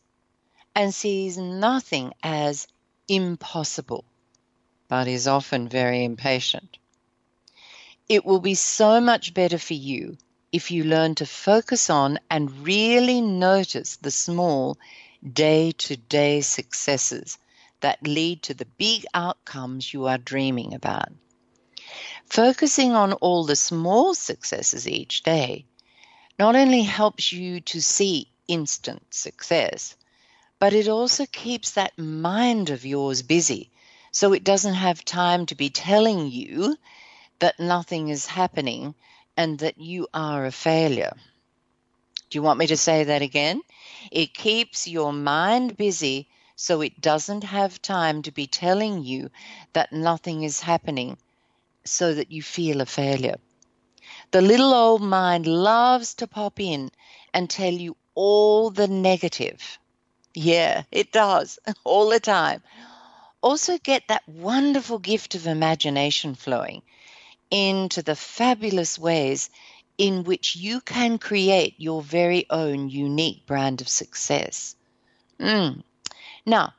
and 0.75 0.93
sees 0.93 1.39
nothing 1.39 2.13
as 2.21 2.67
impossible, 3.07 4.05
but 4.87 5.07
is 5.07 5.27
often 5.27 5.67
very 5.67 6.03
impatient. 6.03 6.77
It 8.07 8.25
will 8.25 8.39
be 8.39 8.55
so 8.55 9.01
much 9.01 9.33
better 9.33 9.57
for 9.57 9.73
you 9.73 10.17
if 10.51 10.71
you 10.71 10.85
learn 10.85 11.15
to 11.15 11.25
focus 11.25 11.89
on 11.89 12.19
and 12.29 12.65
really 12.65 13.19
notice 13.19 13.97
the 13.97 14.11
small 14.11 14.77
day 15.33 15.71
to 15.71 15.97
day 15.97 16.39
successes 16.41 17.37
that 17.81 18.07
lead 18.07 18.43
to 18.43 18.53
the 18.53 18.65
big 18.77 19.05
outcomes 19.13 19.93
you 19.93 20.05
are 20.05 20.17
dreaming 20.17 20.73
about. 20.73 21.09
Focusing 22.25 22.93
on 22.93 23.13
all 23.13 23.43
the 23.43 23.55
small 23.55 24.15
successes 24.15 24.87
each 24.87 25.23
day 25.23 25.65
not 26.39 26.55
only 26.55 26.83
helps 26.83 27.33
you 27.33 27.59
to 27.61 27.81
see 27.81 28.29
instant 28.47 29.03
success, 29.13 29.95
but 30.59 30.73
it 30.73 30.87
also 30.87 31.25
keeps 31.25 31.71
that 31.71 31.97
mind 31.97 32.69
of 32.69 32.85
yours 32.85 33.21
busy 33.21 33.69
so 34.11 34.33
it 34.33 34.43
doesn't 34.43 34.73
have 34.73 35.03
time 35.05 35.45
to 35.47 35.55
be 35.55 35.69
telling 35.69 36.31
you 36.31 36.77
that 37.39 37.59
nothing 37.59 38.09
is 38.09 38.25
happening 38.25 38.95
and 39.35 39.59
that 39.59 39.77
you 39.77 40.07
are 40.13 40.45
a 40.45 40.51
failure. 40.51 41.13
Do 42.29 42.37
you 42.37 42.41
want 42.41 42.59
me 42.59 42.67
to 42.67 42.77
say 42.77 43.05
that 43.05 43.21
again? 43.21 43.61
It 44.11 44.33
keeps 44.33 44.87
your 44.87 45.13
mind 45.13 45.77
busy 45.77 46.27
so 46.55 46.81
it 46.81 46.99
doesn't 46.99 47.43
have 47.43 47.81
time 47.81 48.23
to 48.23 48.31
be 48.31 48.47
telling 48.47 49.03
you 49.03 49.29
that 49.73 49.93
nothing 49.93 50.43
is 50.43 50.59
happening 50.59 51.17
so 51.85 52.13
that 52.15 52.31
you 52.31 52.41
feel 52.41 52.81
a 52.81 52.85
failure. 52.85 53.37
The 54.31 54.41
little 54.41 54.73
old 54.73 55.01
mind 55.01 55.47
loves 55.47 56.15
to 56.15 56.27
pop 56.27 56.59
in 56.59 56.91
and 57.33 57.49
tell 57.49 57.73
you 57.73 57.95
all 58.15 58.71
the 58.71 58.87
negative. 58.87 59.79
Yeah, 60.33 60.83
it 60.91 61.11
does, 61.11 61.59
all 61.85 62.09
the 62.09 62.19
time. 62.19 62.61
Also, 63.49 63.77
get 63.77 64.03
that 64.09 64.27
wonderful 64.27 64.99
gift 64.99 65.33
of 65.33 65.47
imagination 65.47 66.35
flowing 66.35 66.81
into 67.49 68.03
the 68.03 68.13
fabulous 68.13 68.99
ways 68.99 69.49
in 69.97 70.25
which 70.25 70.57
you 70.57 70.81
can 70.81 71.17
create 71.17 71.73
your 71.77 72.01
very 72.01 72.45
own 72.49 72.89
unique 72.89 73.45
brand 73.45 73.79
of 73.79 73.87
success. 73.87 74.75
Mm. 75.39 75.81
Now, 76.45 76.73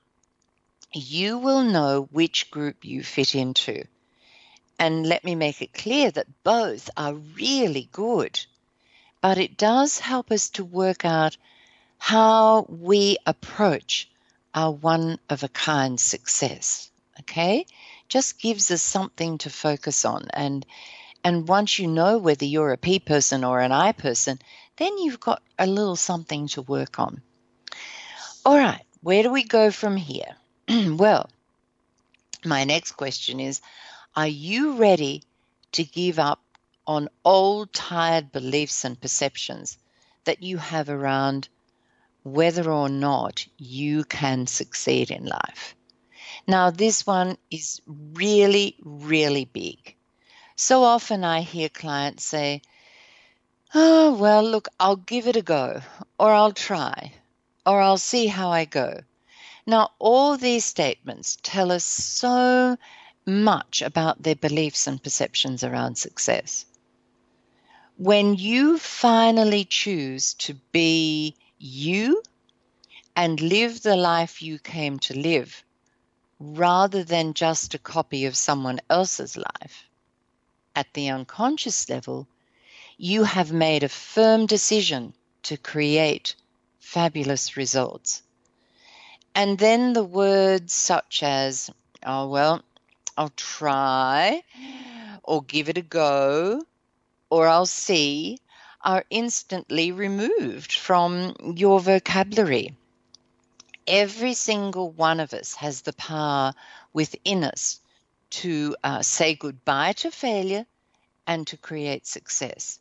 you 0.93 1.39
will 1.39 1.62
know 1.62 2.07
which 2.11 2.51
group 2.51 2.85
you 2.85 3.03
fit 3.03 3.35
into. 3.35 3.85
And 4.79 5.07
let 5.07 5.25
me 5.25 5.35
make 5.37 5.62
it 5.62 5.73
clear 5.73 6.11
that 6.11 6.43
both 6.45 6.91
are 6.99 7.14
really 7.14 7.89
good. 7.93 8.39
But 9.23 9.39
it 9.39 9.57
does 9.57 10.01
help 10.01 10.31
us 10.31 10.51
to 10.51 10.66
work 10.66 11.07
out 11.07 11.35
how 11.97 12.66
we 12.69 13.16
approach 13.25 14.11
our 14.59 14.73
one 14.73 15.19
of 15.31 15.43
a 15.43 15.49
kind 15.49 15.99
success. 16.01 16.91
Okay? 17.21 17.67
just 18.09 18.41
gives 18.41 18.71
us 18.71 18.83
something 18.83 19.39
to 19.39 19.51
focus 19.51 20.05
on. 20.05 20.29
And 20.33 20.65
and 21.25 21.49
once 21.49 21.79
you 21.79 21.89
know 21.89 22.19
whether 22.19 22.45
you're 22.45 22.73
a 22.73 22.79
P 22.79 22.99
person 23.01 23.45
or 23.45 23.61
an 23.61 23.73
I 23.73 23.93
person, 23.93 24.39
then 24.77 24.97
you've 24.99 25.21
got 25.21 25.43
a 25.59 25.67
little 25.67 25.97
something 25.97 26.49
to 26.49 26.63
work 26.63 26.99
on. 26.99 27.21
All 28.47 28.57
right, 28.57 28.85
where 29.03 29.23
do 29.23 29.31
we 29.31 29.43
go 29.43 29.71
from 29.71 29.97
here? 29.97 30.37
well, 30.69 31.29
my 32.45 32.65
next 32.65 32.93
question 32.93 33.41
is 33.41 33.61
Are 34.17 34.29
you 34.29 34.75
ready 34.77 35.23
to 35.73 35.85
give 35.85 36.19
up 36.19 36.41
on 36.87 37.09
old, 37.25 37.73
tired 37.73 38.33
beliefs 38.33 38.85
and 38.85 38.99
perceptions 38.99 39.77
that 40.25 40.43
you 40.43 40.57
have 40.57 40.89
around 40.89 41.49
whether 42.23 42.71
or 42.71 42.89
not 42.89 43.47
you 43.57 44.05
can 44.05 44.47
succeed 44.47 45.11
in 45.11 45.27
life? 45.27 45.75
Now, 46.47 46.71
this 46.71 47.07
one 47.07 47.37
is 47.51 47.81
really, 47.87 48.77
really 48.83 49.45
big. 49.45 49.95
So 50.57 50.83
often 50.83 51.25
I 51.25 51.43
hear 51.43 51.69
clients 51.69 52.25
say, 52.25 52.62
Oh, 53.75 54.14
well, 54.14 54.43
look, 54.43 54.69
I'll 54.81 54.97
give 54.97 55.27
it 55.27 55.37
a 55.37 55.43
go, 55.43 55.83
or 56.19 56.33
I'll 56.33 56.53
try, 56.53 57.12
or 57.66 57.81
I'll 57.81 57.99
see 57.99 58.27
how 58.27 58.51
I 58.51 58.64
go. 58.64 59.01
Now, 59.66 59.91
all 59.99 60.39
these 60.39 60.64
statements 60.64 61.37
tell 61.43 61.71
us 61.71 61.85
so 61.85 62.79
much 63.27 63.83
about 63.83 64.23
their 64.23 64.35
beliefs 64.35 64.87
and 64.87 65.03
perceptions 65.03 65.62
around 65.62 65.97
success. 65.97 66.64
When 67.99 68.35
you 68.35 68.79
finally 68.79 69.66
choose 69.66 70.33
to 70.35 70.55
be 70.73 71.37
you 71.59 72.23
and 73.17 73.41
live 73.41 73.83
the 73.83 73.97
life 73.97 74.41
you 74.43 74.59
came 74.59 74.99
to 75.01 75.19
live, 75.19 75.65
rather 76.39 77.03
than 77.03 77.35
just 77.35 77.75
a 77.75 77.79
copy 77.79 78.27
of 78.27 78.37
someone 78.37 78.81
else's 78.89 79.37
life. 79.37 79.85
At 80.77 80.93
the 80.95 81.09
unconscious 81.09 81.89
level, 81.89 82.29
you 82.97 83.25
have 83.25 83.53
made 83.53 83.83
a 83.83 83.89
firm 83.89 84.47
decision 84.47 85.15
to 85.45 85.57
create 85.57 86.35
fabulous 86.79 87.57
results. 87.57 88.23
And 89.35 89.59
then 89.59 89.93
the 89.93 90.05
words 90.05 90.73
such 90.73 91.23
as, 91.23 91.71
oh, 92.05 92.29
well, 92.29 92.63
I'll 93.17 93.33
try, 93.37 94.43
or 95.25 95.43
give 95.43 95.69
it 95.69 95.79
a 95.79 95.83
go, 95.83 96.63
or 97.31 97.49
I'll 97.49 97.67
see, 97.67 98.39
are 98.89 99.05
instantly 99.11 99.93
removed 99.93 100.72
from 100.72 101.34
your 101.55 101.78
vocabulary 101.80 102.66
every 103.89 104.34
single 104.34 104.91
one 104.91 105.18
of 105.18 105.32
us 105.32 105.55
has 105.55 105.80
the 105.82 105.93
power 105.95 106.53
within 106.93 107.43
us 107.43 107.80
to 108.30 108.76
uh, 108.84 109.03
say 109.03 109.34
goodbye 109.34 109.93
to 109.95 110.11
failure 110.11 110.66
and 111.26 111.47
to 111.47 111.57
create 111.57 112.07
success. 112.07 112.78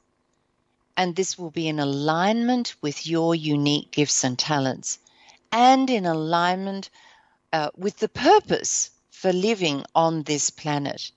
And 0.98 1.16
this 1.16 1.38
will 1.38 1.52
be 1.52 1.68
in 1.68 1.80
alignment 1.80 2.76
with 2.82 3.08
your 3.08 3.34
unique 3.36 3.92
gifts 3.92 4.24
and 4.24 4.38
talents 4.38 5.00
and 5.52 5.90
in 5.90 6.06
alignment 6.06 6.90
uh, 7.54 7.70
with 7.78 7.98
the 7.98 8.10
purpose 8.10 8.92
for 9.10 9.32
living 9.32 9.86
on 9.96 10.24
this 10.24 10.50
planet. 10.50 11.12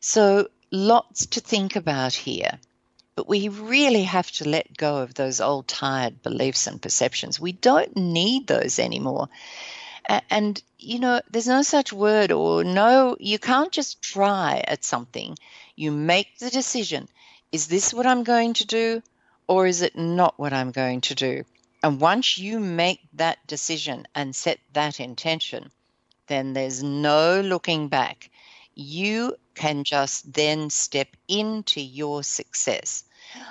So, 0.00 0.48
lots 0.72 1.26
to 1.26 1.40
think 1.40 1.76
about 1.76 2.14
here. 2.14 2.58
But 3.16 3.28
we 3.28 3.48
really 3.48 4.04
have 4.04 4.30
to 4.32 4.48
let 4.48 4.76
go 4.76 4.98
of 4.98 5.14
those 5.14 5.40
old 5.40 5.68
tired 5.68 6.22
beliefs 6.22 6.66
and 6.66 6.80
perceptions. 6.80 7.38
We 7.40 7.52
don't 7.52 7.96
need 7.96 8.46
those 8.46 8.78
anymore. 8.78 9.28
And, 10.30 10.60
you 10.78 10.98
know, 10.98 11.20
there's 11.30 11.46
no 11.46 11.62
such 11.62 11.92
word 11.92 12.32
or 12.32 12.64
no, 12.64 13.16
you 13.20 13.38
can't 13.38 13.70
just 13.70 14.02
try 14.02 14.64
at 14.66 14.84
something. 14.84 15.36
You 15.76 15.92
make 15.92 16.38
the 16.38 16.50
decision 16.50 17.08
is 17.52 17.66
this 17.66 17.92
what 17.92 18.06
I'm 18.06 18.22
going 18.22 18.54
to 18.54 18.66
do 18.66 19.02
or 19.48 19.66
is 19.66 19.82
it 19.82 19.96
not 19.96 20.38
what 20.38 20.52
I'm 20.52 20.70
going 20.70 21.00
to 21.02 21.14
do? 21.14 21.44
And 21.82 22.00
once 22.00 22.38
you 22.38 22.60
make 22.60 23.00
that 23.14 23.44
decision 23.46 24.06
and 24.14 24.36
set 24.36 24.60
that 24.72 25.00
intention, 25.00 25.70
then 26.28 26.52
there's 26.52 26.82
no 26.82 27.40
looking 27.40 27.88
back. 27.88 28.30
You 28.74 29.36
can 29.54 29.84
just 29.84 30.32
then 30.32 30.70
step 30.70 31.08
into 31.28 31.80
your 31.80 32.22
success. 32.22 33.04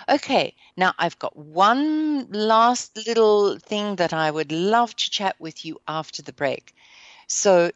Okay, 0.07 0.55
now 0.75 0.93
I've 0.97 1.19
got 1.19 1.35
one 1.35 2.27
last 2.31 2.97
little 3.07 3.57
thing 3.59 3.95
that 3.97 4.13
I 4.13 4.31
would 4.31 4.51
love 4.51 4.95
to 4.95 5.09
chat 5.09 5.35
with 5.39 5.65
you 5.65 5.79
after 5.87 6.21
the 6.21 6.33
break. 6.33 6.73
So 7.27 7.71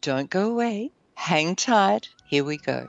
don't 0.00 0.30
go 0.30 0.50
away. 0.50 0.90
Hang 1.14 1.56
tight. 1.56 2.08
Here 2.26 2.44
we 2.44 2.56
go. 2.56 2.88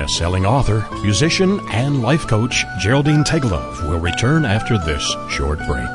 Best-selling 0.00 0.46
author, 0.46 0.88
musician, 1.02 1.60
and 1.72 2.00
life 2.00 2.26
coach 2.26 2.64
Geraldine 2.78 3.22
Tegelove 3.22 3.86
will 3.86 3.98
return 3.98 4.46
after 4.46 4.78
this 4.78 5.14
short 5.28 5.58
break. 5.66 5.94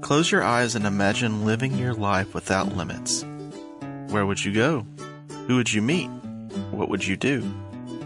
Close 0.00 0.32
your 0.32 0.42
eyes 0.42 0.74
and 0.74 0.84
imagine 0.86 1.44
living 1.44 1.78
your 1.78 1.94
life 1.94 2.34
without 2.34 2.76
limits. 2.76 3.24
Where 4.08 4.26
would 4.26 4.44
you 4.44 4.52
go? 4.52 4.84
Who 5.46 5.54
would 5.54 5.72
you 5.72 5.80
meet? 5.80 6.08
What 6.72 6.88
would 6.88 7.06
you 7.06 7.16
do? 7.16 7.48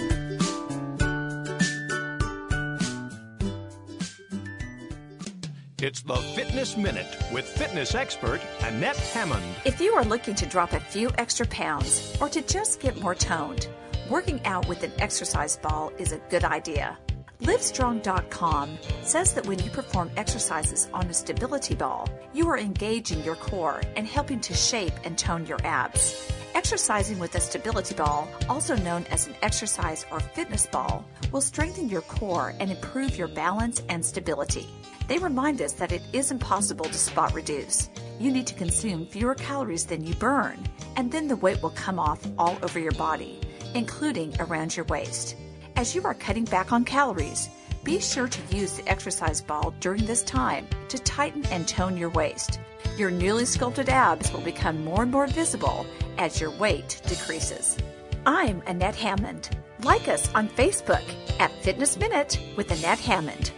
It's 5.84 6.02
the 6.02 6.16
Fitness 6.16 6.78
Minute 6.78 7.14
with 7.34 7.46
fitness 7.46 7.94
expert 7.94 8.40
Annette 8.62 8.96
Hammond. 8.96 9.44
If 9.66 9.82
you 9.82 9.92
are 9.96 10.06
looking 10.06 10.34
to 10.36 10.46
drop 10.46 10.72
a 10.72 10.80
few 10.80 11.12
extra 11.18 11.46
pounds 11.48 12.16
or 12.22 12.30
to 12.30 12.42
just 12.42 12.80
get 12.80 13.02
more 13.02 13.14
toned, 13.14 13.68
working 14.10 14.40
out 14.46 14.66
with 14.70 14.82
an 14.84 14.94
exercise 15.00 15.58
ball 15.58 15.92
is 15.98 16.14
a 16.14 16.20
good 16.30 16.46
idea. 16.46 16.98
Livestrong.com 17.42 18.78
says 19.02 19.34
that 19.34 19.46
when 19.46 19.60
you 19.60 19.70
perform 19.72 20.10
exercises 20.16 20.88
on 20.94 21.08
a 21.08 21.14
stability 21.14 21.76
ball, 21.76 22.08
you 22.32 22.48
are 22.48 22.58
engaging 22.58 23.22
your 23.26 23.36
core 23.36 23.82
and 23.98 24.08
helping 24.08 24.40
to 24.40 24.54
shape 24.54 24.94
and 25.04 25.18
tone 25.18 25.46
your 25.46 25.60
abs. 25.66 26.32
Exercising 26.56 27.20
with 27.20 27.36
a 27.36 27.42
stability 27.42 27.94
ball, 27.94 28.30
also 28.48 28.78
known 28.78 29.06
as 29.12 29.28
an 29.28 29.36
exercise 29.42 30.06
or 30.12 30.22
fitness 30.22 30.66
ball, 30.66 31.04
will 31.34 31.42
strengthen 31.42 31.90
your 31.90 32.04
core 32.04 32.54
and 32.62 32.72
improve 32.72 33.18
your 33.18 33.28
balance 33.28 33.82
and 33.90 34.06
stability. 34.06 34.70
They 35.08 35.18
remind 35.18 35.62
us 35.62 35.74
that 35.74 35.91
it 35.91 36.01
is 36.14 36.32
impossible 36.32 36.86
to 36.86 36.93
spot 36.93 37.34
reduce. 37.34 37.89
You 38.20 38.32
need 38.32 38.47
to 38.47 38.54
consume 38.54 39.06
fewer 39.06 39.36
calories 39.36 39.86
than 39.86 40.04
you 40.04 40.16
burn, 40.16 40.64
and 40.95 41.12
then 41.12 41.28
the 41.28 41.36
weight 41.36 41.62
will 41.62 41.72
come 41.72 41.99
off 41.99 42.26
all 42.38 42.58
over 42.64 42.80
your 42.80 42.93
body, 42.93 43.41
including 43.74 44.34
around 44.39 44.76
your 44.76 44.86
waist. 44.86 45.36
As 45.76 45.93
you 45.93 46.04
are 46.04 46.14
cutting 46.14 46.45
back 46.45 46.72
on 46.72 46.86
calories, 46.86 47.49
be 47.84 47.99
sure 47.99 48.30
to 48.30 48.56
use 48.56 48.78
the 48.78 48.88
exercise 48.88 49.41
ball 49.41 49.74
during 49.82 50.06
this 50.06 50.24
time 50.24 50.68
to 50.88 50.97
tighten 50.97 51.45
and 51.47 51.68
tone 51.68 51.97
your 51.97 52.10
waist. 52.10 52.60
Your 52.97 53.12
newly 53.12 53.45
sculpted 53.45 53.89
abs 53.89 54.32
will 54.32 54.41
become 54.41 54.86
more 54.86 55.01
and 55.04 55.12
more 55.12 55.28
visible 55.28 55.86
as 56.18 56.39
your 56.39 56.51
weight 56.51 57.01
decreases. 57.08 57.78
I'm 58.26 58.62
Annette 58.68 58.95
Hammond. 58.95 59.49
Like 59.84 60.08
us 60.08 60.34
on 60.34 60.47
Facebook 60.47 61.04
at 61.39 61.51
Fitness 61.64 61.97
Minute 61.97 62.39
with 62.56 62.72
Annette 62.72 62.99
Hammond. 62.99 63.51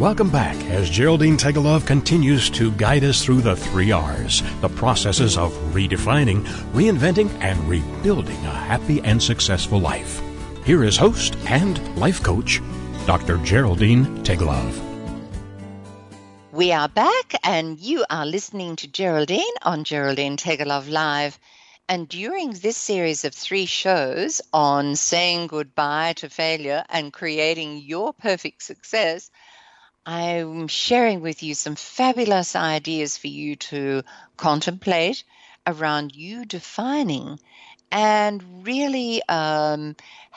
Welcome 0.00 0.30
back 0.30 0.56
as 0.70 0.88
Geraldine 0.88 1.36
Tegelove 1.36 1.84
continues 1.84 2.48
to 2.52 2.72
guide 2.72 3.04
us 3.04 3.22
through 3.22 3.42
the 3.42 3.54
three 3.54 3.92
R's, 3.92 4.42
the 4.62 4.70
processes 4.70 5.36
of 5.36 5.52
redefining, 5.74 6.42
reinventing, 6.72 7.30
and 7.42 7.60
rebuilding 7.68 8.38
a 8.46 8.50
happy 8.50 9.02
and 9.02 9.22
successful 9.22 9.78
life. 9.78 10.22
Here 10.64 10.84
is 10.84 10.96
host 10.96 11.36
and 11.48 11.98
life 11.98 12.22
coach, 12.22 12.62
Dr. 13.04 13.36
Geraldine 13.44 14.06
Tegelove. 14.24 14.74
We 16.50 16.72
are 16.72 16.88
back, 16.88 17.34
and 17.44 17.78
you 17.78 18.06
are 18.08 18.24
listening 18.24 18.76
to 18.76 18.88
Geraldine 18.88 19.42
on 19.60 19.84
Geraldine 19.84 20.38
Tegelove 20.38 20.88
Live. 20.88 21.38
And 21.90 22.08
during 22.08 22.52
this 22.52 22.78
series 22.78 23.26
of 23.26 23.34
three 23.34 23.66
shows 23.66 24.40
on 24.54 24.96
saying 24.96 25.48
goodbye 25.48 26.14
to 26.14 26.30
failure 26.30 26.84
and 26.88 27.12
creating 27.12 27.82
your 27.82 28.14
perfect 28.14 28.62
success, 28.62 29.30
I'm 30.06 30.66
sharing 30.68 31.20
with 31.20 31.42
you 31.42 31.54
some 31.54 31.76
fabulous 31.76 32.56
ideas 32.56 33.18
for 33.18 33.28
you 33.28 33.56
to 33.56 34.02
contemplate 34.36 35.24
around 35.66 36.16
you 36.16 36.44
defining 36.44 37.38
and 37.92 38.64
really 38.66 39.22
um, 39.28 39.96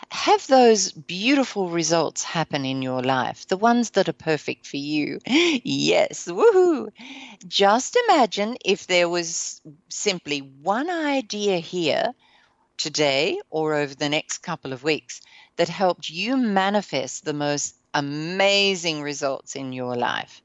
have 0.09 0.45
those 0.47 0.91
beautiful 0.91 1.70
results 1.70 2.24
happen 2.24 2.66
in 2.66 2.82
your 2.82 3.01
life, 3.01 3.47
the 3.47 3.57
ones 3.57 3.91
that 3.91 4.09
are 4.09 4.14
perfect 4.14 4.66
for 4.66 4.78
you. 4.78 5.20
yes, 5.26 6.28
woohoo! 6.28 6.89
Just 7.47 7.97
imagine 8.07 8.57
if 8.66 8.88
there 8.88 9.07
was 9.07 9.61
simply 9.89 10.39
one 10.39 10.89
idea 10.89 11.57
here 11.57 12.14
today 12.78 13.39
or 13.49 13.76
over 13.76 13.93
the 13.95 14.09
next 14.09 14.39
couple 14.39 14.74
of 14.74 14.84
weeks 14.84 15.22
that 15.55 15.70
helped 15.70 16.09
you 16.09 16.36
manifest 16.36 17.24
the 17.24 17.34
most 17.34 17.76
amazing 17.94 19.02
results 19.02 19.56
in 19.56 19.74
your 19.74 19.96
life. 19.96 20.41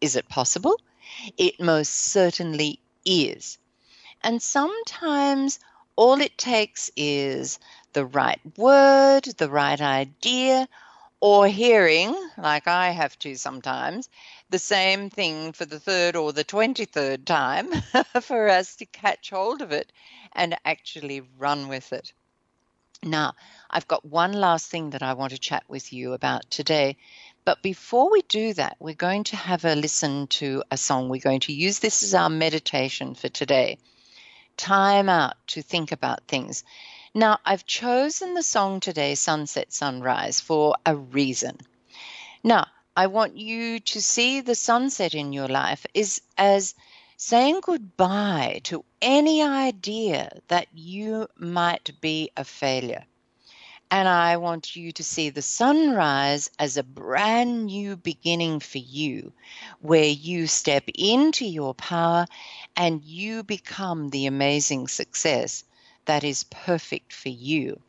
Is 0.00 0.16
it 0.16 0.28
possible? 0.28 0.80
It 1.36 1.60
most 1.60 1.92
certainly 1.92 2.80
is. 3.04 3.58
And 4.22 4.42
sometimes 4.42 5.58
all 5.96 6.20
it 6.20 6.36
takes 6.38 6.90
is 6.96 7.58
the 7.92 8.04
right 8.04 8.40
word, 8.56 9.24
the 9.24 9.50
right 9.50 9.80
idea, 9.80 10.68
or 11.20 11.46
hearing, 11.46 12.14
like 12.38 12.66
I 12.66 12.90
have 12.90 13.18
to 13.20 13.34
sometimes, 13.36 14.08
the 14.48 14.58
same 14.58 15.10
thing 15.10 15.52
for 15.52 15.66
the 15.66 15.78
third 15.78 16.16
or 16.16 16.32
the 16.32 16.44
23rd 16.44 17.24
time 17.24 17.70
for 18.22 18.48
us 18.48 18.76
to 18.76 18.86
catch 18.86 19.30
hold 19.30 19.60
of 19.60 19.72
it 19.72 19.92
and 20.32 20.56
actually 20.64 21.22
run 21.38 21.68
with 21.68 21.92
it. 21.92 22.12
Now, 23.02 23.34
I've 23.70 23.88
got 23.88 24.04
one 24.04 24.32
last 24.32 24.70
thing 24.70 24.90
that 24.90 25.02
I 25.02 25.14
want 25.14 25.32
to 25.32 25.38
chat 25.38 25.64
with 25.68 25.92
you 25.92 26.12
about 26.12 26.50
today. 26.50 26.98
But 27.46 27.62
before 27.62 28.10
we 28.10 28.20
do 28.22 28.52
that, 28.54 28.76
we're 28.78 28.94
going 28.94 29.24
to 29.24 29.36
have 29.36 29.64
a 29.64 29.74
listen 29.74 30.26
to 30.26 30.62
a 30.70 30.76
song. 30.76 31.08
We're 31.08 31.22
going 31.22 31.40
to 31.40 31.52
use 31.54 31.78
this 31.78 32.02
as 32.02 32.14
our 32.14 32.28
meditation 32.28 33.14
for 33.14 33.30
today. 33.30 33.78
Time 34.58 35.08
out 35.08 35.34
to 35.48 35.62
think 35.62 35.92
about 35.92 36.28
things. 36.28 36.62
Now, 37.14 37.38
I've 37.44 37.64
chosen 37.64 38.34
the 38.34 38.42
song 38.42 38.80
today, 38.80 39.14
Sunset 39.14 39.72
Sunrise, 39.72 40.40
for 40.40 40.76
a 40.84 40.94
reason. 40.94 41.56
Now, 42.44 42.66
I 42.94 43.06
want 43.06 43.38
you 43.38 43.80
to 43.80 44.02
see 44.02 44.42
the 44.42 44.54
sunset 44.54 45.14
in 45.14 45.32
your 45.32 45.48
life 45.48 45.86
is 45.94 46.20
as 46.36 46.74
saying 47.22 47.60
goodbye 47.60 48.58
to 48.64 48.82
any 49.02 49.42
idea 49.42 50.30
that 50.48 50.66
you 50.72 51.28
might 51.36 52.00
be 52.00 52.30
a 52.34 52.42
failure. 52.42 53.04
And 53.90 54.08
I 54.08 54.38
want 54.38 54.74
you 54.74 54.90
to 54.92 55.04
see 55.04 55.28
the 55.28 55.42
sunrise 55.42 56.50
as 56.58 56.78
a 56.78 56.82
brand 56.82 57.66
new 57.66 57.96
beginning 57.96 58.60
for 58.60 58.78
you, 58.78 59.34
where 59.82 60.08
you 60.08 60.46
step 60.46 60.84
into 60.94 61.44
your 61.44 61.74
power 61.74 62.24
and 62.74 63.04
you 63.04 63.42
become 63.42 64.08
the 64.08 64.24
amazing 64.24 64.88
success 64.88 65.62
that 66.06 66.24
is 66.24 66.44
perfect 66.44 67.12
for 67.12 67.28
you. 67.28 67.82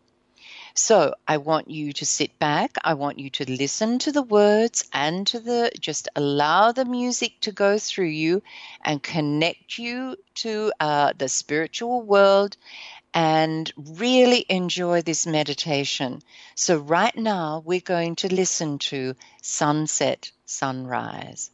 So 0.74 1.14
I 1.28 1.38
want 1.38 1.70
you 1.70 1.94
to 1.94 2.06
sit 2.06 2.40
back. 2.40 2.78
I 2.84 2.94
want 2.94 3.20
you 3.20 3.30
to 3.32 3.52
listen 3.52 4.00
to 4.00 4.12
the 4.12 4.22
words 4.22 4.90
and 4.94 5.28
to 5.28 5.40
the, 5.40 5.72
just 5.80 6.08
allow 6.16 6.72
the 6.72 6.86
music 6.86 7.42
to 7.42 7.52
go 7.52 7.78
through 7.78 8.06
you 8.06 8.42
and 8.84 9.04
connect 9.04 9.78
you 9.78 10.16
to 10.36 10.72
uh, 10.80 11.14
the 11.18 11.28
spiritual 11.28 12.02
world 12.02 12.56
and 13.14 13.72
really 13.76 14.46
enjoy 14.48 15.02
this 15.02 15.28
meditation. 15.28 16.22
So 16.56 16.78
right 16.78 17.16
now 17.16 17.62
we're 17.66 17.82
going 17.82 18.16
to 18.18 18.34
listen 18.34 18.80
to 18.80 19.16
Sunset 19.42 20.32
Sunrise. 20.46 21.52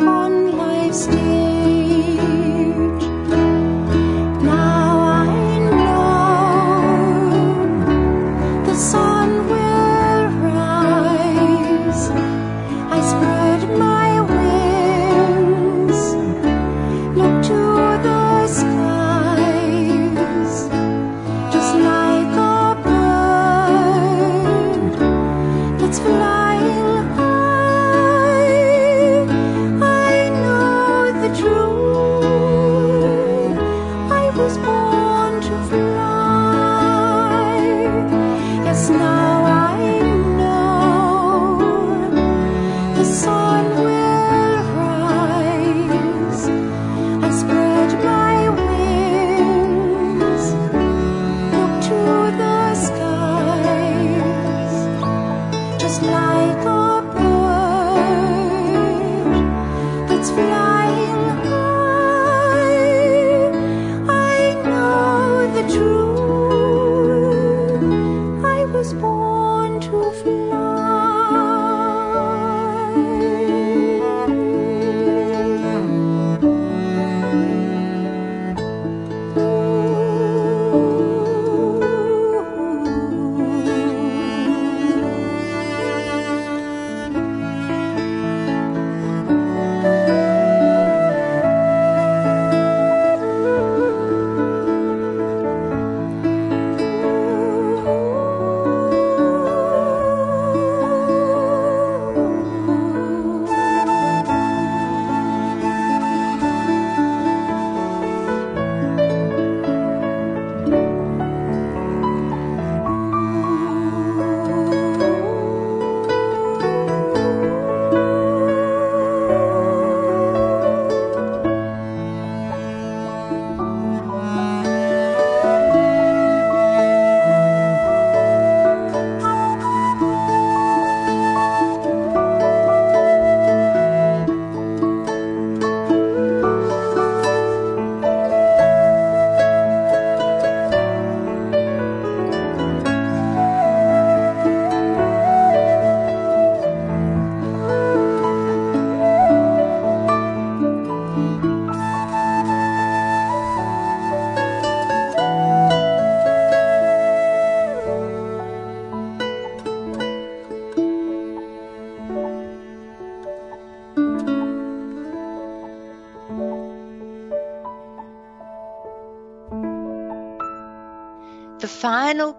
Upon 0.00 0.56
life's 0.56 1.04
stage. 1.04 1.39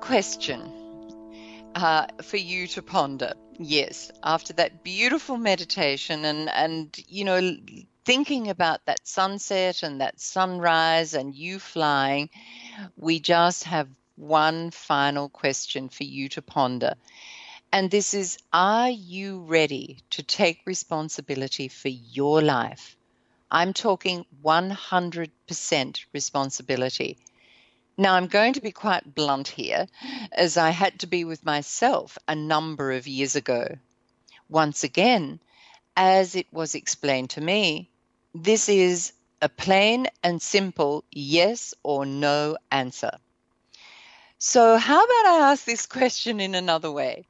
Question 0.01 0.59
uh, 1.75 2.07
for 2.21 2.37
you 2.37 2.67
to 2.67 2.81
ponder. 2.81 3.33
Yes, 3.57 4.11
after 4.23 4.53
that 4.53 4.83
beautiful 4.83 5.37
meditation 5.37 6.25
and, 6.25 6.49
and, 6.49 7.03
you 7.07 7.23
know, 7.23 7.57
thinking 8.03 8.49
about 8.49 8.85
that 8.85 9.07
sunset 9.07 9.83
and 9.83 10.01
that 10.01 10.19
sunrise 10.19 11.13
and 11.13 11.35
you 11.35 11.59
flying, 11.59 12.29
we 12.97 13.19
just 13.19 13.63
have 13.65 13.87
one 14.15 14.71
final 14.71 15.29
question 15.29 15.89
for 15.89 16.03
you 16.03 16.29
to 16.29 16.41
ponder. 16.41 16.95
And 17.71 17.89
this 17.89 18.13
is 18.13 18.37
Are 18.51 18.89
you 18.89 19.41
ready 19.41 19.99
to 20.11 20.23
take 20.23 20.61
responsibility 20.65 21.67
for 21.67 21.89
your 21.89 22.41
life? 22.41 22.97
I'm 23.49 23.73
talking 23.73 24.25
100% 24.43 26.05
responsibility. 26.13 27.17
Now, 28.01 28.15
I'm 28.15 28.25
going 28.25 28.53
to 28.53 28.61
be 28.61 28.71
quite 28.71 29.13
blunt 29.13 29.47
here, 29.47 29.85
as 30.31 30.57
I 30.57 30.71
had 30.71 31.01
to 31.01 31.05
be 31.05 31.23
with 31.23 31.45
myself 31.45 32.17
a 32.27 32.33
number 32.33 32.93
of 32.93 33.05
years 33.05 33.35
ago. 33.35 33.77
Once 34.49 34.83
again, 34.83 35.39
as 35.95 36.35
it 36.35 36.47
was 36.51 36.73
explained 36.73 37.29
to 37.29 37.41
me, 37.41 37.91
this 38.33 38.69
is 38.69 39.13
a 39.39 39.49
plain 39.49 40.07
and 40.23 40.41
simple 40.41 41.03
yes 41.11 41.75
or 41.83 42.07
no 42.07 42.57
answer. 42.71 43.19
So, 44.39 44.77
how 44.77 45.03
about 45.03 45.25
I 45.27 45.51
ask 45.51 45.65
this 45.65 45.85
question 45.85 46.39
in 46.39 46.55
another 46.55 46.91
way? 46.91 47.27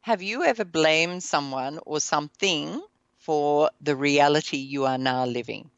Have 0.00 0.20
you 0.20 0.42
ever 0.42 0.64
blamed 0.64 1.22
someone 1.22 1.78
or 1.86 2.00
something 2.00 2.82
for 3.18 3.70
the 3.80 3.94
reality 3.94 4.56
you 4.56 4.84
are 4.84 4.98
now 4.98 5.26
living? 5.26 5.70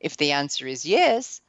If 0.00 0.16
the 0.16 0.32
answer 0.32 0.66
is 0.66 0.86
yes, 0.86 1.42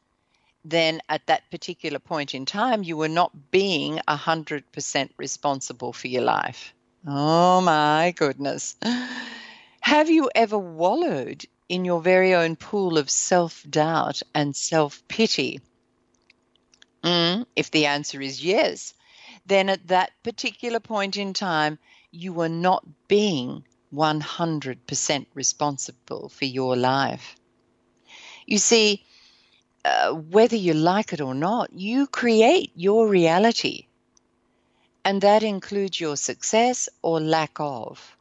then 0.65 1.01
at 1.09 1.25
that 1.27 1.49
particular 1.49 1.99
point 1.99 2.35
in 2.35 2.45
time, 2.45 2.83
you 2.83 2.97
were 2.97 3.09
not 3.09 3.51
being 3.51 3.99
100% 4.07 5.11
responsible 5.17 5.93
for 5.93 6.07
your 6.07 6.23
life. 6.23 6.73
Oh 7.07 7.61
my 7.61 8.13
goodness. 8.17 8.75
Have 9.81 10.09
you 10.09 10.29
ever 10.35 10.57
wallowed 10.57 11.45
in 11.69 11.85
your 11.85 12.01
very 12.01 12.35
own 12.35 12.55
pool 12.55 12.97
of 12.97 13.09
self 13.09 13.63
doubt 13.69 14.21
and 14.35 14.55
self 14.55 15.01
pity? 15.07 15.61
Mm, 17.03 17.45
if 17.55 17.71
the 17.71 17.85
answer 17.85 18.21
is 18.21 18.43
yes, 18.43 18.93
then 19.45 19.69
at 19.69 19.87
that 19.87 20.11
particular 20.23 20.79
point 20.79 21.15
in 21.15 21.33
time, 21.33 21.79
you 22.11 22.33
were 22.33 22.49
not 22.49 22.83
being 23.07 23.63
100% 23.93 25.27
responsible 25.33 26.29
for 26.29 26.45
your 26.45 26.75
life. 26.75 27.35
You 28.45 28.57
see, 28.57 29.05
uh, 29.85 30.11
whether 30.11 30.55
you 30.55 30.73
like 30.73 31.13
it 31.13 31.21
or 31.21 31.33
not, 31.33 31.71
you 31.73 32.07
create 32.07 32.71
your 32.75 33.07
reality. 33.07 33.87
And 35.05 35.21
that 35.21 35.43
includes 35.43 35.99
your 35.99 36.17
success 36.17 36.89
or 37.01 37.19
lack 37.19 37.59
of. 37.59 38.17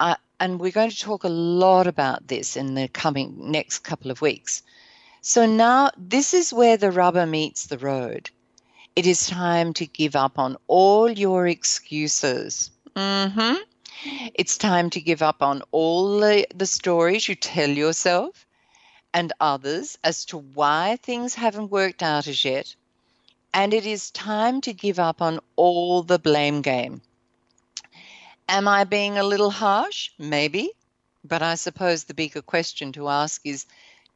Uh, 0.00 0.16
and 0.40 0.58
we're 0.58 0.72
going 0.72 0.90
to 0.90 1.00
talk 1.00 1.24
a 1.24 1.28
lot 1.28 1.86
about 1.86 2.26
this 2.26 2.56
in 2.56 2.74
the 2.74 2.88
coming 2.88 3.50
next 3.52 3.78
couple 3.80 4.10
of 4.10 4.20
weeks. 4.20 4.62
So 5.20 5.46
now 5.46 5.90
this 5.96 6.34
is 6.34 6.52
where 6.52 6.76
the 6.76 6.90
rubber 6.90 7.24
meets 7.24 7.66
the 7.66 7.78
road. 7.78 8.30
It 8.96 9.06
is 9.06 9.26
time 9.26 9.72
to 9.74 9.86
give 9.86 10.16
up 10.16 10.38
on 10.38 10.56
all 10.66 11.10
your 11.10 11.46
excuses. 11.46 12.70
Mm-hmm. 12.94 13.54
It's 14.34 14.58
time 14.58 14.90
to 14.90 15.00
give 15.00 15.22
up 15.22 15.42
on 15.42 15.62
all 15.70 16.20
the, 16.20 16.46
the 16.54 16.66
stories 16.66 17.28
you 17.28 17.36
tell 17.36 17.70
yourself 17.70 18.43
and 19.14 19.32
others 19.38 19.96
as 20.02 20.24
to 20.26 20.36
why 20.36 20.98
things 21.00 21.36
haven't 21.36 21.70
worked 21.70 22.02
out 22.02 22.26
as 22.26 22.44
yet. 22.44 22.74
And 23.54 23.72
it 23.72 23.86
is 23.86 24.10
time 24.10 24.60
to 24.62 24.72
give 24.72 24.98
up 24.98 25.22
on 25.22 25.38
all 25.54 26.02
the 26.02 26.18
blame 26.18 26.60
game. 26.60 27.00
Am 28.48 28.66
I 28.66 28.82
being 28.82 29.16
a 29.16 29.22
little 29.22 29.50
harsh? 29.50 30.10
Maybe. 30.18 30.70
But 31.22 31.42
I 31.42 31.54
suppose 31.54 32.04
the 32.04 32.12
bigger 32.12 32.42
question 32.42 32.92
to 32.92 33.08
ask 33.08 33.40
is 33.44 33.66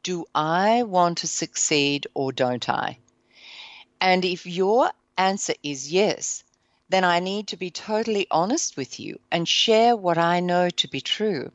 do 0.03 0.25
I 0.35 0.83
want 0.83 1.19
to 1.19 1.27
succeed 1.27 2.07
or 2.13 2.31
don't 2.31 2.69
I? 2.69 2.99
And 4.01 4.23
if 4.23 4.45
your 4.45 4.91
answer 5.17 5.53
is 5.63 5.91
yes, 5.91 6.43
then 6.89 7.03
I 7.03 7.19
need 7.19 7.47
to 7.47 7.57
be 7.57 7.71
totally 7.71 8.27
honest 8.29 8.75
with 8.75 8.99
you 8.99 9.19
and 9.31 9.47
share 9.47 9.95
what 9.95 10.17
I 10.17 10.41
know 10.41 10.69
to 10.69 10.87
be 10.87 11.01
true. 11.01 11.51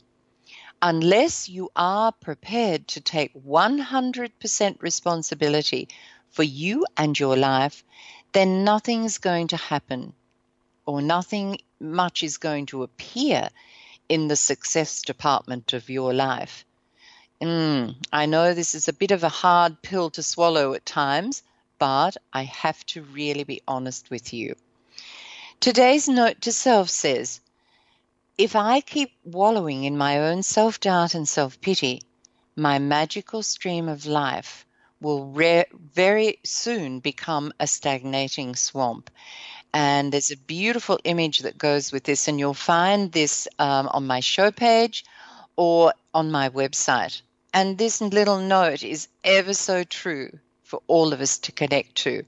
Unless 0.83 1.49
you 1.49 1.70
are 1.75 2.12
prepared 2.12 2.89
to 2.89 3.01
take 3.01 3.33
100% 3.35 4.83
responsibility 4.83 5.89
for 6.31 6.43
you 6.43 6.87
and 6.97 7.18
your 7.18 7.37
life, 7.37 7.85
then 8.33 8.64
nothing's 8.64 9.18
going 9.18 9.49
to 9.49 9.57
happen 9.57 10.12
or 10.87 11.01
nothing 11.01 11.59
much 11.81 12.22
is 12.22 12.37
going 12.37 12.66
to 12.66 12.83
appear 12.83 13.49
in 14.09 14.29
the 14.29 14.37
success 14.37 15.03
department 15.03 15.72
of 15.72 15.89
your 15.89 16.12
life. 16.12 16.64
Mm, 17.41 17.97
I 18.12 18.27
know 18.27 18.55
this 18.55 18.75
is 18.75 18.89
a 18.89 18.93
bit 18.93 19.11
of 19.11 19.25
a 19.25 19.29
hard 19.29 19.83
pill 19.83 20.11
to 20.11 20.22
swallow 20.22 20.75
at 20.75 20.87
times, 20.87 21.43
but 21.79 22.16
I 22.33 22.45
have 22.45 22.85
to 22.87 23.03
really 23.03 23.45
be 23.45 23.62
honest 23.66 24.11
with 24.11 24.33
you. 24.33 24.57
Today's 25.61 26.09
note 26.09 26.43
to 26.43 26.53
self 26.53 26.91
says 26.91 27.41
If 28.37 28.57
I 28.57 28.80
keep 28.80 29.12
wallowing 29.22 29.85
in 29.85 29.97
my 29.97 30.18
own 30.18 30.43
self 30.43 30.80
doubt 30.80 31.14
and 31.14 31.28
self 31.28 31.61
pity, 31.61 32.03
my 32.57 32.80
magical 32.80 33.45
stream 33.45 33.89
of 33.89 34.07
life 34.07 34.66
will 35.01 35.26
re- 35.26 35.66
very 35.72 36.41
soon 36.43 36.99
become 36.99 37.53
a 37.61 37.68
stagnating 37.68 38.57
swamp. 38.57 39.09
And 39.72 40.11
there's 40.11 40.32
a 40.32 40.37
beautiful 40.37 40.99
image 41.05 41.41
that 41.41 41.59
goes 41.59 41.93
with 41.93 42.03
this, 42.03 42.26
and 42.26 42.41
you'll 42.41 42.55
find 42.55 43.12
this 43.12 43.47
um, 43.61 43.89
on 43.93 44.05
my 44.09 44.18
show 44.18 44.51
page 44.51 45.05
or 45.55 45.95
on 46.12 46.32
my 46.32 46.49
website. 46.49 47.22
And 47.53 47.78
this 47.78 48.01
little 48.01 48.41
note 48.41 48.82
is 48.82 49.07
ever 49.22 49.55
so 49.55 49.85
true 49.85 50.41
for 50.64 50.82
all 50.89 51.12
of 51.12 51.20
us 51.20 51.39
to 51.39 51.53
connect 51.53 51.95
to. 51.99 52.24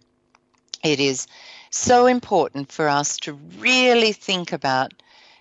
It 0.84 1.00
is 1.00 1.26
so 1.70 2.06
important 2.06 2.70
for 2.70 2.88
us 2.88 3.16
to 3.18 3.32
really 3.32 4.12
think 4.12 4.52
about 4.52 4.92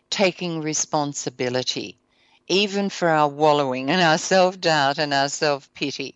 taking 0.10 0.62
responsibility, 0.62 1.98
even 2.48 2.90
for 2.90 3.10
our 3.10 3.28
wallowing 3.28 3.90
and 3.90 4.02
our 4.02 4.18
self 4.18 4.60
doubt 4.60 4.98
and 4.98 5.14
our 5.14 5.30
self 5.30 5.74
pity. 5.74 6.16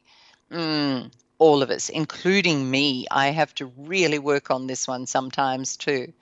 Mm, 0.51 1.11
all 1.37 1.61
of 1.63 1.69
us, 1.69 1.89
including 1.89 2.69
me, 2.69 3.07
I 3.09 3.29
have 3.29 3.53
to 3.55 3.67
really 3.77 4.19
work 4.19 4.51
on 4.51 4.67
this 4.67 4.87
one 4.87 5.05
sometimes 5.05 5.77
too. 5.77 6.13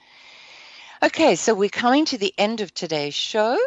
Okay, 1.01 1.35
so 1.35 1.53
we're 1.53 1.69
coming 1.69 2.05
to 2.05 2.17
the 2.17 2.33
end 2.37 2.61
of 2.61 2.73
today's 2.73 3.13
show. 3.13 3.57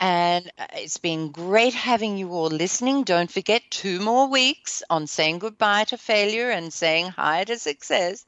And 0.00 0.50
uh, 0.58 0.66
it's 0.74 0.98
been 0.98 1.30
great 1.30 1.74
having 1.74 2.18
you 2.18 2.30
all 2.32 2.48
listening. 2.48 3.04
Don't 3.04 3.30
forget 3.30 3.62
two 3.70 4.00
more 4.00 4.28
weeks 4.28 4.82
on 4.90 5.06
saying 5.06 5.38
goodbye 5.38 5.84
to 5.84 5.96
failure 5.96 6.50
and 6.50 6.72
saying 6.72 7.08
hi 7.08 7.44
to 7.44 7.58
success. 7.58 8.26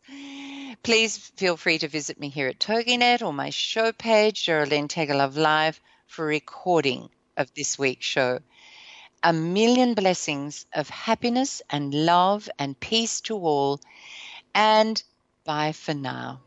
Please 0.83 1.19
feel 1.37 1.57
free 1.57 1.79
to 1.79 1.89
visit 1.89 2.21
me 2.21 2.29
here 2.29 2.49
at 2.49 2.61
TogiNet 2.61 3.23
or 3.23 3.33
my 3.33 3.51
show 3.51 3.93
page, 3.93 4.45
Geraldine 4.45 4.89
Tegelove 4.89 5.37
Live, 5.37 5.81
for 6.07 6.25
recording 6.25 7.09
of 7.37 7.53
this 7.55 7.79
week's 7.79 8.07
show. 8.07 8.39
A 9.23 9.33
million 9.33 9.95
blessings 9.95 10.67
of 10.73 10.89
happiness 10.89 11.63
and 11.69 11.93
love 11.93 12.49
and 12.59 12.79
peace 12.79 13.21
to 13.23 13.37
all. 13.37 13.81
And 14.55 15.03
bye 15.45 15.73
for 15.73 15.95
now. 15.95 16.41